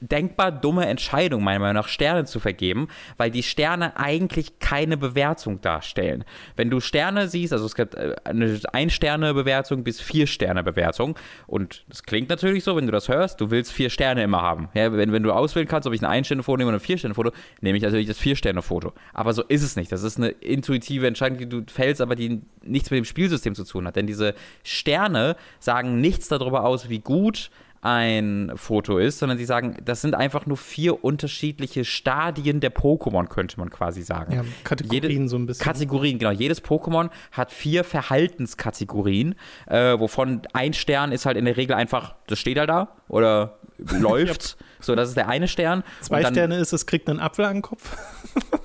[0.01, 2.87] denkbar dumme Entscheidung, meiner Meinung nach, Sterne zu vergeben,
[3.17, 6.23] weil die Sterne eigentlich keine Bewertung darstellen.
[6.55, 11.17] Wenn du Sterne siehst, also es gibt äh, eine Ein-Sterne-Bewertung bis Vier-Sterne-Bewertung
[11.47, 14.69] und das klingt natürlich so, wenn du das hörst, du willst vier Sterne immer haben.
[14.73, 17.31] Ja, wenn, wenn du auswählen kannst, ob ich ein Ein-Sterne-Foto nehme oder ein Vier-Sterne-Foto,
[17.61, 18.93] nehme ich natürlich das Vier-Sterne-Foto.
[19.13, 19.91] Aber so ist es nicht.
[19.91, 23.63] Das ist eine intuitive Entscheidung, die du fällst, aber die nichts mit dem Spielsystem zu
[23.63, 23.95] tun hat.
[23.95, 27.49] Denn diese Sterne sagen nichts darüber aus, wie gut
[27.85, 33.27] ein Foto ist, sondern sie sagen, das sind einfach nur vier unterschiedliche Stadien der Pokémon,
[33.27, 34.33] könnte man quasi sagen.
[34.33, 35.63] Ja, Kategorien Jede, so ein bisschen.
[35.63, 36.31] Kategorien, genau.
[36.31, 39.35] Jedes Pokémon hat vier Verhaltenskategorien,
[39.67, 43.59] äh, wovon ein Stern ist halt in der Regel einfach, das steht halt da oder
[43.77, 44.57] läuft.
[44.85, 45.83] So, das ist der eine Stern.
[46.01, 47.97] Zwei dann, Sterne ist, es kriegt einen Apfel an den Kopf.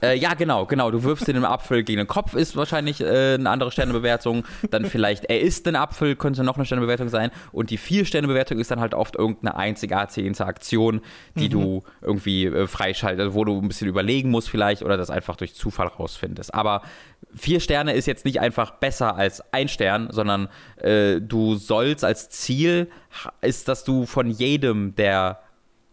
[0.02, 0.90] Äh, ja, genau, genau.
[0.90, 4.44] Du wirfst den Apfel gegen den Kopf, ist wahrscheinlich äh, eine andere Sternebewertung.
[4.70, 7.30] Dann vielleicht, er isst den Apfel, könnte noch eine Sternebewertung sein.
[7.52, 11.02] Und die vier Sternebewertung ist dann halt oft irgendeine einzigartige Interaktion,
[11.34, 11.50] die mhm.
[11.50, 15.54] du irgendwie äh, freischaltest, wo du ein bisschen überlegen musst vielleicht oder das einfach durch
[15.54, 16.54] Zufall rausfindest.
[16.54, 16.80] Aber
[17.34, 20.48] vier Sterne ist jetzt nicht einfach besser als ein Stern, sondern
[20.78, 22.90] äh, du sollst als Ziel
[23.42, 25.40] ist, dass du von jedem der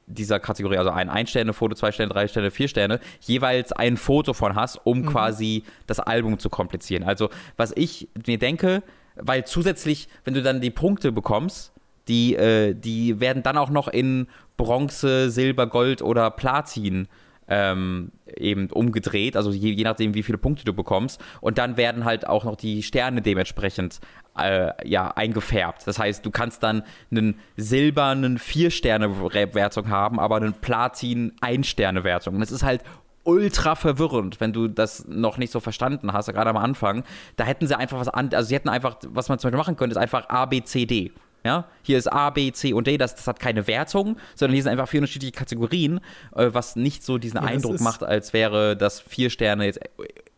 [0.07, 4.55] dieser Kategorie, also ein Ein-Sterne-Foto, zwei Sterne, drei Sterne, vier Sterne, jeweils ein Foto von
[4.55, 5.05] hast, um mhm.
[5.05, 7.03] quasi das Album zu komplizieren.
[7.03, 8.83] Also, was ich mir denke,
[9.15, 11.73] weil zusätzlich, wenn du dann die Punkte bekommst,
[12.07, 17.07] die, äh, die werden dann auch noch in Bronze, Silber, Gold oder Platin
[17.47, 21.21] ähm, eben umgedreht, also je, je, nachdem, wie viele Punkte du bekommst.
[21.41, 23.99] Und dann werden halt auch noch die Sterne dementsprechend
[24.37, 25.87] äh, ja, eingefärbt.
[25.87, 32.35] Das heißt, du kannst dann einen silbernen Vier-Sterne-Wertung haben, aber einen Platin-Ein-Sterne-Wertung.
[32.35, 32.83] Und das ist halt
[33.23, 37.03] ultra verwirrend, wenn du das noch nicht so verstanden hast, gerade am Anfang.
[37.35, 39.75] Da hätten sie einfach was an, also sie hätten einfach, was man zum Beispiel machen
[39.75, 41.11] könnte, ist einfach A, B, C, D.
[41.47, 44.63] Ja, hier ist A, B, C und D, das, das hat keine Wertung, sondern hier
[44.63, 46.01] sind einfach vier unterschiedliche Kategorien,
[46.35, 49.79] äh, was nicht so diesen ja, Eindruck macht, als wäre das vier Sterne jetzt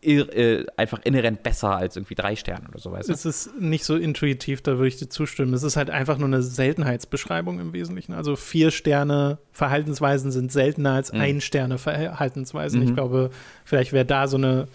[0.04, 2.92] äh, einfach inhärent besser als irgendwie drei Sterne oder so.
[2.92, 3.14] Weißt du?
[3.14, 5.52] Es ist nicht so intuitiv, da würde ich dir zustimmen.
[5.56, 8.14] Es ist halt einfach nur eine Seltenheitsbeschreibung im Wesentlichen.
[8.14, 11.22] Also vier Sterne Verhaltensweisen sind seltener als mhm.
[11.22, 12.82] ein Sterne Verhaltensweisen.
[12.82, 12.88] Mhm.
[12.88, 13.32] Ich glaube,
[13.66, 14.68] vielleicht wäre da so eine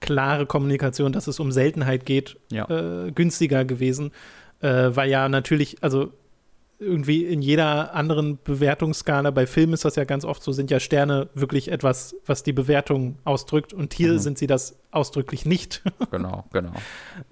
[0.00, 2.68] klare Kommunikation, dass es um Seltenheit geht, ja.
[2.68, 4.12] äh, günstiger gewesen.
[4.60, 6.12] Äh, weil ja natürlich, also
[6.80, 10.78] irgendwie in jeder anderen Bewertungsskala, bei Filmen ist das ja ganz oft so, sind ja
[10.78, 14.18] Sterne wirklich etwas, was die Bewertung ausdrückt und hier mhm.
[14.18, 15.82] sind sie das ausdrücklich nicht.
[16.12, 16.72] genau, genau.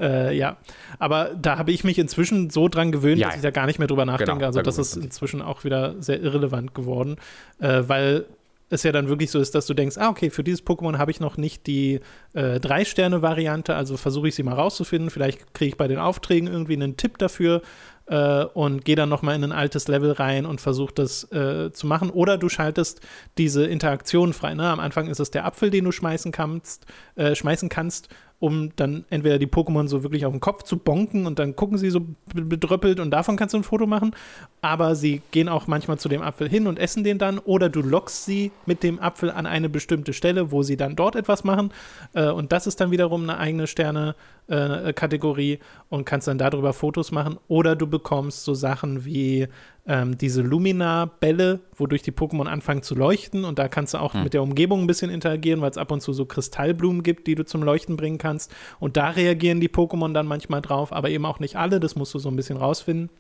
[0.01, 0.57] äh, ja,
[0.99, 3.29] aber da habe ich mich inzwischen so dran gewöhnt, ja.
[3.29, 4.35] dass ich da gar nicht mehr drüber nachdenke.
[4.35, 7.17] Genau, also das ist inzwischen auch wieder sehr irrelevant geworden,
[7.61, 8.27] äh, weil
[8.69, 11.11] es ja dann wirklich so ist, dass du denkst, ah, okay, für dieses Pokémon habe
[11.11, 12.01] ich noch nicht die
[12.33, 15.11] äh, Drei-Sterne-Variante, also versuche ich sie mal rauszufinden.
[15.11, 17.63] Vielleicht kriege ich bei den Aufträgen irgendwie einen Tipp dafür
[18.07, 21.87] äh, und gehe dann nochmal in ein altes Level rein und versuche das äh, zu
[21.87, 22.11] machen.
[22.11, 23.01] Oder du schaltest
[23.39, 24.55] diese Interaktion frei.
[24.55, 24.69] Ne?
[24.69, 28.09] Am Anfang ist es der Apfel, den du schmeißen kannst, äh, schmeißen kannst
[28.39, 31.79] um dann entweder die Pokémon so wirklich auf den Kopf zu bonken und dann gucken
[31.79, 32.01] sie so
[32.35, 34.15] bedröppelt und davon kannst du ein Foto machen.
[34.61, 37.81] Aber sie gehen auch manchmal zu dem Apfel hin und essen den dann oder du
[37.81, 41.73] lockst sie mit dem Apfel an eine bestimmte Stelle, wo sie dann dort etwas machen.
[42.13, 45.59] Äh, und das ist dann wiederum eine eigene Sterne-Kategorie äh,
[45.89, 47.39] und kannst dann darüber Fotos machen.
[47.49, 49.49] Oder du bekommst so Sachen wie
[49.89, 53.45] ähm, diese Lumina-Bälle, wodurch die Pokémon anfangen zu leuchten.
[53.45, 54.25] Und da kannst du auch hm.
[54.25, 57.35] mit der Umgebung ein bisschen interagieren, weil es ab und zu so Kristallblumen gibt, die
[57.35, 58.53] du zum Leuchten bringen kannst.
[58.81, 61.79] Und da reagieren die Pokémon dann manchmal drauf, aber eben auch nicht alle.
[61.79, 63.11] Das musst du so ein bisschen rausfinden.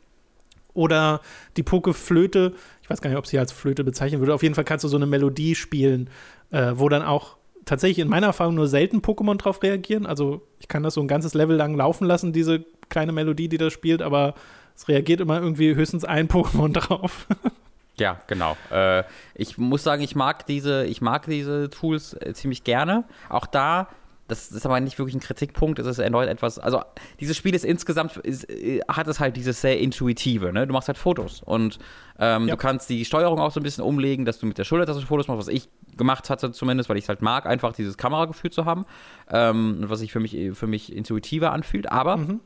[0.74, 1.20] Oder
[1.56, 2.52] die Pokeflöte,
[2.82, 4.34] ich weiß gar nicht, ob sie als Flöte bezeichnen würde.
[4.34, 6.10] Auf jeden Fall kannst du so eine Melodie spielen,
[6.50, 10.04] äh, wo dann auch tatsächlich in meiner Erfahrung nur selten Pokémon drauf reagieren.
[10.04, 13.58] Also ich kann das so ein ganzes Level lang laufen lassen, diese kleine Melodie, die
[13.58, 14.34] das spielt, aber
[14.76, 17.26] es reagiert immer irgendwie höchstens ein Pokémon drauf.
[17.98, 18.56] Ja, genau.
[18.70, 19.04] Äh,
[19.34, 23.04] ich muss sagen, ich mag diese, ich mag diese Tools äh, ziemlich gerne.
[23.28, 23.88] Auch da
[24.28, 26.82] das ist aber nicht wirklich ein Kritikpunkt, es ist erneut etwas, also
[27.20, 30.66] dieses Spiel ist insgesamt, ist, äh, hat es halt dieses sehr intuitive, ne?
[30.66, 31.78] Du machst halt Fotos und
[32.18, 32.54] ähm, ja.
[32.54, 35.28] du kannst die Steuerung auch so ein bisschen umlegen, dass du mit der Schultertaste Fotos
[35.28, 38.64] machst, was ich gemacht hatte zumindest, weil ich es halt mag, einfach dieses Kameragefühl zu
[38.64, 38.84] haben,
[39.30, 42.40] ähm, was sich für mich, für mich intuitiver anfühlt, aber mhm.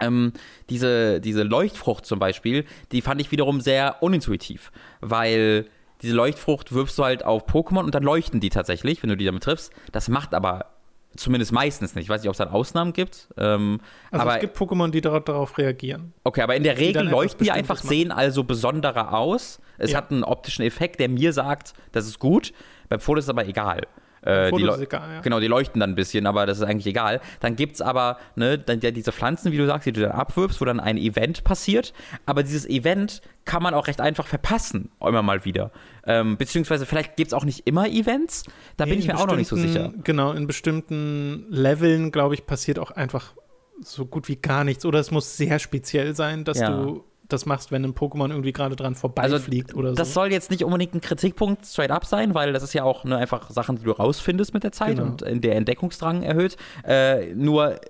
[0.00, 0.32] Ähm,
[0.68, 4.70] diese, diese Leuchtfrucht zum Beispiel, die fand ich wiederum sehr unintuitiv,
[5.00, 5.66] weil
[6.02, 9.24] diese Leuchtfrucht wirfst du halt auf Pokémon und dann leuchten die tatsächlich, wenn du die
[9.24, 9.72] damit triffst.
[9.92, 10.76] Das macht aber
[11.16, 12.04] Zumindest meistens nicht.
[12.04, 13.28] Ich weiß nicht, ob es dann Ausnahmen gibt.
[13.36, 16.12] Ähm, also aber, es gibt Pokémon, die darauf, reagieren.
[16.24, 17.88] Okay, aber in der Regel leuchten die einfach, machen.
[17.88, 19.60] sehen also besonderer aus.
[19.78, 19.98] Es ja.
[19.98, 22.52] hat einen optischen Effekt, der mir sagt, das ist gut.
[22.88, 23.82] Beim Foto ist es aber egal.
[24.26, 25.20] Äh, die egal, ja.
[25.20, 27.20] Genau, die leuchten dann ein bisschen, aber das ist eigentlich egal.
[27.40, 30.10] Dann gibt es aber ne, dann ja diese Pflanzen, wie du sagst, die du dann
[30.10, 31.92] abwirbst, wo dann ein Event passiert.
[32.26, 35.70] Aber dieses Event kann man auch recht einfach verpassen, immer mal wieder.
[36.04, 38.42] Ähm, beziehungsweise vielleicht gibt es auch nicht immer Events.
[38.76, 39.92] Da nee, bin ich mir auch noch nicht so sicher.
[40.02, 43.34] Genau, in bestimmten Leveln, glaube ich, passiert auch einfach
[43.80, 44.84] so gut wie gar nichts.
[44.84, 46.70] Oder es muss sehr speziell sein, dass ja.
[46.70, 49.94] du das machst, wenn ein Pokémon irgendwie gerade dran vorbeifliegt also, oder so.
[49.94, 53.04] Das soll jetzt nicht unbedingt ein Kritikpunkt straight up sein, weil das ist ja auch
[53.04, 55.08] ne, einfach Sachen, die du rausfindest mit der Zeit genau.
[55.10, 56.56] und der Entdeckungsdrang erhöht.
[56.84, 57.80] Äh, nur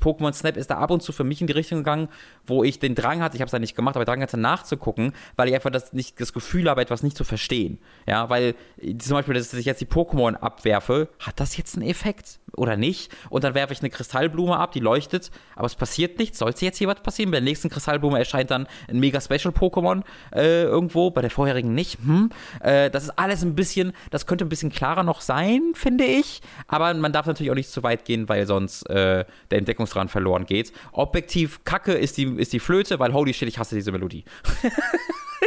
[0.00, 2.08] Pokémon Snap ist da ab und zu für mich in die Richtung gegangen,
[2.46, 5.12] wo ich den Drang hatte, ich habe es ja nicht gemacht, aber Drang hatte nachzugucken,
[5.36, 7.78] weil ich einfach das, nicht, das Gefühl habe, etwas nicht zu verstehen.
[8.06, 8.54] Ja, weil
[8.98, 13.12] zum Beispiel, dass ich jetzt die Pokémon abwerfe, hat das jetzt einen Effekt oder nicht?
[13.28, 16.38] Und dann werfe ich eine Kristallblume ab, die leuchtet, aber es passiert nichts.
[16.38, 17.30] Sollte jetzt hier was passieren?
[17.30, 20.02] Bei der nächsten Kristallblume erscheint dann ein mega Special Pokémon
[20.34, 21.98] äh, irgendwo, bei der vorherigen nicht.
[21.98, 22.30] Hm?
[22.60, 26.40] Äh, das ist alles ein bisschen, das könnte ein bisschen klarer noch sein, finde ich.
[26.68, 30.46] Aber man darf natürlich auch nicht zu weit gehen, weil sonst äh, der Entdeckungsdrang verloren
[30.46, 30.72] geht.
[30.92, 34.24] Objektiv kacke ist die, ist die Flöte, weil holy shit, ich hasse diese Melodie.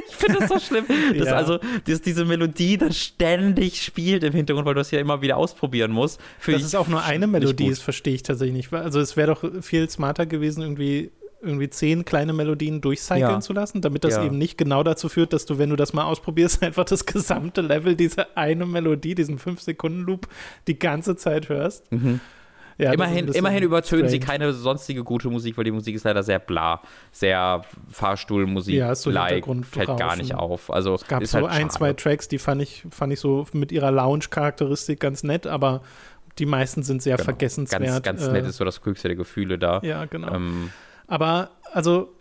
[0.09, 0.85] ich finde das so schlimm,
[1.17, 1.35] dass ja.
[1.35, 5.37] also dass diese Melodie dann ständig spielt im Hintergrund, weil du das ja immer wieder
[5.37, 6.19] ausprobieren musst.
[6.45, 8.73] Dass es auch nur eine Melodie ist, verstehe ich tatsächlich nicht.
[8.73, 11.11] Also es wäre doch viel smarter gewesen, irgendwie
[11.41, 13.39] irgendwie zehn kleine Melodien durchcyclen ja.
[13.39, 14.25] zu lassen, damit das ja.
[14.25, 17.61] eben nicht genau dazu führt, dass du, wenn du das mal ausprobierst, einfach das gesamte
[17.61, 20.27] Level, diese eine Melodie, diesen 5-Sekunden-Loop
[20.67, 21.91] die ganze Zeit hörst.
[21.91, 22.19] Mhm.
[22.79, 24.09] Ja, immerhin, immerhin übertönen strange.
[24.09, 26.81] sie keine sonstige gute Musik, weil die Musik ist leider sehr bla,
[27.11, 30.71] sehr Fahrstuhlmusik, ja, so like, fällt gar nicht auf.
[30.71, 33.73] Also es gab so halt ein, zwei Tracks, die fand ich, fand ich so mit
[33.73, 35.81] ihrer Lounge-Charakteristik ganz nett, aber
[36.37, 37.25] die meisten sind sehr genau.
[37.25, 37.81] vergessenswert.
[37.81, 39.81] Ganz, ganz äh, nett ist so das höchste der Gefühle da.
[39.83, 40.33] Ja, genau.
[40.33, 40.69] Ähm,
[41.07, 42.15] aber also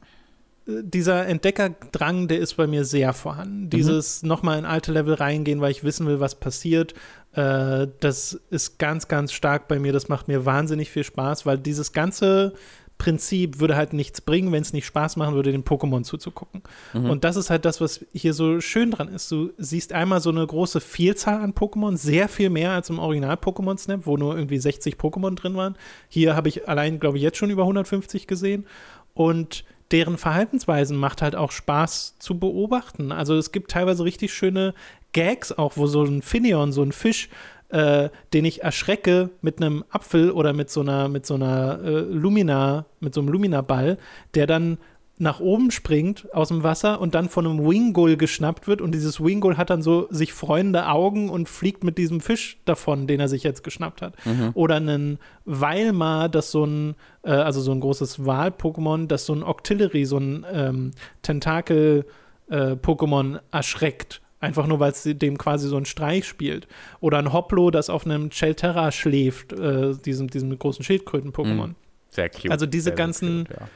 [0.69, 3.65] dieser Entdeckerdrang, der ist bei mir sehr vorhanden.
[3.65, 3.71] Mhm.
[3.71, 6.93] Dieses nochmal in alte Level reingehen, weil ich wissen will, was passiert,
[7.33, 9.93] äh, das ist ganz, ganz stark bei mir.
[9.93, 12.53] Das macht mir wahnsinnig viel Spaß, weil dieses ganze
[12.99, 16.63] Prinzip würde halt nichts bringen, wenn es nicht Spaß machen würde, den Pokémon zuzugucken.
[16.93, 17.09] Mhm.
[17.09, 19.31] Und das ist halt das, was hier so schön dran ist.
[19.31, 23.37] Du siehst einmal so eine große Vielzahl an Pokémon, sehr viel mehr als im Original
[23.37, 25.77] Pokémon Snap, wo nur irgendwie 60 Pokémon drin waren.
[26.09, 28.67] Hier habe ich allein, glaube ich, jetzt schon über 150 gesehen.
[29.15, 33.13] Und deren Verhaltensweisen macht halt auch Spaß zu beobachten.
[33.13, 34.75] Also es gibt teilweise richtig schöne
[35.13, 37.29] Gags auch, wo so ein Finion, so ein Fisch,
[37.71, 42.01] äh, den ich erschrecke mit einem Apfel oder mit so einer, mit so einer äh,
[42.01, 43.99] Lumina, mit so einem Lumina-Ball,
[44.35, 44.79] der dann
[45.21, 49.23] nach oben springt aus dem Wasser und dann von einem Wingull geschnappt wird und dieses
[49.23, 53.29] Wingull hat dann so sich freunde Augen und fliegt mit diesem Fisch davon, den er
[53.29, 54.15] sich jetzt geschnappt hat.
[54.25, 54.51] Mhm.
[54.55, 59.43] Oder einen Weilmar, das so ein, äh, also so ein großes Wal-Pokémon, das so ein
[59.43, 60.93] Octillery, so ein ähm,
[61.23, 64.23] Tentakel-Pokémon äh, erschreckt.
[64.41, 66.69] Einfach nur, weil es dem quasi so einen Streich spielt.
[67.01, 71.69] Oder ein Hoplo, das auf einem Chelterra schläft, äh, diesem, diesem großen Schildkröten-Pokémon.
[71.69, 71.75] Mhm.
[72.11, 72.53] Sehr cute.
[72.53, 73.69] Also diese sehr, ganzen cute, ja.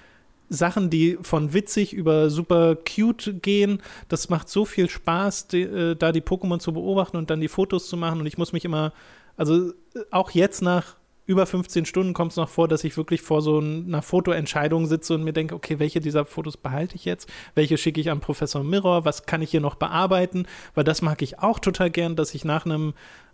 [0.52, 3.82] Sachen, die von witzig über super cute gehen.
[4.08, 7.48] Das macht so viel Spaß, die, äh, da die Pokémon zu beobachten und dann die
[7.48, 8.20] Fotos zu machen.
[8.20, 8.92] Und ich muss mich immer,
[9.36, 9.72] also äh,
[10.10, 13.58] auch jetzt nach über 15 Stunden kommt es noch vor, dass ich wirklich vor so
[13.58, 17.28] einer Fotoentscheidung sitze und mir denke, okay, welche dieser Fotos behalte ich jetzt?
[17.54, 19.04] Welche schicke ich an Professor Mirror?
[19.04, 20.46] Was kann ich hier noch bearbeiten?
[20.74, 22.92] Weil das mag ich auch total gern, dass ich nach einem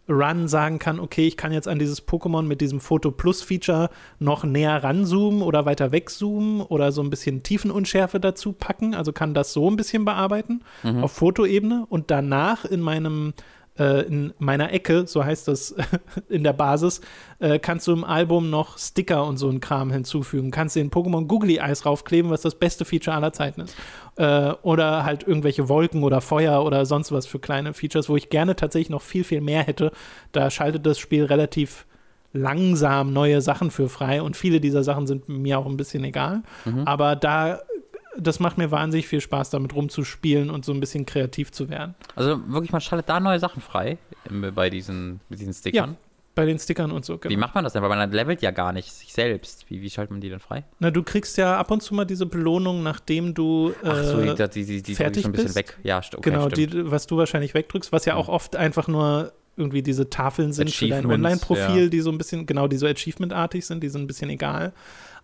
[0.08, 3.90] Run sagen kann, okay, ich kann jetzt an dieses Pokémon mit diesem Foto Plus Feature
[4.18, 8.94] noch näher ranzoomen oder weiter wegzoomen oder so ein bisschen Tiefenunschärfe dazu packen.
[8.94, 11.04] Also kann das so ein bisschen bearbeiten mhm.
[11.04, 13.34] auf Fotoebene und danach in meinem
[13.78, 15.74] äh, in meiner Ecke, so heißt das
[16.28, 17.00] in der Basis,
[17.38, 20.50] äh, kannst du im Album noch Sticker und so ein Kram hinzufügen.
[20.50, 23.76] Kannst den Pokémon Googly Eyes raufkleben, was das beste Feature aller Zeiten ist.
[24.16, 28.30] Äh, oder halt irgendwelche Wolken oder Feuer oder sonst was für kleine Features, wo ich
[28.30, 29.92] gerne tatsächlich noch viel, viel mehr hätte.
[30.32, 31.86] Da schaltet das Spiel relativ
[32.32, 36.42] langsam neue Sachen für frei und viele dieser Sachen sind mir auch ein bisschen egal.
[36.64, 36.82] Mhm.
[36.84, 37.60] Aber da
[38.20, 41.94] das macht mir wahnsinnig viel Spaß, damit rumzuspielen und so ein bisschen kreativ zu werden.
[42.16, 43.98] Also wirklich, man schaltet da neue Sachen frei
[44.54, 45.90] bei diesen, mit diesen Stickern.
[45.90, 45.96] Ja
[46.38, 47.18] bei den Stickern und so.
[47.18, 47.32] Genau.
[47.32, 47.82] Wie macht man das denn?
[47.82, 49.68] Weil man levelt ja gar nicht sich selbst.
[49.68, 50.62] Wie, wie schaltet man die denn frei?
[50.78, 54.20] Na, du kriegst ja ab und zu mal diese Belohnung, nachdem du äh, Ach so,
[54.20, 55.56] die, die, die, die fertig schon ein bisschen bist.
[55.56, 55.78] weg.
[55.82, 58.20] Ja, okay, genau, die, was du wahrscheinlich wegdrückst, was ja mhm.
[58.20, 61.88] auch oft einfach nur irgendwie diese Tafeln sind für dein Online-Profil, ja.
[61.88, 64.72] die so ein bisschen, genau, die so Achievement-artig sind, die sind ein bisschen egal.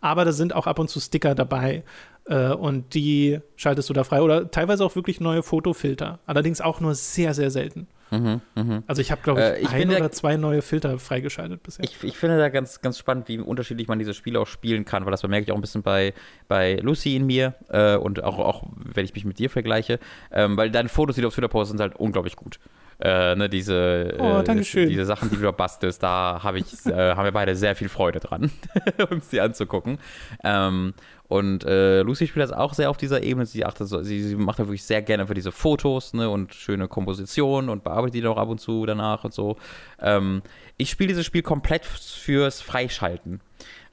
[0.05, 1.83] Aber da sind auch ab und zu Sticker dabei.
[2.27, 4.21] Äh, und die schaltest du da frei.
[4.21, 6.19] Oder teilweise auch wirklich neue Fotofilter.
[6.27, 7.87] Allerdings auch nur sehr, sehr selten.
[8.11, 8.83] Mhm, mh.
[8.87, 11.87] Also ich habe, glaube ich, äh, ich ein oder da, zwei neue Filter freigeschaltet bisher.
[11.87, 15.07] Ich, ich, finde da ganz, ganz spannend, wie unterschiedlich man diese Spiele auch spielen kann,
[15.07, 16.13] weil das bemerke ich auch ein bisschen bei,
[16.49, 20.01] bei Lucy in mir äh, und auch, auch, wenn ich mich mit dir vergleiche,
[20.31, 22.61] ähm, weil deine Fotos, die du auf Twitter postest, sind halt unglaublich gut.
[23.01, 27.15] Äh, ne, diese, oh, äh, diese Sachen, die du da bastelst, da hab ich, äh,
[27.15, 28.51] haben wir beide sehr viel Freude dran,
[29.11, 29.99] uns die anzugucken.
[30.45, 30.95] Ähm,
[31.27, 33.47] und äh, Lucy spielt das auch sehr auf dieser Ebene.
[33.47, 36.87] Sie, achtet sie, sie macht da wirklich sehr gerne für diese Fotos ne, und schöne
[36.87, 39.57] Kompositionen und bearbeitet die auch ab und zu danach und so.
[40.01, 40.43] Ähm,
[40.77, 43.41] ich spiele dieses Spiel komplett fürs Freischalten.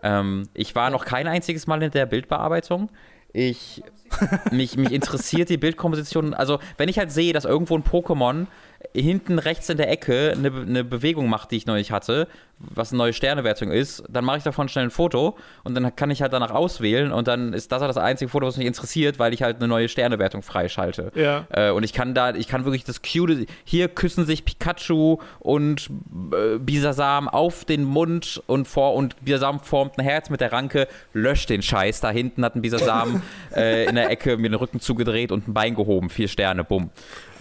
[0.04, 2.90] Ähm, ich war noch kein einziges Mal in der Bildbearbeitung.
[3.34, 3.82] Ich,
[4.52, 6.34] mich, mich interessiert die Bildkomposition.
[6.34, 8.48] Also, wenn ich halt sehe, dass irgendwo ein Pokémon
[8.94, 12.28] hinten rechts in der Ecke eine, eine Bewegung macht, die ich neulich hatte,
[12.60, 16.12] was eine neue Sternewertung ist, dann mache ich davon schnell ein Foto und dann kann
[16.12, 19.20] ich halt danach auswählen und dann ist das halt das einzige Foto, was mich interessiert,
[19.20, 21.12] weil ich halt eine neue Sternewertung freischalte.
[21.16, 21.48] Ja.
[21.50, 25.90] Äh, und ich kann da, ich kann wirklich das Cute, hier küssen sich Pikachu und
[26.34, 30.88] äh, Bisasam auf den Mund und vor und Bisasam formt ein Herz mit der Ranke,
[31.14, 32.02] löscht den Scheiß.
[32.02, 33.22] Da hinten hat ein Bisasam
[33.56, 36.92] äh, in der Ecke mir den Rücken zugedreht und ein Bein gehoben, vier Sterne, bumm.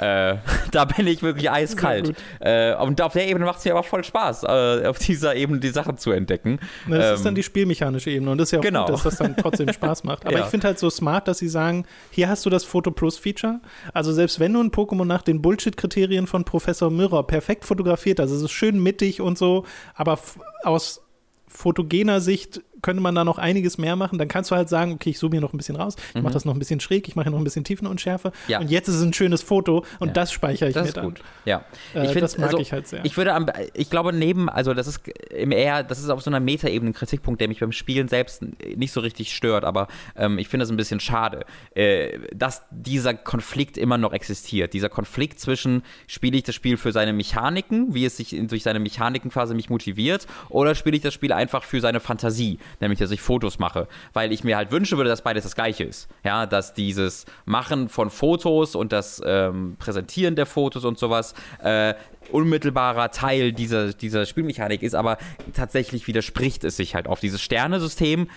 [0.00, 0.36] Äh,
[0.70, 2.14] da bin ich wirklich eiskalt.
[2.40, 5.60] Äh, und auf der Ebene macht es mir aber voll Spaß, äh, auf dieser Ebene
[5.60, 6.58] die Sachen zu entdecken.
[6.88, 8.86] Das ähm, ist dann die spielmechanische Ebene und das ist ja auch genau.
[8.86, 10.26] gut, dass das dann trotzdem Spaß macht.
[10.26, 10.44] Aber ja.
[10.44, 13.60] ich finde halt so smart, dass sie sagen, hier hast du das Photo Plus Feature.
[13.92, 18.30] Also selbst wenn du ein Pokémon nach den Bullshit-Kriterien von Professor Mirror perfekt fotografiert hast,
[18.30, 20.18] also es ist schön mittig und so, aber
[20.62, 21.02] aus
[21.46, 24.18] fotogener Sicht könnte man da noch einiges mehr machen.
[24.18, 26.22] Dann kannst du halt sagen, okay, ich zoome hier noch ein bisschen raus, ich mhm.
[26.22, 28.32] mache das noch ein bisschen schräg, ich mache hier noch ein bisschen Tiefenunschärfe.
[28.48, 28.60] Ja.
[28.60, 30.14] Und jetzt ist es ein schönes Foto und ja.
[30.14, 31.04] das speichere ich das mir dann.
[31.06, 31.22] Gut.
[31.44, 33.04] Ja, äh, ich find, das mag also, ich halt sehr.
[33.04, 35.00] Ich würde, am, ich glaube neben, also das ist
[35.30, 38.42] im eher, das ist auf so einer Metaebene ein Kritikpunkt, der mich beim Spielen selbst
[38.76, 41.44] nicht so richtig stört, aber ähm, ich finde das ein bisschen schade,
[41.74, 44.72] äh, dass dieser Konflikt immer noch existiert.
[44.72, 48.80] Dieser Konflikt zwischen, spiele ich das Spiel für seine Mechaniken, wie es sich durch seine
[48.80, 53.10] Mechaniken quasi mich motiviert, oder spiele ich das Spiel einfach für seine Fantasie nämlich dass
[53.10, 56.08] ich Fotos mache, weil ich mir halt wünschen würde, dass beides das gleiche ist.
[56.24, 61.94] Ja, dass dieses Machen von Fotos und das ähm, Präsentieren der Fotos und sowas äh,
[62.30, 65.18] unmittelbarer Teil dieser, dieser Spielmechanik ist, aber
[65.54, 68.28] tatsächlich widerspricht es sich halt auf dieses Sternesystem,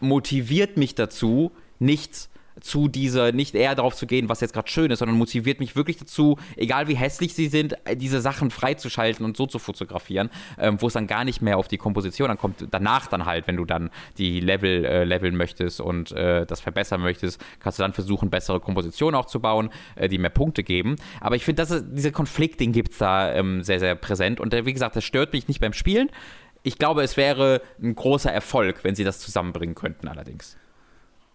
[0.00, 4.90] motiviert mich dazu, nichts zu dieser, nicht eher darauf zu gehen, was jetzt gerade schön
[4.90, 9.36] ist, sondern motiviert mich wirklich dazu, egal wie hässlich sie sind, diese Sachen freizuschalten und
[9.36, 12.66] so zu fotografieren, ähm, wo es dann gar nicht mehr auf die Komposition ankommt.
[12.70, 17.00] Danach dann halt, wenn du dann die Level äh, leveln möchtest und äh, das verbessern
[17.00, 20.96] möchtest, kannst du dann versuchen, bessere Kompositionen auch zu bauen, äh, die mehr Punkte geben.
[21.20, 24.40] Aber ich finde, dieser Konflikt, den gibt es da ähm, sehr, sehr präsent.
[24.40, 26.10] Und äh, wie gesagt, das stört mich nicht beim Spielen.
[26.62, 30.56] Ich glaube, es wäre ein großer Erfolg, wenn sie das zusammenbringen könnten, allerdings.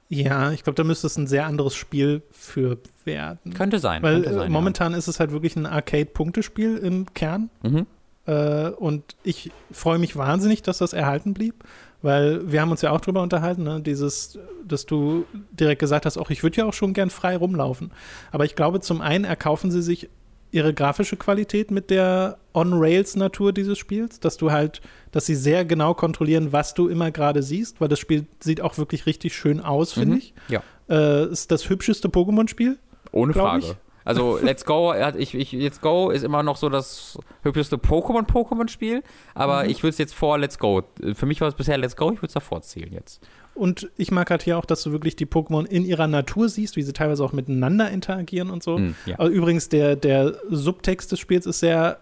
[0.09, 3.53] Ja, ich glaube, da müsste es ein sehr anderes Spiel für werden.
[3.53, 4.01] Könnte sein.
[4.01, 4.97] Weil könnte sein, momentan ja.
[4.97, 7.51] ist es halt wirklich ein Arcade-Punktespiel im Kern.
[7.61, 7.85] Mhm.
[8.25, 11.63] Äh, und ich freue mich wahnsinnig, dass das erhalten blieb,
[12.01, 13.81] weil wir haben uns ja auch drüber unterhalten, ne?
[13.81, 17.91] dieses, dass du direkt gesagt hast, auch ich würde ja auch schon gern frei rumlaufen.
[18.31, 20.09] Aber ich glaube, zum einen erkaufen sie sich
[20.51, 24.81] ihre grafische Qualität mit der On-Rails-Natur dieses Spiels, dass du halt,
[25.11, 28.77] dass sie sehr genau kontrollieren, was du immer gerade siehst, weil das Spiel sieht auch
[28.77, 30.17] wirklich richtig schön aus, finde mhm.
[30.17, 30.33] ich.
[30.47, 30.63] Ja.
[30.89, 32.79] Äh, ist das hübscheste Pokémon-Spiel.
[33.11, 33.65] Ohne Frage.
[33.65, 33.75] Ich.
[34.05, 39.03] Also Let's Go, ich, ich, Let's Go ist immer noch so das hübscheste Pokémon-Pokémon-Spiel,
[39.35, 39.69] aber mhm.
[39.69, 40.81] ich würde es jetzt vor Let's Go.
[41.13, 43.21] Für mich war es bisher Let's Go, ich würde es davor zählen jetzt.
[43.59, 46.77] Und ich mag halt hier auch, dass du wirklich die Pokémon in ihrer Natur siehst,
[46.77, 48.77] wie sie teilweise auch miteinander interagieren und so.
[48.77, 49.27] Mm, ja.
[49.27, 51.99] Übrigens, der, der Subtext des Spiels ist sehr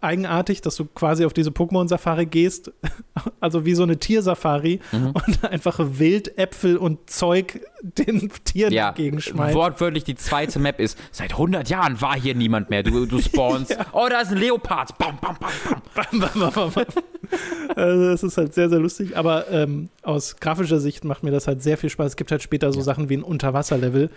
[0.00, 2.72] eigenartig, dass du quasi auf diese Pokémon-Safari gehst,
[3.40, 5.08] also wie so eine Tiersafari mhm.
[5.08, 9.54] und einfach wild Äpfel und Zeug den Tieren ja, entgegenschmeißt.
[9.54, 13.70] Wortwörtlich die zweite Map ist, seit 100 Jahren war hier niemand mehr, du, du spawnst,
[13.70, 13.86] ja.
[13.92, 15.50] oh, da ist ein Leopard, bam, bam, bam,
[15.94, 16.20] bam.
[16.20, 16.84] bam, bam, bam
[17.76, 21.46] also das ist halt sehr, sehr lustig, aber ähm, aus grafischer Sicht macht mir das
[21.46, 22.08] halt sehr viel Spaß.
[22.08, 22.84] Es gibt halt später so ja.
[22.84, 24.10] Sachen wie ein Unterwasserlevel,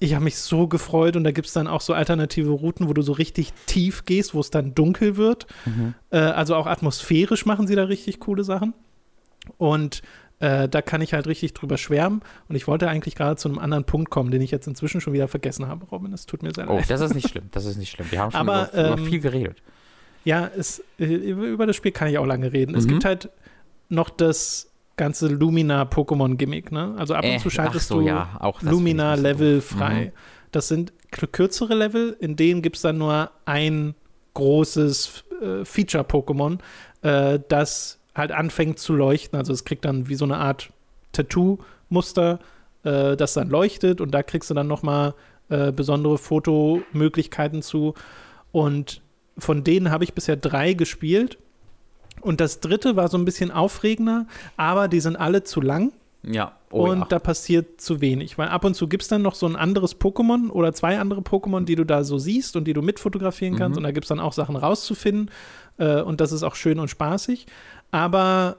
[0.00, 2.92] ich habe mich so gefreut und da gibt es dann auch so alternative Routen, wo
[2.92, 5.46] du so richtig tief gehst, wo es dann dunkel wird.
[5.66, 5.94] Mhm.
[6.10, 8.74] Äh, also auch atmosphärisch machen sie da richtig coole Sachen.
[9.56, 10.02] Und
[10.38, 12.22] äh, da kann ich halt richtig drüber schwärmen.
[12.48, 15.14] Und ich wollte eigentlich gerade zu einem anderen Punkt kommen, den ich jetzt inzwischen schon
[15.14, 16.12] wieder vergessen habe, Robin.
[16.12, 16.84] Das tut mir sehr oh, leid.
[16.84, 17.48] Oh, das ist nicht schlimm.
[17.50, 18.06] Das ist nicht schlimm.
[18.10, 19.62] Wir haben schon Aber, über, ähm, über viel geredet.
[20.24, 22.72] Ja, es, äh, über das Spiel kann ich auch lange reden.
[22.72, 22.78] Mhm.
[22.78, 23.30] Es gibt halt
[23.88, 26.94] noch das ganze Lumina-Pokémon-Gimmick, ne?
[26.98, 30.06] Also ab und äh, zu schaltest so, du ja, Lumina-Level frei.
[30.06, 30.18] Mhm.
[30.52, 33.94] Das sind kürzere Level, in denen gibt es dann nur ein
[34.34, 36.58] großes äh, Feature-Pokémon,
[37.02, 39.38] äh, das halt anfängt zu leuchten.
[39.38, 40.70] Also es kriegt dann wie so eine Art
[41.12, 42.40] Tattoo-Muster,
[42.82, 45.14] äh, das dann leuchtet und da kriegst du dann noch mal
[45.48, 47.94] äh, besondere Fotomöglichkeiten zu.
[48.52, 49.02] Und
[49.38, 51.38] von denen habe ich bisher drei gespielt.
[52.20, 55.92] Und das dritte war so ein bisschen aufregender, aber die sind alle zu lang.
[56.22, 56.52] Ja.
[56.70, 57.06] Oh, und ja.
[57.06, 59.98] da passiert zu wenig, weil ab und zu gibt es dann noch so ein anderes
[59.98, 63.76] Pokémon oder zwei andere Pokémon, die du da so siehst und die du mitfotografieren kannst.
[63.76, 63.78] Mhm.
[63.78, 65.30] Und da gibt es dann auch Sachen rauszufinden.
[65.78, 67.46] Äh, und das ist auch schön und spaßig.
[67.90, 68.56] Aber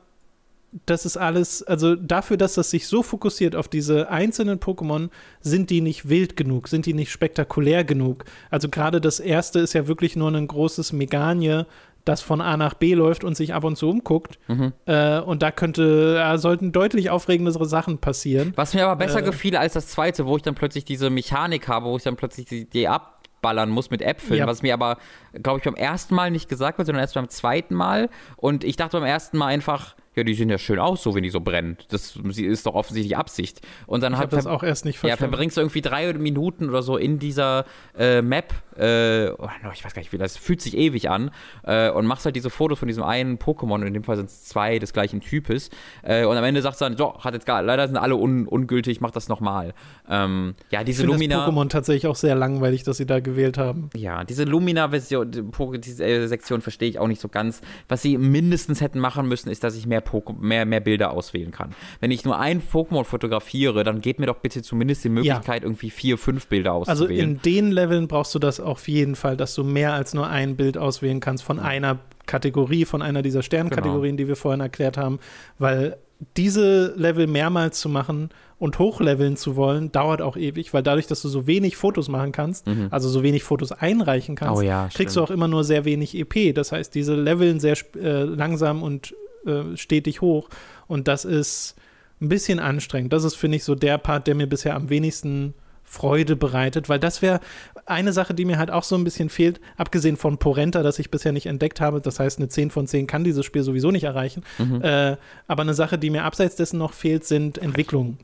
[0.85, 5.09] das ist alles, also dafür, dass das sich so fokussiert auf diese einzelnen Pokémon,
[5.41, 8.25] sind die nicht wild genug, sind die nicht spektakulär genug.
[8.49, 11.63] Also gerade das erste ist ja wirklich nur ein großes Meganie,
[12.05, 14.39] das von A nach B läuft und sich ab und zu umguckt.
[14.47, 14.73] Mhm.
[14.85, 18.53] Äh, und da könnte, äh, sollten deutlich aufregendere Sachen passieren.
[18.55, 21.67] Was mir aber besser äh, gefiel als das zweite, wo ich dann plötzlich diese Mechanik
[21.67, 24.47] habe, wo ich dann plötzlich die, die abballern muss mit Äpfeln, ja.
[24.47, 24.97] was mir aber,
[25.33, 28.09] glaube ich, beim ersten Mal nicht gesagt wird, sondern erst beim zweiten Mal.
[28.37, 31.23] Und ich dachte beim ersten Mal einfach, ja, die sehen ja schön aus, so wenn
[31.23, 31.77] die so brennen.
[31.89, 33.61] Das ist doch offensichtlich Absicht.
[33.85, 35.23] Und dann ich hat das auch erst nicht verstanden.
[35.23, 37.65] Ja, verbringst du irgendwie drei Minuten oder so in dieser
[37.97, 38.53] äh, Map.
[38.75, 41.31] Äh, oh, ich weiß gar nicht, wie das fühlt sich ewig an.
[41.63, 43.85] Äh, und machst halt diese Fotos von diesem einen Pokémon.
[43.85, 45.69] In dem Fall sind es zwei des gleichen Types.
[46.01, 48.47] Äh, und am Ende sagst du dann, so, hat jetzt gar, leider sind alle un
[48.47, 49.73] ungültig, mach das nochmal.
[50.09, 51.45] Ähm, ja, diese ich Lumina.
[51.45, 53.89] Das Pokémon tatsächlich auch sehr langweilig, dass sie da gewählt haben.
[53.95, 57.61] Ja, diese Lumina-Version, diese äh, Sektion verstehe ich auch nicht so ganz.
[57.87, 59.98] Was sie mindestens hätten machen müssen, ist, dass ich mehr
[60.39, 61.75] mehr, mehr Bilder auswählen kann.
[61.99, 65.67] Wenn ich nur ein Pokémon fotografiere, dann geht mir doch bitte zumindest die Möglichkeit, ja.
[65.67, 67.01] irgendwie vier, fünf Bilder auszuwählen.
[67.01, 70.27] Also in den Leveln brauchst du das auf jeden Fall, dass du mehr als nur
[70.27, 74.25] ein Bild auswählen kannst von einer Kategorie, von einer dieser Sternkategorien, genau.
[74.25, 75.19] die wir vorhin erklärt haben,
[75.57, 75.97] weil
[76.35, 81.21] diese Level mehrmals zu machen und hochleveln zu wollen, dauert auch ewig, weil dadurch, dass
[81.21, 82.87] du so wenig Fotos machen kannst, mhm.
[82.91, 86.15] also so wenig Fotos einreichen kannst, oh ja, kriegst du auch immer nur sehr wenig
[86.15, 86.53] EP.
[86.53, 89.15] Das heißt, diese Leveln sehr äh, langsam und
[89.45, 90.49] äh, stetig hoch.
[90.87, 91.75] Und das ist
[92.21, 93.13] ein bisschen anstrengend.
[93.13, 95.53] Das ist, finde ich, so der Part, der mir bisher am wenigsten
[95.83, 97.39] Freude bereitet, weil das wäre
[97.87, 101.09] eine Sache, die mir halt auch so ein bisschen fehlt, abgesehen von Porenta, das ich
[101.09, 101.99] bisher nicht entdeckt habe.
[101.99, 104.43] Das heißt, eine 10 von 10 kann dieses Spiel sowieso nicht erreichen.
[104.59, 104.81] Mhm.
[104.83, 105.17] Äh,
[105.47, 108.19] aber eine Sache, die mir abseits dessen noch fehlt, sind Entwicklungen.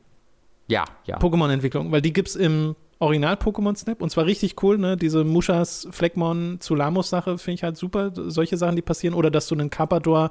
[0.68, 1.18] Ja, ja.
[1.18, 4.96] Pokémon-Entwicklungen, weil die gibt es im Original-Pokémon-Snap und zwar richtig cool, ne?
[4.96, 8.12] Diese Mushas, Fleckmon, Zulamos-Sache finde ich halt super.
[8.14, 9.14] Solche Sachen, die passieren.
[9.14, 10.30] Oder dass du einen Carpador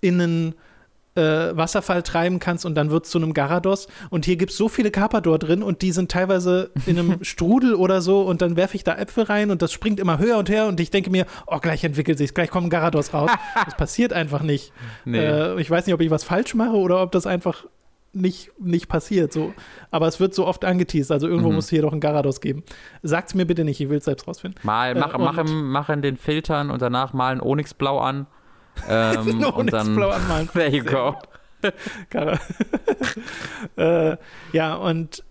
[0.00, 0.54] in einen
[1.14, 3.88] äh, Wasserfall treiben kannst und dann wird es zu einem Garados.
[4.10, 7.74] Und hier gibt es so viele Carpador drin und die sind teilweise in einem Strudel
[7.74, 10.48] oder so und dann werfe ich da Äpfel rein und das springt immer höher und
[10.48, 13.30] höher und ich denke mir, oh, gleich entwickelt sich gleich kommen Garados raus.
[13.64, 14.72] das passiert einfach nicht.
[15.04, 15.18] Nee.
[15.18, 17.66] Äh, ich weiß nicht, ob ich was falsch mache oder ob das einfach
[18.12, 19.32] nicht, nicht passiert.
[19.32, 19.54] So.
[19.90, 21.56] Aber es wird so oft angeteased, also irgendwo mhm.
[21.56, 22.62] muss es hier doch ein Garados geben.
[23.02, 24.60] Sag's mir bitte nicht, ich will es selbst rausfinden.
[24.64, 28.26] Mal, mach, äh, mach, im, mach in den Filtern und danach malen Onyx blau an.
[28.88, 30.48] Ähm, und dann blau anmalen.
[30.52, 31.16] There you go.
[33.76, 34.16] äh,
[34.52, 35.24] ja, und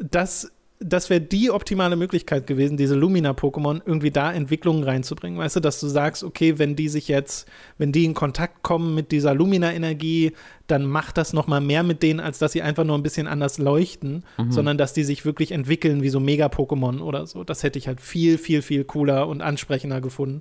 [0.00, 0.50] das
[0.82, 5.38] das wäre die optimale Möglichkeit gewesen, diese Lumina-Pokémon irgendwie da Entwicklungen reinzubringen.
[5.38, 7.46] Weißt du, dass du sagst, okay, wenn die sich jetzt,
[7.76, 10.32] wenn die in Kontakt kommen mit dieser Lumina-Energie,
[10.68, 13.58] dann macht das nochmal mehr mit denen, als dass sie einfach nur ein bisschen anders
[13.58, 14.52] leuchten, mhm.
[14.52, 17.44] sondern dass die sich wirklich entwickeln wie so Mega-Pokémon oder so.
[17.44, 20.40] Das hätte ich halt viel, viel, viel cooler und ansprechender gefunden.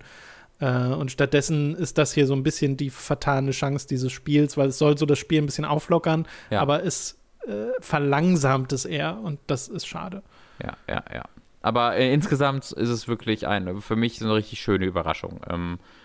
[0.59, 4.69] Äh, und stattdessen ist das hier so ein bisschen die vertane Chance dieses Spiels, weil
[4.69, 6.61] es soll so das Spiel ein bisschen auflockern, ja.
[6.61, 7.17] aber es
[7.47, 10.23] äh, verlangsamt es eher und das ist schade.
[10.61, 11.23] Ja, ja, ja.
[11.61, 15.41] Aber äh, insgesamt ist es wirklich eine, für mich eine richtig schöne Überraschung.
[15.49, 15.98] Ähm, äh,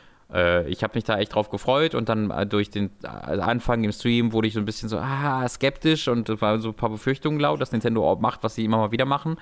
[0.66, 3.92] ich habe mich da echt drauf gefreut und dann äh, durch den äh, Anfang im
[3.92, 7.38] Stream wurde ich so ein bisschen so ah, skeptisch und war so ein paar Befürchtungen
[7.38, 9.36] laut, dass Nintendo auch macht, was sie immer mal wieder machen.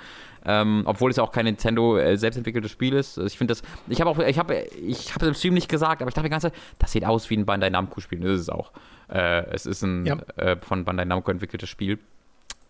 [0.44, 3.16] Ähm, obwohl es auch kein Nintendo äh, selbstentwickeltes Spiel ist.
[3.16, 4.54] Also ich finde das, ich habe auch, ich habe,
[4.86, 7.30] ich habe im Stream nicht gesagt, aber ich dachte die ganze Zeit, das sieht aus
[7.30, 8.20] wie ein Bandai Namco Spiel.
[8.20, 8.72] Das ist es auch.
[9.08, 10.16] Äh, es ist ein ja.
[10.36, 12.00] äh, von Bandai Namco entwickeltes Spiel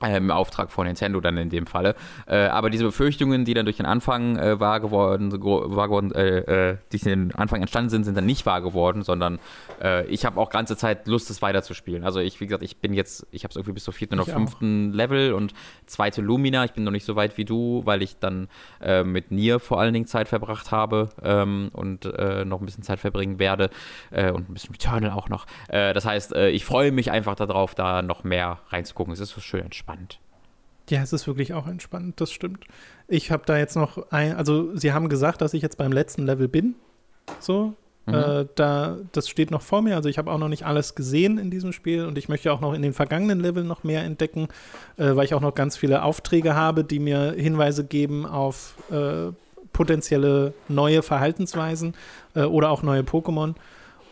[0.02, 1.94] im Auftrag von Nintendo dann in dem Falle.
[2.26, 6.70] Äh, aber diese Befürchtungen, die dann durch den Anfang äh, wahr geworden, wahr geworden äh,
[6.70, 9.38] äh, die durch den Anfang entstanden sind, sind dann nicht wahr geworden, sondern
[9.82, 12.04] äh, ich habe auch ganze Zeit Lust, es weiterzuspielen.
[12.04, 14.30] Also ich, wie gesagt, ich bin jetzt, ich habe es irgendwie bis zur vierten oder
[14.32, 15.52] fünften Level und
[15.86, 16.64] zweite Lumina.
[16.64, 18.48] Ich bin noch nicht so weit wie du, weil ich dann
[18.80, 23.00] äh, mit Nier vor allen Dingen Zeit verbracht habe ähm, und noch ein bisschen Zeit
[23.00, 23.70] verbringen werde
[24.10, 25.46] und ein bisschen Returnal auch noch.
[25.68, 29.12] das heißt, ich freue mich einfach darauf, da noch mehr reinzugucken.
[29.12, 30.18] Es ist so schön entspannt entspannt.
[30.90, 32.64] Ja, es ist wirklich auch entspannt, das stimmt.
[33.08, 36.24] Ich habe da jetzt noch ein, also sie haben gesagt, dass ich jetzt beim letzten
[36.24, 36.74] Level bin.
[37.38, 38.14] So, Mhm.
[38.14, 39.96] Äh, da, das steht noch vor mir.
[39.96, 42.60] Also ich habe auch noch nicht alles gesehen in diesem Spiel und ich möchte auch
[42.60, 44.48] noch in den vergangenen Leveln noch mehr entdecken,
[44.96, 49.32] äh, weil ich auch noch ganz viele Aufträge habe, die mir Hinweise geben auf äh,
[49.72, 51.94] potenzielle neue Verhaltensweisen
[52.34, 53.54] äh, oder auch neue Pokémon.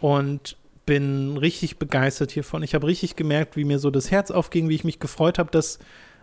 [0.01, 0.57] Und
[0.91, 2.65] bin richtig begeistert hiervon.
[2.65, 5.49] Ich habe richtig gemerkt, wie mir so das Herz aufging, wie ich mich gefreut habe,
[5.53, 5.79] dass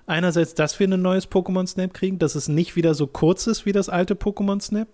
[0.08, 3.66] einerseits, dass wir ein neues Pokémon Snap kriegen, dass es nicht wieder so kurz ist
[3.66, 4.90] wie das alte Pokémon Snap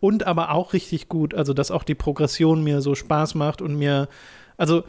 [0.00, 3.76] und aber auch richtig gut, also dass auch die Progression mir so Spaß macht und
[3.76, 4.08] mir,
[4.56, 4.84] also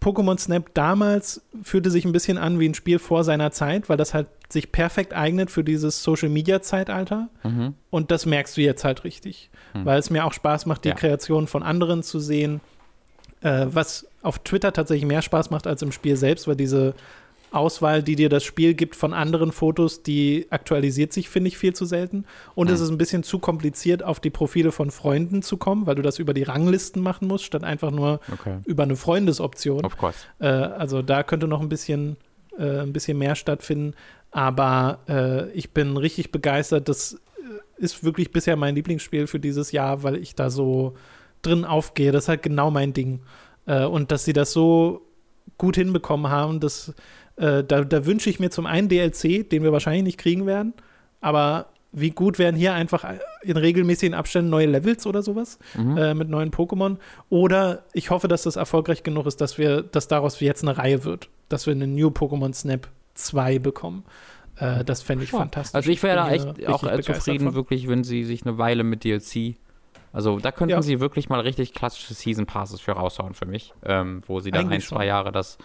[0.00, 3.98] Pokémon Snap damals fühlte sich ein bisschen an wie ein Spiel vor seiner Zeit, weil
[3.98, 7.28] das halt sich perfekt eignet für dieses Social Media Zeitalter.
[7.42, 7.74] Mhm.
[7.90, 9.84] Und das merkst du jetzt halt richtig, mhm.
[9.84, 10.94] weil es mir auch Spaß macht, die ja.
[10.94, 12.62] Kreation von anderen zu sehen.
[13.42, 16.94] Äh, was auf Twitter tatsächlich mehr Spaß macht als im Spiel selbst, weil diese
[17.52, 21.74] Auswahl, die dir das Spiel gibt von anderen Fotos, die aktualisiert sich, finde ich, viel
[21.74, 22.24] zu selten.
[22.54, 22.74] Und mhm.
[22.74, 26.02] es ist ein bisschen zu kompliziert, auf die Profile von Freunden zu kommen, weil du
[26.02, 28.58] das über die Ranglisten machen musst, statt einfach nur okay.
[28.64, 29.84] über eine Freundesoption.
[29.84, 30.18] Of course.
[30.38, 32.16] Äh, also da könnte noch ein bisschen,
[32.58, 33.94] äh, ein bisschen mehr stattfinden.
[34.30, 36.88] Aber äh, ich bin richtig begeistert.
[36.88, 40.94] Das äh, ist wirklich bisher mein Lieblingsspiel für dieses Jahr, weil ich da so
[41.42, 42.12] drin aufgehe.
[42.12, 43.20] Das ist halt genau mein Ding.
[43.66, 45.02] Äh, und dass sie das so
[45.58, 46.94] gut hinbekommen haben, dass
[47.36, 50.74] äh, da, da wünsche ich mir zum einen DLC, den wir wahrscheinlich nicht kriegen werden,
[51.20, 53.04] aber wie gut wären hier einfach
[53.42, 55.96] in regelmäßigen Abständen neue Levels oder sowas mhm.
[55.98, 56.96] äh, mit neuen Pokémon.
[57.28, 61.04] Oder ich hoffe, dass das erfolgreich genug ist, dass wir, dass daraus jetzt eine Reihe
[61.04, 64.04] wird, dass wir eine New Pokémon Snap 2 bekommen.
[64.56, 65.38] Äh, das fände ich ja.
[65.38, 65.74] fantastisch.
[65.74, 67.54] Also ich wäre da echt auch äh, zufrieden, von.
[67.54, 69.56] wirklich, wenn sie sich eine Weile mit DLC
[70.12, 70.82] also da könnten ja.
[70.82, 74.66] sie wirklich mal richtig klassische Season Passes für raushauen für mich, ähm, wo sie dann
[74.66, 75.06] Eigentlich ein, zwei schon.
[75.06, 75.58] Jahre das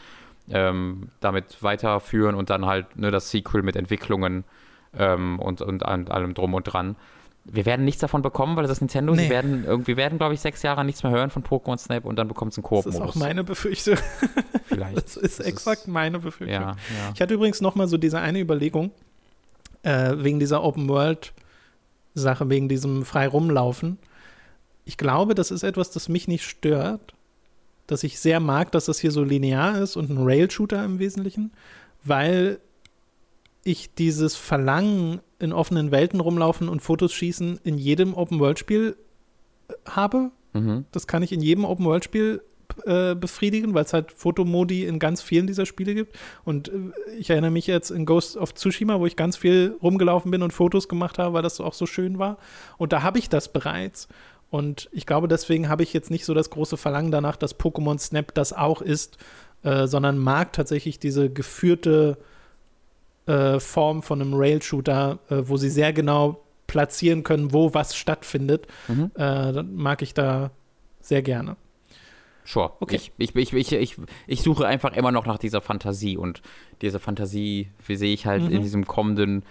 [0.50, 4.46] ähm, damit weiterführen und dann halt ne, das Sequel mit Entwicklungen
[4.98, 6.96] ähm, und, und, und allem drum und dran.
[7.50, 9.14] Wir werden nichts davon bekommen, weil das ist Nintendo.
[9.16, 9.24] Nee.
[9.24, 12.18] Sie werden irgendwie werden, glaube ich, sechs Jahre nichts mehr hören von Pokémon Snap und
[12.18, 13.00] dann bekommt es einen Koop-Modus.
[13.00, 13.96] Das ist auch meine Befürchtung.
[14.66, 14.98] Vielleicht.
[14.98, 16.62] Das ist das exakt ist, meine Befürchtung.
[16.62, 16.76] Ja, ja.
[17.14, 18.92] Ich hatte übrigens noch mal so diese eine Überlegung
[19.84, 21.34] äh, wegen dieser Open World
[22.14, 23.98] Sache, wegen diesem frei rumlaufen.
[24.88, 27.14] Ich glaube, das ist etwas, das mich nicht stört,
[27.88, 31.52] dass ich sehr mag, dass das hier so linear ist und ein Rail-Shooter im Wesentlichen,
[32.06, 32.60] weil
[33.66, 38.96] ich dieses Verlangen in offenen Welten rumlaufen und Fotos schießen in jedem Open-World-Spiel
[39.68, 40.32] äh, habe.
[40.54, 40.86] Mhm.
[40.94, 42.42] Das kann ich in jedem Open-World-Spiel
[42.86, 46.18] äh, befriedigen, weil es halt Fotomodi in ganz vielen dieser Spiele gibt.
[46.46, 46.72] Und äh,
[47.20, 50.54] ich erinnere mich jetzt in Ghost of Tsushima, wo ich ganz viel rumgelaufen bin und
[50.54, 52.38] Fotos gemacht habe, weil das auch so schön war.
[52.78, 54.08] Und da habe ich das bereits.
[54.50, 58.00] Und ich glaube, deswegen habe ich jetzt nicht so das große Verlangen danach, dass Pokémon
[58.00, 59.18] Snap das auch ist,
[59.64, 62.18] äh, sondern mag tatsächlich diese geführte
[63.26, 68.68] äh, Form von einem Rail-Shooter, äh, wo sie sehr genau platzieren können, wo was stattfindet.
[68.88, 69.12] Mhm.
[69.18, 70.52] Äh, mag ich da
[71.02, 71.58] sehr gerne.
[72.46, 72.72] Sure.
[72.80, 72.96] Okay.
[72.96, 76.42] Ich, ich, ich, ich, ich, ich suche einfach immer noch nach dieser Fantasie und
[76.82, 78.52] diese Fantasie, wie sehe ich halt mhm.
[78.52, 79.44] in diesem kommenden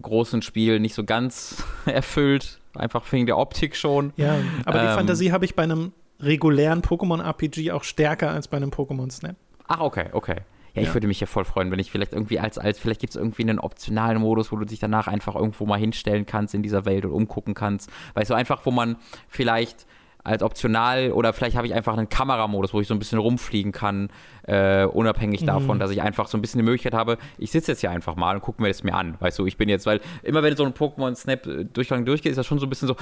[0.00, 2.60] großen Spiel nicht so ganz erfüllt.
[2.74, 4.12] Einfach wegen der Optik schon.
[4.16, 8.56] Ja, aber ähm, die Fantasie habe ich bei einem regulären Pokémon-RPG auch stärker als bei
[8.56, 9.36] einem Pokémon Snap.
[9.68, 10.36] Ach, okay, okay.
[10.74, 10.94] Ja, ich ja.
[10.94, 13.42] würde mich ja voll freuen, wenn ich vielleicht irgendwie als, als vielleicht gibt es irgendwie
[13.42, 17.04] einen optionalen Modus, wo du dich danach einfach irgendwo mal hinstellen kannst in dieser Welt
[17.04, 17.90] und umgucken kannst.
[18.14, 18.96] Weißt du, einfach, wo man
[19.28, 19.86] vielleicht
[20.24, 23.72] als optional oder vielleicht habe ich einfach einen Kameramodus, wo ich so ein bisschen rumfliegen
[23.72, 24.08] kann,
[24.44, 25.46] äh, unabhängig mhm.
[25.46, 28.14] davon, dass ich einfach so ein bisschen die Möglichkeit habe, ich sitze jetzt hier einfach
[28.14, 30.56] mal und gucke mir das mir an, weißt du, ich bin jetzt, weil immer wenn
[30.56, 32.96] so ein Pokémon Snap äh, durchgeht, ist das schon so ein bisschen so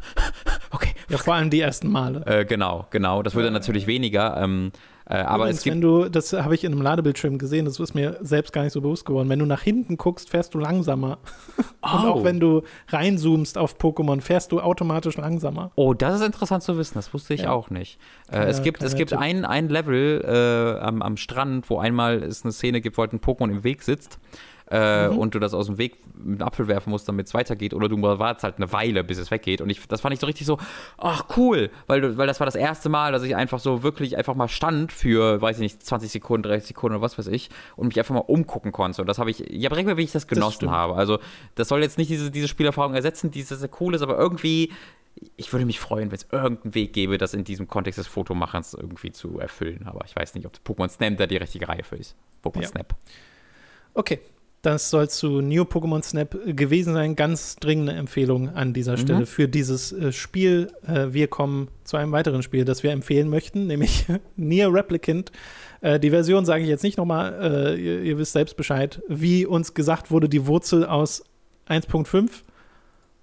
[0.70, 0.90] okay.
[1.08, 2.24] Ja, vor allem die ersten Male.
[2.26, 4.70] Äh, genau, genau, das wird dann natürlich weniger, ähm,
[5.10, 7.80] äh, aber Übrigens, es gibt wenn du, das habe ich in einem Ladebildschirm gesehen, das
[7.80, 9.28] ist mir selbst gar nicht so bewusst geworden.
[9.28, 11.18] Wenn du nach hinten guckst, fährst du langsamer.
[11.82, 11.88] Oh.
[11.96, 15.72] Und auch wenn du reinzoomst auf Pokémon, fährst du automatisch langsamer.
[15.74, 17.50] Oh, das ist interessant zu wissen, das wusste ich ja.
[17.50, 17.98] auch nicht.
[18.30, 22.44] Äh, es gibt, es gibt ein, ein Level äh, am, am Strand, wo einmal es
[22.44, 24.20] eine Szene gibt, wo halt ein Pokémon im Weg sitzt
[24.70, 25.18] äh, mhm.
[25.18, 27.74] und du das aus dem Weg mit einem Apfel werfen musst, damit es weitergeht.
[27.74, 29.60] Oder du wartest halt eine Weile, bis es weggeht.
[29.60, 30.58] Und ich, das fand ich so richtig so,
[30.98, 34.34] ach cool, weil, weil das war das erste Mal, dass ich einfach so wirklich einfach
[34.34, 37.88] mal stand für, weiß ich nicht, 20 Sekunden, 30 Sekunden oder was weiß ich und
[37.88, 39.00] mich einfach mal umgucken konnte.
[39.00, 40.94] Und das habe ich, ja, bringt mir, wie ich das genossen das habe.
[40.94, 41.18] Also,
[41.54, 44.70] das soll jetzt nicht diese, diese Spielerfahrung ersetzen, die sehr cool ist, aber irgendwie
[45.36, 48.74] ich würde mich freuen, wenn es irgendeinen Weg gäbe, das in diesem Kontext des Fotomachens
[48.74, 49.86] irgendwie zu erfüllen.
[49.86, 52.16] Aber ich weiß nicht, ob Pokémon Snap da die richtige Reihe für ist.
[52.42, 52.68] Pokémon ja.
[52.68, 52.94] Snap.
[53.92, 54.20] Okay,
[54.62, 57.16] das soll zu New Pokémon Snap gewesen sein.
[57.16, 58.98] Ganz dringende Empfehlung an dieser mhm.
[58.98, 60.70] Stelle für dieses äh, Spiel.
[60.86, 64.06] Äh, wir kommen zu einem weiteren Spiel, das wir empfehlen möchten, nämlich
[64.36, 65.32] Nier Replicant.
[65.80, 69.00] Äh, die Version sage ich jetzt nicht nochmal, äh, ihr, ihr, wisst selbst Bescheid.
[69.08, 71.24] Wie uns gesagt wurde, die Wurzel aus
[71.68, 72.30] 1.5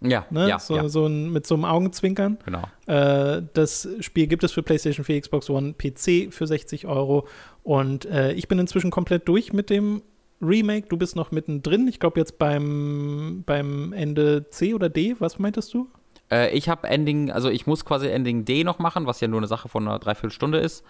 [0.01, 0.49] Ja, ne?
[0.49, 0.89] ja, so, ja.
[0.89, 2.39] so ein, mit so einem Augenzwinkern.
[2.45, 2.63] Genau.
[2.87, 7.27] Äh, das Spiel gibt es für PlayStation 4, Xbox One, PC für 60 Euro.
[7.61, 10.01] Und äh, ich bin inzwischen komplett durch mit dem
[10.41, 10.87] Remake.
[10.87, 11.87] Du bist noch mittendrin.
[11.87, 15.15] Ich glaube jetzt beim, beim Ende C oder D.
[15.19, 15.87] Was meintest du?
[16.31, 19.39] Äh, ich habe Ending, also ich muss quasi Ending D noch machen, was ja nur
[19.39, 20.83] eine Sache von einer Dreiviertelstunde ist,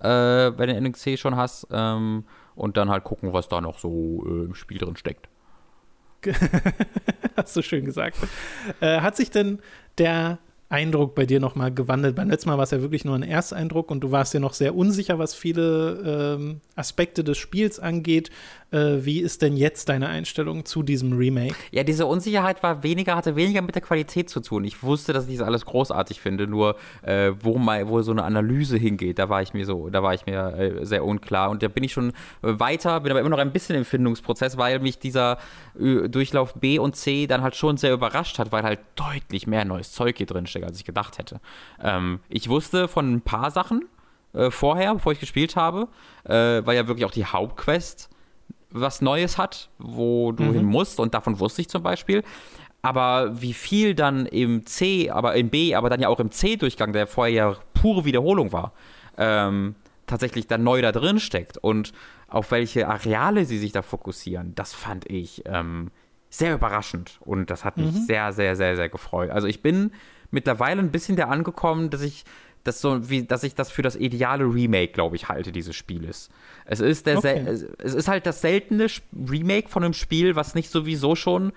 [0.00, 1.66] äh, wenn du Ending C schon hast.
[1.70, 2.24] Ähm,
[2.54, 5.28] und dann halt gucken, was da noch so äh, im Spiel drin steckt.
[7.36, 8.16] Hast du schön gesagt.
[8.80, 9.60] Äh, hat sich denn
[9.98, 10.38] der
[10.72, 12.16] Eindruck bei dir nochmal gewandelt?
[12.16, 14.54] Beim letzten Mal war es ja wirklich nur ein Ersteindruck und du warst ja noch
[14.54, 18.30] sehr unsicher, was viele ähm, Aspekte des Spiels angeht.
[18.72, 21.54] Äh, wie ist denn jetzt deine Einstellung zu diesem Remake?
[21.72, 24.64] Ja, diese Unsicherheit war weniger, hatte weniger mit der Qualität zu tun.
[24.64, 28.24] Ich wusste, dass ich das alles großartig finde, nur äh, wo, mal, wo so eine
[28.24, 31.50] Analyse hingeht, da war ich mir so, da war ich mir äh, sehr unklar.
[31.50, 34.78] Und da bin ich schon weiter, bin aber immer noch ein bisschen im Findungsprozess, weil
[34.78, 35.36] mich dieser
[35.78, 39.66] äh, Durchlauf B und C dann halt schon sehr überrascht hat, weil halt deutlich mehr
[39.66, 41.40] neues Zeug hier drin steckt, als ich gedacht hätte.
[41.80, 43.84] Ähm, ich wusste von ein paar Sachen
[44.32, 45.88] äh, vorher, bevor ich gespielt habe,
[46.24, 48.08] äh, weil ja wirklich auch die Hauptquest
[48.70, 50.52] was Neues hat, wo du mhm.
[50.52, 50.98] hin musst.
[50.98, 52.22] Und davon wusste ich zum Beispiel.
[52.80, 56.92] Aber wie viel dann im C, aber im B, aber dann ja auch im C-Durchgang,
[56.92, 58.72] der vorher ja pure Wiederholung war,
[59.16, 59.76] ähm,
[60.06, 61.92] tatsächlich dann neu da drin steckt und
[62.28, 65.90] auf welche Areale sie sich da fokussieren, das fand ich ähm,
[66.28, 68.04] sehr überraschend und das hat mich mhm.
[68.06, 69.30] sehr, sehr, sehr, sehr gefreut.
[69.30, 69.92] Also ich bin
[70.32, 72.24] mittlerweile ein bisschen da angekommen, dass ich
[72.64, 76.28] das so wie, dass ich das für das ideale Remake, glaube ich, halte dieses Spieles.
[76.64, 77.44] Es ist der okay.
[77.78, 78.86] es ist halt das seltene
[79.28, 81.52] Remake von einem Spiel, was nicht sowieso schon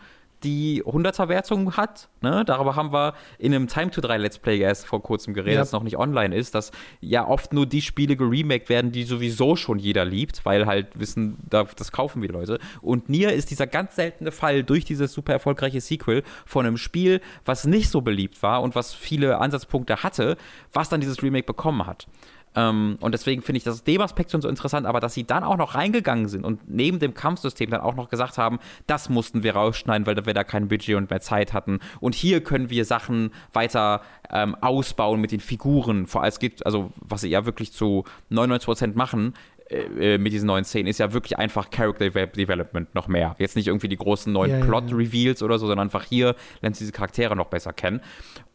[0.46, 2.08] die 100er-Wertung hat.
[2.22, 2.44] Ne?
[2.46, 5.60] Darüber haben wir in einem Time to 3 Let's Play erst vor kurzem geredet, ja.
[5.62, 9.56] das noch nicht online ist, dass ja oft nur die Spiele geremaked werden, die sowieso
[9.56, 12.60] schon jeder liebt, weil halt wissen, das kaufen wir Leute.
[12.82, 17.22] Und Nier ist dieser ganz seltene Fall durch dieses super erfolgreiche Sequel von einem Spiel,
[17.44, 20.38] was nicht so beliebt war und was viele Ansatzpunkte hatte,
[20.72, 22.08] was dann dieses Remake bekommen hat.
[22.56, 25.26] Ähm, und deswegen finde ich das aus dem Aspekt schon so interessant, aber dass sie
[25.26, 29.10] dann auch noch reingegangen sind und neben dem Kampfsystem dann auch noch gesagt haben, das
[29.10, 31.80] mussten wir rausschneiden, weil wir da kein Budget und mehr Zeit hatten.
[32.00, 34.02] Und hier können wir Sachen weiter
[34.32, 36.08] ähm, ausbauen mit den Figuren.
[36.08, 39.34] Vor allem es gibt, also was sie ja wirklich zu 99% machen,
[39.68, 43.36] äh, äh, mit diesen neuen Szenen ist ja wirklich einfach Character Development noch mehr.
[43.40, 45.46] Jetzt nicht irgendwie die großen neuen ja, Plot-Reveals ja.
[45.46, 48.02] oder so, sondern einfach hier lernt sie diese Charaktere noch besser kennen.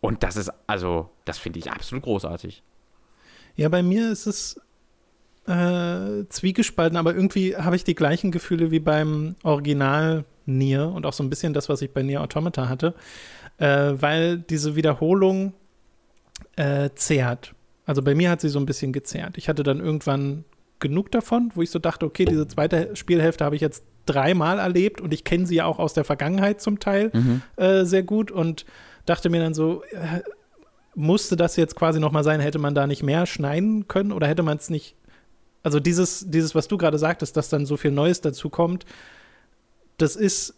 [0.00, 2.62] Und das ist, also, das finde ich absolut großartig.
[3.56, 4.60] Ja, bei mir ist es
[5.46, 11.12] äh, zwiegespalten, aber irgendwie habe ich die gleichen Gefühle wie beim Original Nier und auch
[11.12, 12.94] so ein bisschen das, was ich bei Nier Automata hatte,
[13.58, 15.54] äh, weil diese Wiederholung
[16.56, 17.54] äh, zehrt.
[17.86, 19.36] Also bei mir hat sie so ein bisschen gezehrt.
[19.36, 20.44] Ich hatte dann irgendwann
[20.78, 25.00] genug davon, wo ich so dachte, okay, diese zweite Spielhälfte habe ich jetzt dreimal erlebt
[25.00, 27.42] und ich kenne sie ja auch aus der Vergangenheit zum Teil mhm.
[27.56, 28.64] äh, sehr gut und
[29.06, 30.22] dachte mir dann so, äh,
[30.94, 34.42] musste das jetzt quasi nochmal sein, hätte man da nicht mehr schneiden können oder hätte
[34.42, 34.96] man es nicht.
[35.62, 38.86] Also dieses, dieses, was du gerade sagtest, dass dann so viel Neues dazu kommt,
[39.98, 40.54] das ist,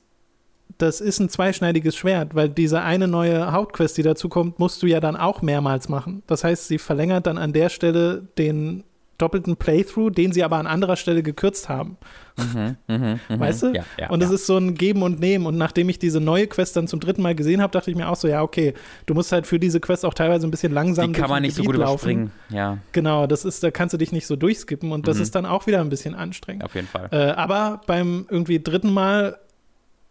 [0.78, 4.86] das ist ein zweischneidiges Schwert, weil diese eine neue Hauptquest, die dazu kommt, musst du
[4.86, 6.22] ja dann auch mehrmals machen.
[6.26, 8.84] Das heißt, sie verlängert dann an der Stelle den
[9.22, 11.96] doppelten Playthrough, den sie aber an anderer Stelle gekürzt haben.
[12.36, 13.40] Mhm, mh, mh.
[13.40, 13.72] Weißt du?
[13.74, 14.34] Ja, ja, und es ja.
[14.34, 15.46] ist so ein Geben und Nehmen.
[15.46, 18.08] Und nachdem ich diese neue Quest dann zum dritten Mal gesehen habe, dachte ich mir
[18.08, 18.74] auch so, ja, okay,
[19.06, 21.56] du musst halt für diese Quest auch teilweise ein bisschen langsam Die kann man nicht
[21.56, 22.32] Gebiet so gut laufen.
[22.48, 22.78] ja.
[22.92, 25.22] Genau, das ist, da kannst du dich nicht so durchskippen und das mhm.
[25.22, 26.64] ist dann auch wieder ein bisschen anstrengend.
[26.64, 27.08] Auf jeden Fall.
[27.12, 29.38] Äh, aber beim irgendwie dritten Mal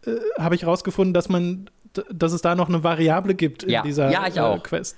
[0.05, 1.69] äh, habe ich rausgefunden, dass man,
[2.11, 4.95] dass es da noch eine Variable gibt in dieser äh, Quest.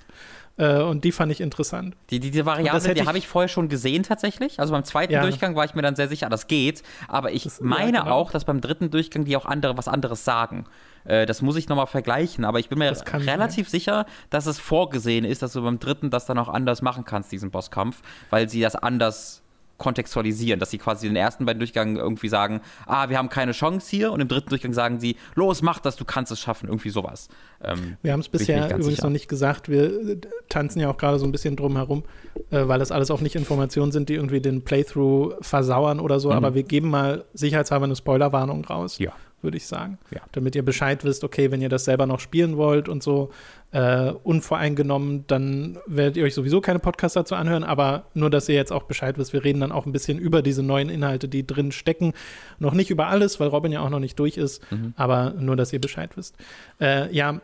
[0.56, 1.96] Äh, und die fand ich interessant.
[2.10, 4.60] Die, die, diese Variante, die habe ich vorher schon gesehen tatsächlich.
[4.60, 5.22] Also beim zweiten ja.
[5.22, 6.82] Durchgang war ich mir dann sehr sicher, das geht.
[7.08, 8.14] Aber ich das, meine ja, genau.
[8.14, 10.66] auch, dass beim dritten Durchgang die auch andere was anderes sagen.
[11.04, 12.44] Äh, das muss ich nochmal vergleichen.
[12.44, 13.80] Aber ich bin mir relativ sein.
[13.80, 17.32] sicher, dass es vorgesehen ist, dass du beim dritten das dann auch anders machen kannst,
[17.32, 19.43] diesen Bosskampf, weil sie das anders
[19.78, 23.88] kontextualisieren, dass sie quasi den ersten beiden Durchgang irgendwie sagen, ah, wir haben keine Chance
[23.90, 26.90] hier und im dritten Durchgang sagen sie, los, mach das, du kannst es schaffen, irgendwie
[26.90, 27.28] sowas.
[27.62, 29.04] Ähm, wir haben es bisher übrigens sicher.
[29.04, 30.18] noch nicht gesagt, wir
[30.48, 32.04] tanzen ja auch gerade so ein bisschen drum herum,
[32.50, 36.30] äh, weil das alles auch nicht Informationen sind, die irgendwie den Playthrough versauern oder so,
[36.30, 36.36] mhm.
[36.36, 38.98] aber wir geben mal sicherheitshalber eine Spoilerwarnung raus.
[38.98, 39.12] Ja
[39.44, 39.98] würde ich sagen.
[40.10, 40.20] Ja.
[40.32, 43.30] Damit ihr Bescheid wisst, okay, wenn ihr das selber noch spielen wollt und so
[43.70, 48.54] äh, unvoreingenommen, dann werdet ihr euch sowieso keine Podcasts dazu anhören, aber nur, dass ihr
[48.54, 51.46] jetzt auch Bescheid wisst, wir reden dann auch ein bisschen über diese neuen Inhalte, die
[51.46, 52.14] drin stecken.
[52.58, 54.94] Noch nicht über alles, weil Robin ja auch noch nicht durch ist, mhm.
[54.96, 56.36] aber nur, dass ihr Bescheid wisst.
[56.80, 57.40] Äh, ja,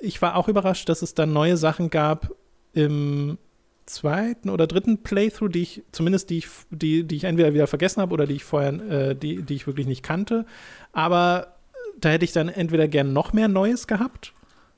[0.00, 2.30] ich war auch überrascht, dass es dann neue Sachen gab
[2.72, 3.38] im
[3.92, 8.00] zweiten oder dritten Playthrough, die ich, zumindest die ich, die, die ich entweder wieder vergessen
[8.00, 10.46] habe oder die ich vorher, äh, die, die ich wirklich nicht kannte.
[10.92, 11.54] Aber
[12.00, 14.32] da hätte ich dann entweder gern noch mehr Neues gehabt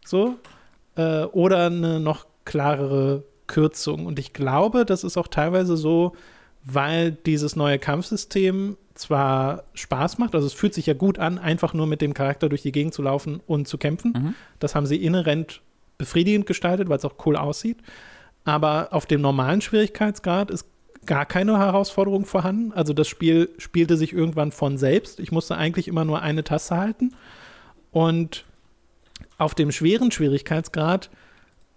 [0.04, 0.36] so,
[0.96, 4.06] äh, oder eine noch klarere Kürzung.
[4.06, 6.12] Und ich glaube, das ist auch teilweise so,
[6.64, 11.74] weil dieses neue Kampfsystem zwar Spaß macht, also es fühlt sich ja gut an, einfach
[11.74, 14.12] nur mit dem Charakter durch die Gegend zu laufen und zu kämpfen.
[14.12, 14.34] Mhm.
[14.58, 15.62] Das haben sie inhärent
[15.98, 17.78] befriedigend gestaltet, weil es auch cool aussieht.
[18.44, 20.66] Aber auf dem normalen Schwierigkeitsgrad ist
[21.06, 22.72] gar keine Herausforderung vorhanden.
[22.72, 25.20] Also das Spiel spielte sich irgendwann von selbst.
[25.20, 27.14] Ich musste eigentlich immer nur eine Taste halten.
[27.90, 28.44] Und
[29.38, 31.10] auf dem schweren Schwierigkeitsgrad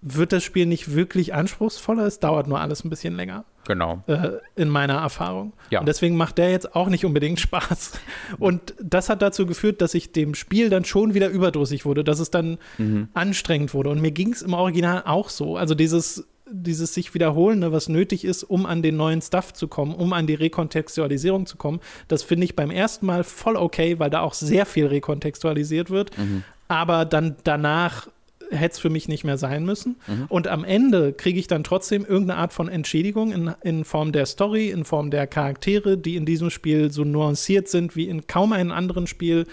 [0.01, 2.05] wird das Spiel nicht wirklich anspruchsvoller.
[2.05, 3.43] Es dauert nur alles ein bisschen länger.
[3.67, 4.03] Genau.
[4.05, 5.53] Äh, in meiner Erfahrung.
[5.71, 5.79] Ja.
[5.79, 7.93] Und deswegen macht der jetzt auch nicht unbedingt Spaß.
[8.37, 12.19] Und das hat dazu geführt, dass ich dem Spiel dann schon wieder überdrüssig wurde, dass
[12.19, 13.09] es dann mhm.
[13.15, 13.89] anstrengend wurde.
[13.89, 15.57] Und mir ging es im Original auch so.
[15.57, 19.67] Also dieses dieses sich wiederholen, ne, was nötig ist, um an den neuen Stuff zu
[19.67, 23.99] kommen, um an die Rekontextualisierung zu kommen, das finde ich beim ersten Mal voll okay,
[23.99, 26.17] weil da auch sehr viel rekontextualisiert wird.
[26.17, 26.43] Mhm.
[26.67, 28.07] Aber dann danach
[28.51, 29.97] hätte es für mich nicht mehr sein müssen.
[30.07, 30.25] Mhm.
[30.29, 34.27] Und am Ende kriege ich dann trotzdem irgendeine Art von Entschädigung in, in Form der
[34.27, 38.53] Story, in Form der Charaktere, die in diesem Spiel so nuanciert sind wie in kaum
[38.53, 39.47] einem anderen Spiel,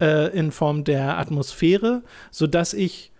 [0.00, 3.11] äh, in Form der Atmosphäre, sodass ich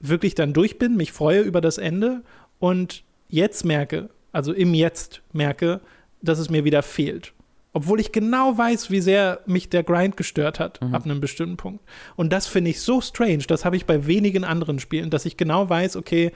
[0.00, 2.22] wirklich dann durch bin, mich freue über das Ende
[2.58, 5.80] und jetzt merke, also im Jetzt merke,
[6.22, 7.32] dass es mir wieder fehlt.
[7.72, 10.94] Obwohl ich genau weiß, wie sehr mich der Grind gestört hat, mhm.
[10.94, 11.84] ab einem bestimmten Punkt.
[12.16, 15.36] Und das finde ich so strange, das habe ich bei wenigen anderen Spielen, dass ich
[15.36, 16.32] genau weiß, okay,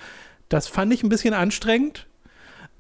[0.49, 2.07] das fand ich ein bisschen anstrengend,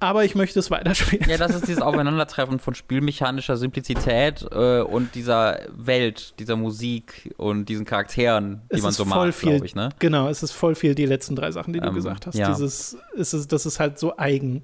[0.04, 1.28] aber ich möchte es weiterspielen.
[1.28, 7.68] Ja, das ist dieses Aufeinandertreffen von spielmechanischer Simplizität äh, und dieser Welt, dieser Musik und
[7.68, 9.74] diesen Charakteren, die es man so mag, glaube ich.
[9.74, 9.90] Ne?
[9.98, 12.36] Genau, es ist voll viel die letzten drei Sachen, die du ähm, gesagt hast.
[12.36, 12.50] Ja.
[12.50, 14.62] Dieses, es ist, das ist halt so eigen.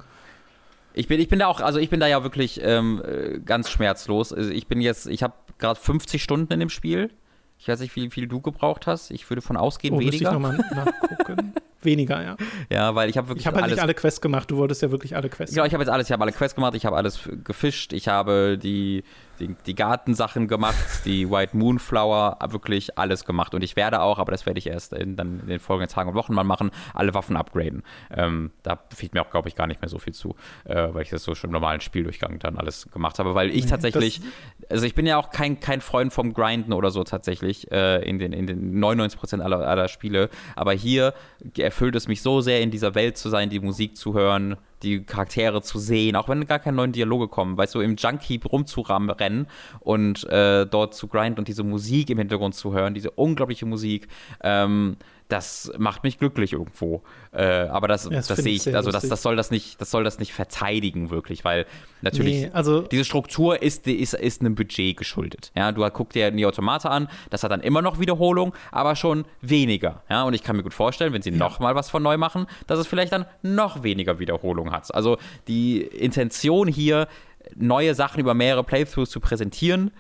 [0.95, 3.71] Ich bin, ich bin da auch, also ich bin da ja wirklich ähm, äh, ganz
[3.71, 4.33] schmerzlos.
[4.33, 7.11] Also ich bin jetzt, ich habe gerade 50 Stunden in dem Spiel.
[7.59, 9.11] Ich weiß nicht, wie viel du gebraucht hast.
[9.11, 10.17] Ich würde von ausgehen, oh, weniger.
[10.17, 11.53] Ich noch mal nachgucken.
[11.85, 12.37] weniger, ja.
[12.71, 13.43] Ja, weil ich habe wirklich.
[13.43, 14.51] Ich habe halt nicht alle Quests gemacht.
[14.51, 15.55] Du wolltest ja wirklich alle Quests.
[15.57, 16.09] Ja, ich habe jetzt alles.
[16.09, 16.75] Ich habe alle Quests gemacht.
[16.75, 17.93] Ich habe alles gefischt.
[17.93, 19.05] Ich habe die
[19.41, 23.55] die, die Gartensachen gemacht, die White Moonflower, wirklich alles gemacht.
[23.55, 26.11] Und ich werde auch, aber das werde ich erst in, dann in den folgenden Tagen
[26.11, 27.83] und Wochen mal machen, alle Waffen upgraden.
[28.15, 31.03] Ähm, da fehlt mir auch, glaube ich, gar nicht mehr so viel zu, äh, weil
[31.03, 33.35] ich das so schon im normalen Spieldurchgang dann alles gemacht habe.
[33.35, 34.21] Weil ich tatsächlich,
[34.69, 38.19] also ich bin ja auch kein, kein Freund vom Grinden oder so tatsächlich äh, in,
[38.19, 40.29] den, in den 99% aller, aller Spiele.
[40.57, 41.15] Aber hier
[41.59, 45.05] erfüllt es mich so sehr, in dieser Welt zu sein, die Musik zu hören, die
[45.05, 49.47] Charaktere zu sehen, auch wenn gar keine neuen Dialoge kommen, weißt du, im Junkie rumzurennen
[49.81, 54.09] und äh, dort zu grinden und diese Musik im Hintergrund zu hören, diese unglaubliche Musik.
[54.43, 54.97] Ähm,
[55.33, 57.03] das macht mich glücklich irgendwo.
[57.33, 59.91] Äh, aber das, ja, das, das sehe ich, also das, das, soll das nicht, das
[59.91, 61.67] soll das nicht verteidigen, wirklich, weil
[62.03, 65.53] natürlich nee, also diese Struktur ist, ist, ist einem Budget geschuldet.
[65.57, 69.25] Ja, du guck dir die Automate an, das hat dann immer noch Wiederholung, aber schon
[69.41, 70.03] weniger.
[70.11, 71.37] Ja, und ich kann mir gut vorstellen, wenn sie ja.
[71.37, 74.93] noch mal was von neu machen, dass es vielleicht dann noch weniger Wiederholung hat.
[74.95, 77.09] Also die Intention hier,
[77.57, 79.91] neue Sachen über mehrere Playthroughs zu präsentieren,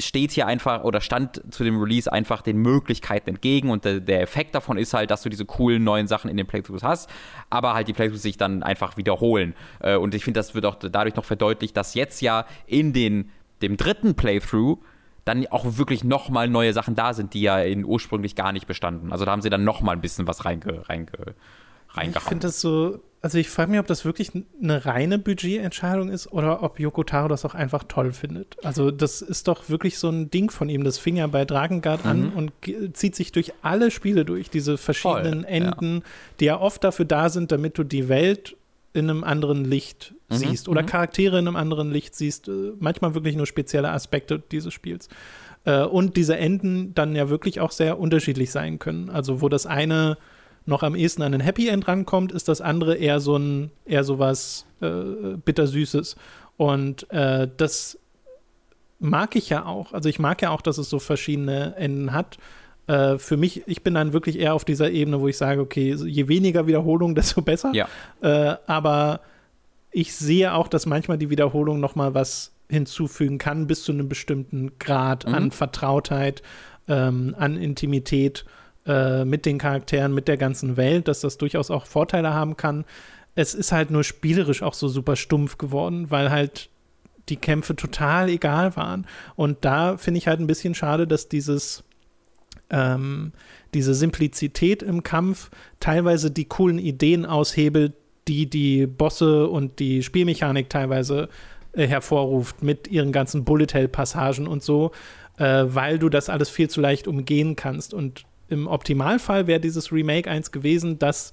[0.00, 4.20] steht hier einfach oder stand zu dem Release einfach den Möglichkeiten entgegen und der, der,
[4.20, 7.10] Effekt davon ist halt, dass du diese coolen neuen Sachen in den Playthroughs hast,
[7.48, 9.54] aber halt die Playthroughs sich dann einfach wiederholen.
[9.80, 13.30] Äh, und ich finde, das wird auch dadurch noch verdeutlicht, dass jetzt ja in den,
[13.62, 14.78] dem dritten Playthrough
[15.24, 19.12] dann auch wirklich nochmal neue Sachen da sind, die ja in ursprünglich gar nicht bestanden.
[19.12, 21.34] Also da haben sie dann nochmal ein bisschen was reinge, reinge,
[21.90, 22.14] reingehauen.
[22.16, 24.30] Ich finde das so also ich frage mich, ob das wirklich
[24.62, 28.56] eine reine Budgetentscheidung ist oder ob Yoko Taro das auch einfach toll findet.
[28.64, 30.84] Also das ist doch wirklich so ein Ding von ihm.
[30.84, 32.10] Das fing ja bei Dragengard mhm.
[32.10, 32.52] an und
[32.94, 36.02] zieht sich durch alle Spiele durch, diese verschiedenen Voll, Enden, ja.
[36.40, 38.56] die ja oft dafür da sind, damit du die Welt
[38.94, 40.36] in einem anderen Licht mhm.
[40.36, 40.86] siehst oder mhm.
[40.86, 42.48] Charaktere in einem anderen Licht siehst.
[42.48, 45.10] Äh, manchmal wirklich nur spezielle Aspekte dieses Spiels.
[45.64, 49.10] Äh, und diese Enden dann ja wirklich auch sehr unterschiedlich sein können.
[49.10, 50.16] Also wo das eine
[50.66, 54.04] noch am ehesten an ein Happy End rankommt, ist das andere eher so ein, eher
[54.04, 56.16] so was äh, bittersüßes.
[56.56, 57.98] Und äh, das
[58.98, 59.92] mag ich ja auch.
[59.92, 62.38] Also ich mag ja auch, dass es so verschiedene Enden hat.
[62.86, 65.94] Äh, für mich, ich bin dann wirklich eher auf dieser Ebene, wo ich sage, okay,
[65.94, 67.72] je weniger Wiederholung, desto besser.
[67.72, 67.88] Ja.
[68.20, 69.20] Äh, aber
[69.90, 74.08] ich sehe auch, dass manchmal die Wiederholung noch mal was hinzufügen kann, bis zu einem
[74.08, 75.34] bestimmten Grad mhm.
[75.34, 76.42] an Vertrautheit,
[76.88, 78.44] ähm, an Intimität
[78.86, 82.84] äh, mit den Charakteren, mit der ganzen Welt, dass das durchaus auch Vorteile haben kann.
[83.34, 86.68] Es ist halt nur spielerisch auch so super stumpf geworden, weil halt
[87.28, 89.06] die Kämpfe total egal waren.
[89.36, 91.84] Und da finde ich halt ein bisschen schade, dass dieses
[92.70, 93.32] ähm,
[93.74, 97.94] diese Simplizität im Kampf teilweise die coolen Ideen aushebelt,
[98.28, 101.28] die die Bosse und die Spielmechanik teilweise
[101.72, 104.92] äh, hervorruft mit ihren ganzen Bullet Hell Passagen und so,
[105.38, 109.92] äh, weil du das alles viel zu leicht umgehen kannst und im Optimalfall wäre dieses
[109.92, 111.30] Remake eins gewesen, das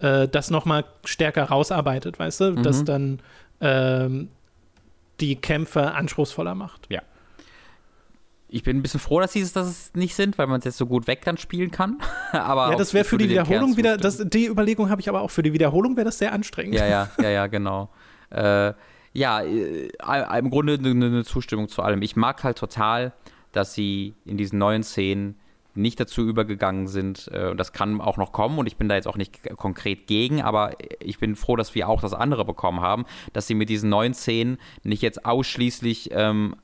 [0.00, 2.50] äh, das nochmal stärker rausarbeitet, weißt du?
[2.52, 2.62] Mhm.
[2.62, 3.20] Das dann
[3.60, 4.28] ähm,
[5.20, 6.86] die Kämpfe anspruchsvoller macht.
[6.90, 7.02] Ja.
[8.48, 10.76] Ich bin ein bisschen froh, dass sie es das nicht sind, weil man es jetzt
[10.76, 11.98] so gut weg dann spielen kann.
[12.32, 15.30] aber ja, das wäre für die Wiederholung wieder, das, die Überlegung habe ich aber auch,
[15.30, 16.74] für die Wiederholung wäre das sehr anstrengend.
[16.74, 17.90] Ja, ja, ja, ja, genau.
[18.30, 18.72] äh,
[19.12, 19.88] ja, äh,
[20.38, 22.02] im Grunde eine, eine Zustimmung zu allem.
[22.02, 23.12] Ich mag halt total,
[23.52, 25.36] dass sie in diesen neuen Szenen
[25.74, 28.94] nicht dazu übergegangen sind, äh, und das kann auch noch kommen, und ich bin da
[28.94, 32.80] jetzt auch nicht konkret gegen, aber ich bin froh, dass wir auch das andere bekommen
[32.80, 36.56] haben, dass sie mit diesen neuen Szenen nicht jetzt ausschließlich ähm,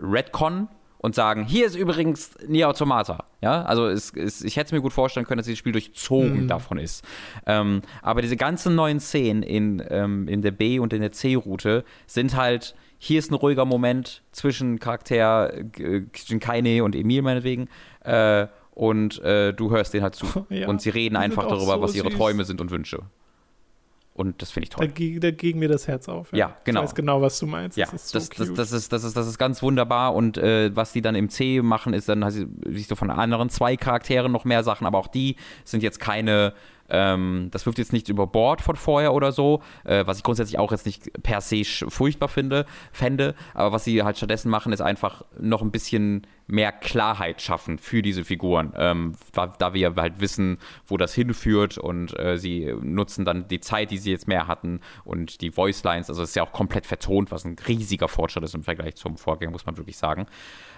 [0.00, 0.68] Redcon
[1.02, 3.24] und sagen, hier ist übrigens Nier Automata.
[3.40, 6.44] Ja, also es, es, ich hätte es mir gut vorstellen können, dass dieses Spiel durchzogen
[6.44, 6.48] mhm.
[6.48, 7.04] davon ist.
[7.44, 11.84] Ähm, aber diese ganzen neuen Szenen in, ähm, in der B- und in der C-Route
[12.06, 17.68] sind halt, hier ist ein ruhiger Moment zwischen Charakter äh, Jinkaine und Emil meinetwegen.
[18.04, 20.26] Äh, und äh, du hörst denen halt zu.
[20.50, 22.16] Ja, und sie reden einfach darüber, so was ihre süß.
[22.16, 23.00] Träume sind und Wünsche.
[24.14, 24.88] Und das finde ich toll.
[24.88, 26.32] Da, da ging mir das Herz auf.
[26.32, 26.80] Ja, ja genau.
[26.80, 27.78] Ich weiß genau, was du meinst.
[27.78, 30.14] Ja, das ist, so das, das, das, ist, das, ist, das ist ganz wunderbar.
[30.14, 33.76] Und äh, was die dann im C machen, ist dann, siehst du von anderen zwei
[33.76, 36.52] Charakteren noch mehr Sachen, aber auch die sind jetzt keine
[36.92, 40.58] ähm, das wirft jetzt nichts über Bord von vorher oder so, äh, was ich grundsätzlich
[40.58, 43.34] auch jetzt nicht per se furchtbar finde, fände.
[43.54, 48.02] Aber was sie halt stattdessen machen, ist einfach noch ein bisschen mehr Klarheit schaffen für
[48.02, 53.24] diese Figuren, ähm, da, da, wir halt wissen, wo das hinführt und äh, sie nutzen
[53.24, 56.42] dann die Zeit, die sie jetzt mehr hatten und die Voicelines, also es ist ja
[56.42, 59.96] auch komplett vertont, was ein riesiger Fortschritt ist im Vergleich zum Vorgänger, muss man wirklich
[59.96, 60.26] sagen.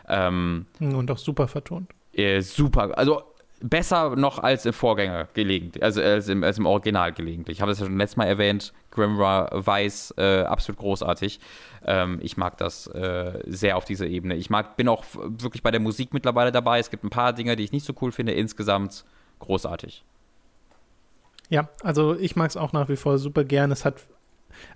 [0.09, 1.91] Ähm, und auch super vertont.
[2.12, 3.23] Äh, super, also
[3.65, 7.57] besser noch als im Vorgänger gelegentlich, also als im, als im Original gelegentlich.
[7.57, 11.41] Ich habe es ja schon letztes Mal erwähnt, Grimra Weiß, äh, absolut großartig.
[11.86, 14.35] Ähm, ich mag das äh, sehr auf dieser Ebene.
[14.36, 16.78] Ich mag, bin auch wirklich bei der Musik mittlerweile dabei.
[16.78, 18.32] Es gibt ein paar Dinge, die ich nicht so cool finde.
[18.32, 19.07] Insgesamt
[19.39, 20.05] großartig.
[21.49, 23.73] Ja, also ich mag es auch nach wie vor super gern.
[23.73, 24.03] Es hat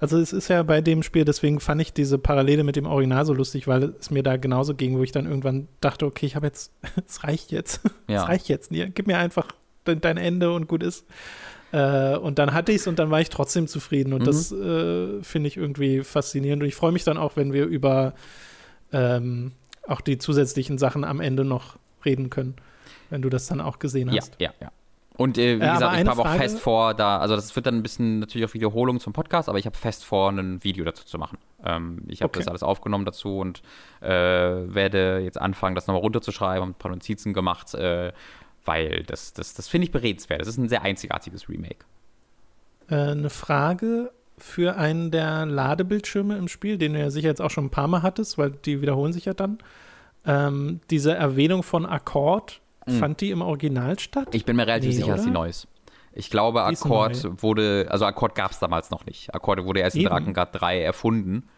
[0.01, 3.25] also es ist ja bei dem Spiel, deswegen fand ich diese Parallele mit dem Original
[3.25, 6.37] so lustig, weil es mir da genauso ging, wo ich dann irgendwann dachte, okay, ich
[6.37, 6.73] habe jetzt,
[7.07, 7.81] es reicht jetzt.
[8.09, 8.23] Ja.
[8.23, 8.71] Es reicht jetzt.
[8.71, 9.49] Gib mir einfach
[9.85, 11.05] dein, Ende und gut ist.
[11.73, 14.15] Äh, und dann hatte ich es und dann war ich trotzdem zufrieden.
[14.15, 14.25] Und mhm.
[14.25, 16.63] das äh, finde ich irgendwie faszinierend.
[16.63, 18.15] Und ich freue mich dann auch, wenn wir über
[18.93, 19.53] ähm,
[19.87, 22.57] auch die zusätzlichen Sachen am Ende noch reden können,
[23.11, 24.37] wenn du das dann auch gesehen hast.
[24.39, 24.73] Ja, ja, ja.
[25.19, 27.75] Und äh, wie ja, gesagt, ich habe auch fest vor, da, also das wird dann
[27.75, 31.05] ein bisschen natürlich auch Wiederholung zum Podcast, aber ich habe fest vor, ein Video dazu
[31.05, 31.39] zu machen.
[31.65, 32.39] Ähm, ich habe okay.
[32.39, 33.61] das alles aufgenommen dazu und
[34.01, 38.13] äh, werde jetzt anfangen, das nochmal runterzuschreiben, und ein paar Notizen gemacht, äh,
[38.65, 40.41] weil das, das, das finde ich beredenswert.
[40.41, 41.85] Das ist ein sehr einzigartiges Remake.
[42.89, 47.51] Äh, eine Frage für einen der Ladebildschirme im Spiel, den du ja sicher jetzt auch
[47.51, 49.59] schon ein paar Mal hattest, weil die wiederholen sich ja dann.
[50.25, 52.99] Ähm, diese Erwähnung von Akkord Mhm.
[52.99, 54.29] Fand die im Original statt?
[54.33, 55.17] Ich bin mir relativ nee, sicher, oder?
[55.17, 55.69] dass sie neu ist.
[56.13, 59.35] Ich glaube, Akkord wurde, also Akkord gab es damals noch nicht.
[59.35, 60.07] Akkord wurde erst Eben.
[60.07, 61.49] in Drakengard 3 erfunden.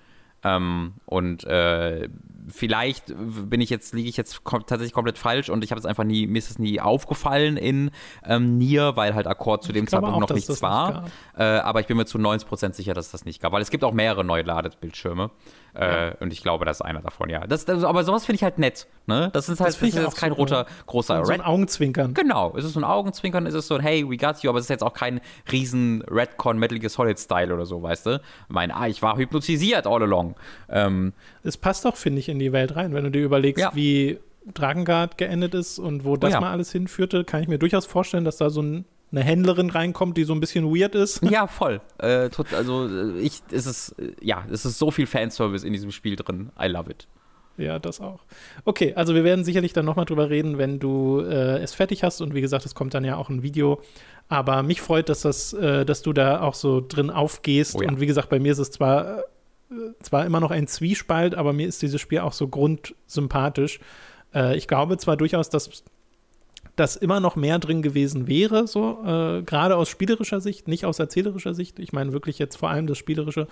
[0.43, 2.09] Ähm, und äh,
[2.51, 5.87] vielleicht bin ich jetzt, liege ich jetzt kom tatsächlich komplett falsch und ich habe es
[5.87, 7.91] einfach nie, mir ist es nie aufgefallen in
[8.25, 11.03] ähm, Nier, weil halt Akkord zu dem Zeitpunkt auch, noch nichts war.
[11.03, 13.63] Nicht äh, aber ich bin mir zu 90% sicher, dass es das nicht gab, weil
[13.63, 15.31] es gibt auch mehrere neue Ladebildschirme.
[15.75, 16.15] Äh, ja.
[16.21, 17.47] Und ich glaube, das ist einer davon, ja.
[17.47, 18.89] Das, das aber sowas finde ich halt nett.
[19.07, 19.31] Ne?
[19.33, 22.15] Das ist halt das, das ist kein so roter, großer so ein Augenzwinkern.
[22.15, 22.55] Genau.
[22.57, 24.67] Es ist so ein Augenzwinkern, es ist so ein Hey, we got you, aber es
[24.67, 25.21] ist jetzt auch kein
[25.51, 28.21] riesen Redcon Metal Gear Solid Style oder so, weißt du?
[28.49, 30.35] Mein, ah, ich war hypnotisiert all along.
[30.69, 33.73] Ähm, es passt doch, finde ich, in die Welt rein, wenn du dir überlegst, ja.
[33.75, 34.19] wie
[34.53, 36.41] Dragengard geendet ist und wo das oh ja.
[36.41, 40.17] mal alles hinführte, kann ich mir durchaus vorstellen, dass da so ein eine Händlerin reinkommt,
[40.17, 41.21] die so ein bisschen weird ist.
[41.31, 41.81] Ja, voll.
[41.99, 45.91] Äh, also äh, ich, es ist, äh, ja, es ist so viel Fanservice in diesem
[45.91, 46.51] Spiel drin.
[46.61, 47.09] I love it.
[47.57, 48.21] Ja, das auch.
[48.65, 52.21] Okay, also wir werden sicherlich dann nochmal drüber reden, wenn du äh, es fertig hast.
[52.21, 53.81] Und wie gesagt, es kommt dann ja auch ein Video.
[54.29, 57.77] Aber mich freut, dass, das, äh, dass du da auch so drin aufgehst.
[57.77, 57.89] Oh ja.
[57.89, 59.23] Und wie gesagt, bei mir ist es zwar, äh,
[60.03, 63.81] zwar immer noch ein Zwiespalt, aber mir ist dieses Spiel auch so grundsympathisch.
[64.55, 65.85] ich glaube zwar durchaus, dass
[66.81, 70.99] dass immer noch mehr drin gewesen wäre, so äh, gerade aus spielerischer Sicht, nicht aus
[70.99, 71.79] erzählerischer Sicht.
[71.79, 73.49] Ich meine wirklich jetzt vor allem das Spielerische.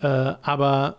[0.00, 0.98] Äh, aber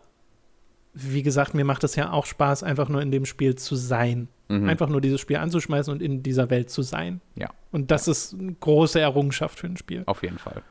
[0.93, 4.27] wie gesagt, mir macht es ja auch Spaß, einfach nur in dem Spiel zu sein.
[4.49, 4.67] Mhm.
[4.67, 7.21] Einfach nur dieses Spiel anzuschmeißen und in dieser Welt zu sein.
[7.35, 7.49] Ja.
[7.71, 8.11] Und das ja.
[8.11, 10.03] ist eine große Errungenschaft für ein Spiel.
[10.07, 10.63] Auf jeden Fall.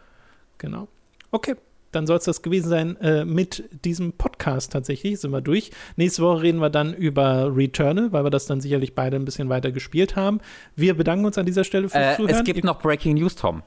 [0.58, 0.88] Genau.
[1.30, 1.56] Okay,
[1.92, 5.20] dann soll es das gewesen sein äh, mit diesem Podcast tatsächlich.
[5.20, 5.70] Sind wir durch.
[5.96, 9.48] Nächste Woche reden wir dann über Returnal, weil wir das dann sicherlich beide ein bisschen
[9.48, 10.40] weiter gespielt haben.
[10.76, 12.34] Wir bedanken uns an dieser Stelle fürs äh, Zuhören.
[12.34, 13.62] Es gibt noch Breaking News, Tom.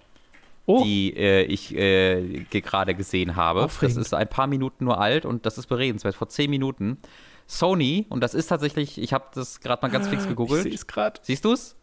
[0.66, 0.82] Oh.
[0.82, 3.64] die äh, ich äh, gerade gesehen habe.
[3.64, 3.98] Aufregend.
[3.98, 6.16] Das ist ein paar Minuten nur alt und das ist beredenswert.
[6.16, 6.98] Vor zehn Minuten.
[7.46, 10.66] Sony, und das ist tatsächlich, ich habe das gerade mal ganz fix ah, gegoogelt.
[10.66, 11.20] Ich gerade.
[11.22, 11.76] Siehst du es?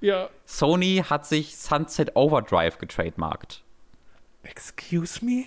[0.00, 0.28] Ja.
[0.44, 3.64] Sony hat sich Sunset Overdrive getrademarkt.
[4.44, 5.46] Excuse me?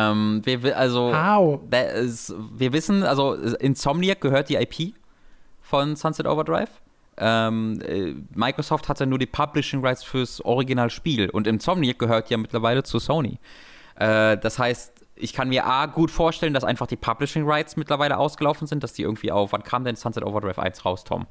[0.00, 1.60] Ähm, wir, also, How?
[1.94, 4.94] Ist, wir wissen, also Insomniac gehört die IP
[5.60, 6.70] von Sunset Overdrive.
[7.18, 12.82] Ähm, äh, Microsoft hatte nur die Publishing Rights fürs Originalspiel und Insomniac gehört ja mittlerweile
[12.82, 13.38] zu Sony.
[13.96, 18.16] Äh, das heißt, ich kann mir A gut vorstellen, dass einfach die Publishing Rights mittlerweile
[18.16, 21.26] ausgelaufen sind, dass die irgendwie auf, wann kam denn Sunset Overdrive 1 raus, Tom?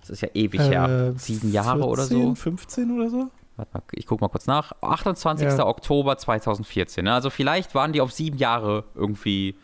[0.00, 1.14] Das ist ja ewig äh, her.
[1.16, 2.34] Sieben Jahre 14, oder so.
[2.34, 3.30] 15 oder so?
[3.56, 4.72] Warte mal, ich gucke mal kurz nach.
[4.82, 5.48] 28.
[5.48, 5.66] Ja.
[5.66, 7.04] Oktober 2014.
[7.04, 7.12] Ne?
[7.12, 9.56] Also vielleicht waren die auf sieben Jahre irgendwie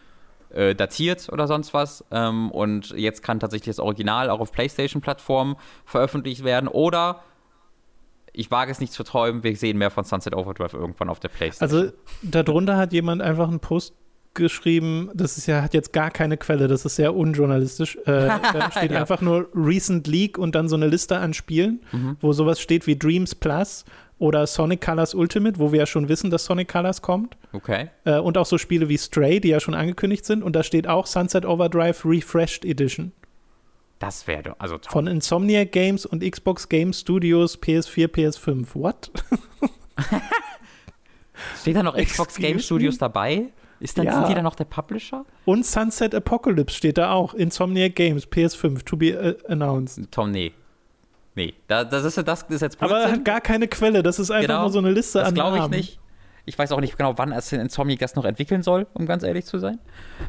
[0.51, 2.05] äh, datiert oder sonst was.
[2.11, 6.69] Ähm, und jetzt kann tatsächlich das Original auch auf PlayStation-Plattformen veröffentlicht werden.
[6.69, 7.23] Oder
[8.33, 11.29] ich wage es nicht zu träumen, wir sehen mehr von Sunset Overdrive irgendwann auf der
[11.29, 11.81] PlayStation.
[11.81, 11.93] Also
[12.23, 13.95] darunter hat jemand einfach einen Post
[14.35, 17.97] geschrieben, das ist ja, hat jetzt gar keine Quelle, das ist sehr unjournalistisch.
[18.05, 19.01] Äh, da steht ja.
[19.01, 22.17] einfach nur Recent Leak und dann so eine Liste an Spielen, mhm.
[22.21, 23.85] wo sowas steht wie Dreams Plus
[24.19, 27.37] oder Sonic Colors Ultimate, wo wir ja schon wissen, dass Sonic Colors kommt.
[27.53, 27.89] Okay.
[28.05, 30.43] Äh, und auch so Spiele wie Stray, die ja schon angekündigt sind.
[30.45, 33.13] Und da steht auch Sunset Overdrive Refreshed Edition.
[33.99, 34.93] Das wäre doch, also toll.
[34.93, 38.67] Von Insomniac Games und Xbox Game Studios PS4, PS5.
[38.75, 39.11] What?
[41.61, 43.49] Steht da noch Xbox Game Studios dabei?
[43.83, 44.15] Ist dann, ja.
[44.15, 45.25] Sind die dann noch der Publisher?
[45.45, 47.35] Und Sunset Apocalypse steht da auch.
[47.35, 50.11] Insomniac Games, PS5, to be uh, announced.
[50.13, 50.53] Tom, nee.
[51.35, 52.97] Nee, da, das, ist, das ist jetzt Blödsinn.
[52.97, 54.05] Aber er hat gar keine Quelle.
[54.05, 55.99] Das ist einfach genau, nur so eine Liste das an Das glaube ich nicht.
[56.45, 59.47] Ich weiß auch nicht genau, wann es Insomniac das noch entwickeln soll, um ganz ehrlich
[59.47, 59.79] zu sein.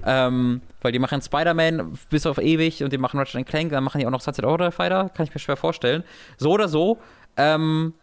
[0.03, 3.99] Ähm, weil die machen Spider-Man bis auf ewig und die machen Ratchet Clank, dann machen
[3.99, 6.03] die auch noch Sunset Overdrive Fighter, kann ich mir schwer vorstellen.
[6.37, 6.99] So oder so,
[7.37, 7.93] ähm,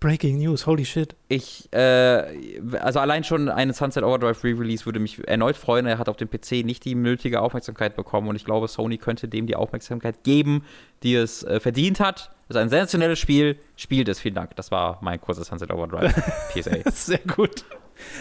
[0.00, 1.14] Breaking News, holy shit.
[1.28, 5.86] Ich, äh, also allein schon eine Sunset Overdrive Re-Release würde mich erneut freuen.
[5.86, 9.28] Er hat auf dem PC nicht die nötige Aufmerksamkeit bekommen und ich glaube, Sony könnte
[9.28, 10.64] dem die Aufmerksamkeit geben,
[11.02, 12.30] die es äh, verdient hat.
[12.48, 13.58] Das ist ein sensationelles Spiel.
[13.76, 14.56] Spielt es, vielen Dank.
[14.56, 16.14] Das war mein kurzes Sunset Overdrive
[16.54, 16.90] PSA.
[16.90, 17.64] Sehr gut.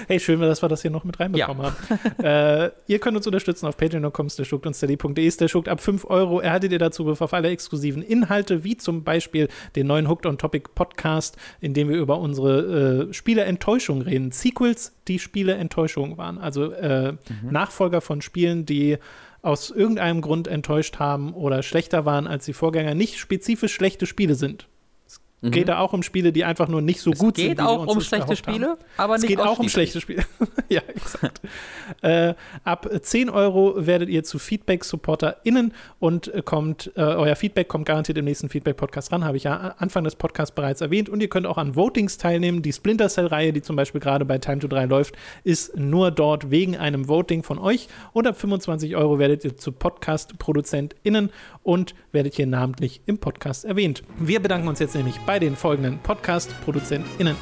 [0.08, 1.74] Hey, schön, dass wir das hier noch mit reinbekommen ja.
[1.90, 2.24] haben.
[2.24, 5.70] äh, ihr könnt uns unterstützen auf patreon.com und steady.de Schuckt.
[5.70, 10.10] Ab 5 Euro erhaltet ihr dazu auf alle exklusiven Inhalte, wie zum Beispiel den neuen
[10.10, 14.32] Hooked on Topic Podcast, in dem wir über unsere äh, Spieleenttäuschung reden.
[14.32, 16.38] Sequels, die Spieleenttäuschung waren.
[16.38, 17.18] Also äh, mhm.
[17.52, 18.98] Nachfolger von Spielen, die
[19.42, 24.36] aus irgendeinem Grund enttäuscht haben oder schlechter waren als die Vorgänger, nicht spezifisch schlechte Spiele
[24.36, 24.68] sind.
[25.42, 25.52] Mhm.
[25.52, 27.46] Geht da auch um Spiele, die einfach nur nicht so es gut sind.
[27.46, 30.26] Es geht auch um schlechte Spiele, aber nicht Es geht auch um schlechte Spiele.
[30.70, 31.40] ja, exakt.
[32.02, 32.34] äh,
[32.66, 38.26] ab 10 Euro werdet ihr zu Feedback-SupporterInnen und kommt, äh, euer Feedback kommt garantiert im
[38.26, 41.08] nächsten Feedback-Podcast ran, habe ich ja Anfang des Podcasts bereits erwähnt.
[41.08, 42.62] Und ihr könnt auch an Votings teilnehmen.
[42.62, 46.52] Die Splinter Cell-Reihe, die zum Beispiel gerade bei Time to 3 läuft, ist nur dort
[46.52, 47.88] wegen einem Voting von euch.
[48.12, 51.30] Und ab 25 Euro werdet ihr zu Podcast-ProduzentInnen
[51.64, 54.04] und werdet hier namentlich im Podcast erwähnt.
[54.20, 57.36] Wir bedanken uns jetzt nämlich bei den folgenden Podcast-ProduzentInnen.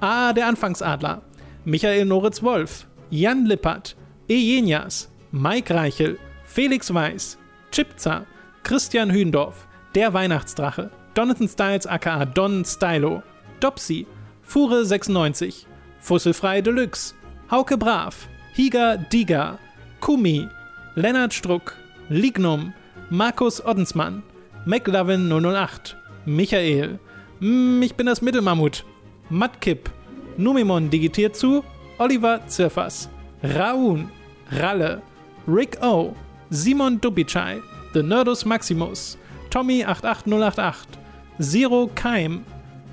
[0.00, 0.32] A.
[0.32, 1.20] Der Anfangsadler,
[1.64, 3.96] Michael Noritz Wolf, Jan Lippert,
[4.28, 7.36] Ejenias, Mike Reichel, Felix Weiß,
[7.72, 8.24] Chipza,
[8.62, 13.22] Christian Hühndorf, Der Weihnachtsdrache, Donathan Styles aka Don Stylo,
[13.60, 14.06] Dopsy,
[14.48, 15.66] Fure96,
[16.00, 17.14] Fusselfrei Deluxe,
[17.50, 19.58] Hauke Brav, Higa Diga,
[20.00, 20.48] Kumi,
[20.94, 21.76] Lennart Struck,
[22.08, 22.72] Lignum,
[23.10, 24.22] Markus Oddensmann,
[24.64, 26.98] McLovin 008, Michael,
[27.40, 28.84] mm, ich bin das Mittelmammut,
[29.30, 29.90] Matkip,
[30.36, 31.64] Numimon digitiert zu,
[31.98, 33.08] Oliver Zirfas,
[33.42, 34.10] Raun,
[34.52, 35.02] Ralle,
[35.46, 36.14] Rick O,
[36.50, 37.60] Simon Dubicai,
[37.94, 39.18] The Nerdus Maximus,
[39.50, 40.98] Tommy 88088,
[41.40, 42.44] Zero Keim,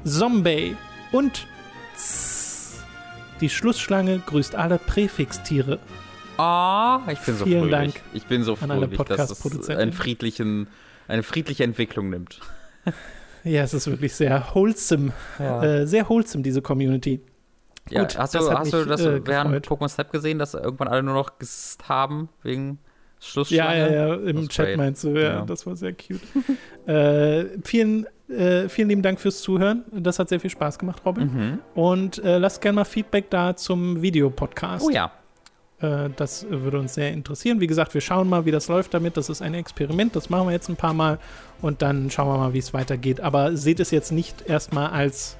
[0.03, 0.75] Zombie.
[1.11, 1.47] Und
[1.95, 2.83] Tss.
[3.41, 5.79] Die Schlussschlange grüßt alle Präfixtiere.
[6.37, 7.93] Ah, oh, ich bin so Vielen fröhlich.
[7.93, 10.67] Dank ich bin so fröhlich, dass es einen friedlichen,
[11.07, 12.39] eine friedliche Entwicklung nimmt.
[13.45, 15.13] ja, es ist wirklich sehr wholesome.
[15.39, 15.63] Ja.
[15.63, 17.21] Äh, sehr wholesome, diese Community.
[17.89, 20.87] Ja, Gut, hast du, hast mich, du das äh, während Pokémon Snap gesehen, dass irgendwann
[20.87, 22.79] alle nur noch gesst haben wegen
[23.19, 23.79] Schlussschlange?
[23.79, 24.77] Ja, ja, ja, im Chat great.
[24.77, 26.19] meinst du, ja, ja, das war sehr cute.
[26.87, 29.85] äh, vielen, äh, vielen lieben Dank fürs Zuhören.
[29.91, 31.31] Das hat sehr viel Spaß gemacht, Robin.
[31.31, 31.59] Mhm.
[31.79, 34.83] Und äh, lasst gerne mal Feedback da zum Videopodcast.
[34.83, 35.11] Oh ja.
[35.81, 37.59] Äh, das würde uns sehr interessieren.
[37.59, 39.17] Wie gesagt, wir schauen mal, wie das läuft damit.
[39.17, 40.15] Das ist ein Experiment.
[40.15, 41.19] Das machen wir jetzt ein paar Mal
[41.61, 43.19] und dann schauen wir mal, wie es weitergeht.
[43.21, 45.37] Aber seht es jetzt nicht erstmal als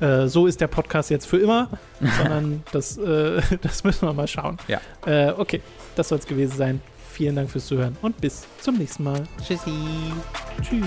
[0.00, 1.68] äh, so ist der Podcast jetzt für immer,
[2.18, 4.58] sondern das, äh, das müssen wir mal schauen.
[4.68, 4.80] Ja.
[5.06, 5.62] Äh, okay,
[5.94, 6.80] das soll es gewesen sein.
[7.10, 9.22] Vielen Dank fürs Zuhören und bis zum nächsten Mal.
[9.42, 9.72] Tschüssi.
[10.60, 10.84] Tschüss.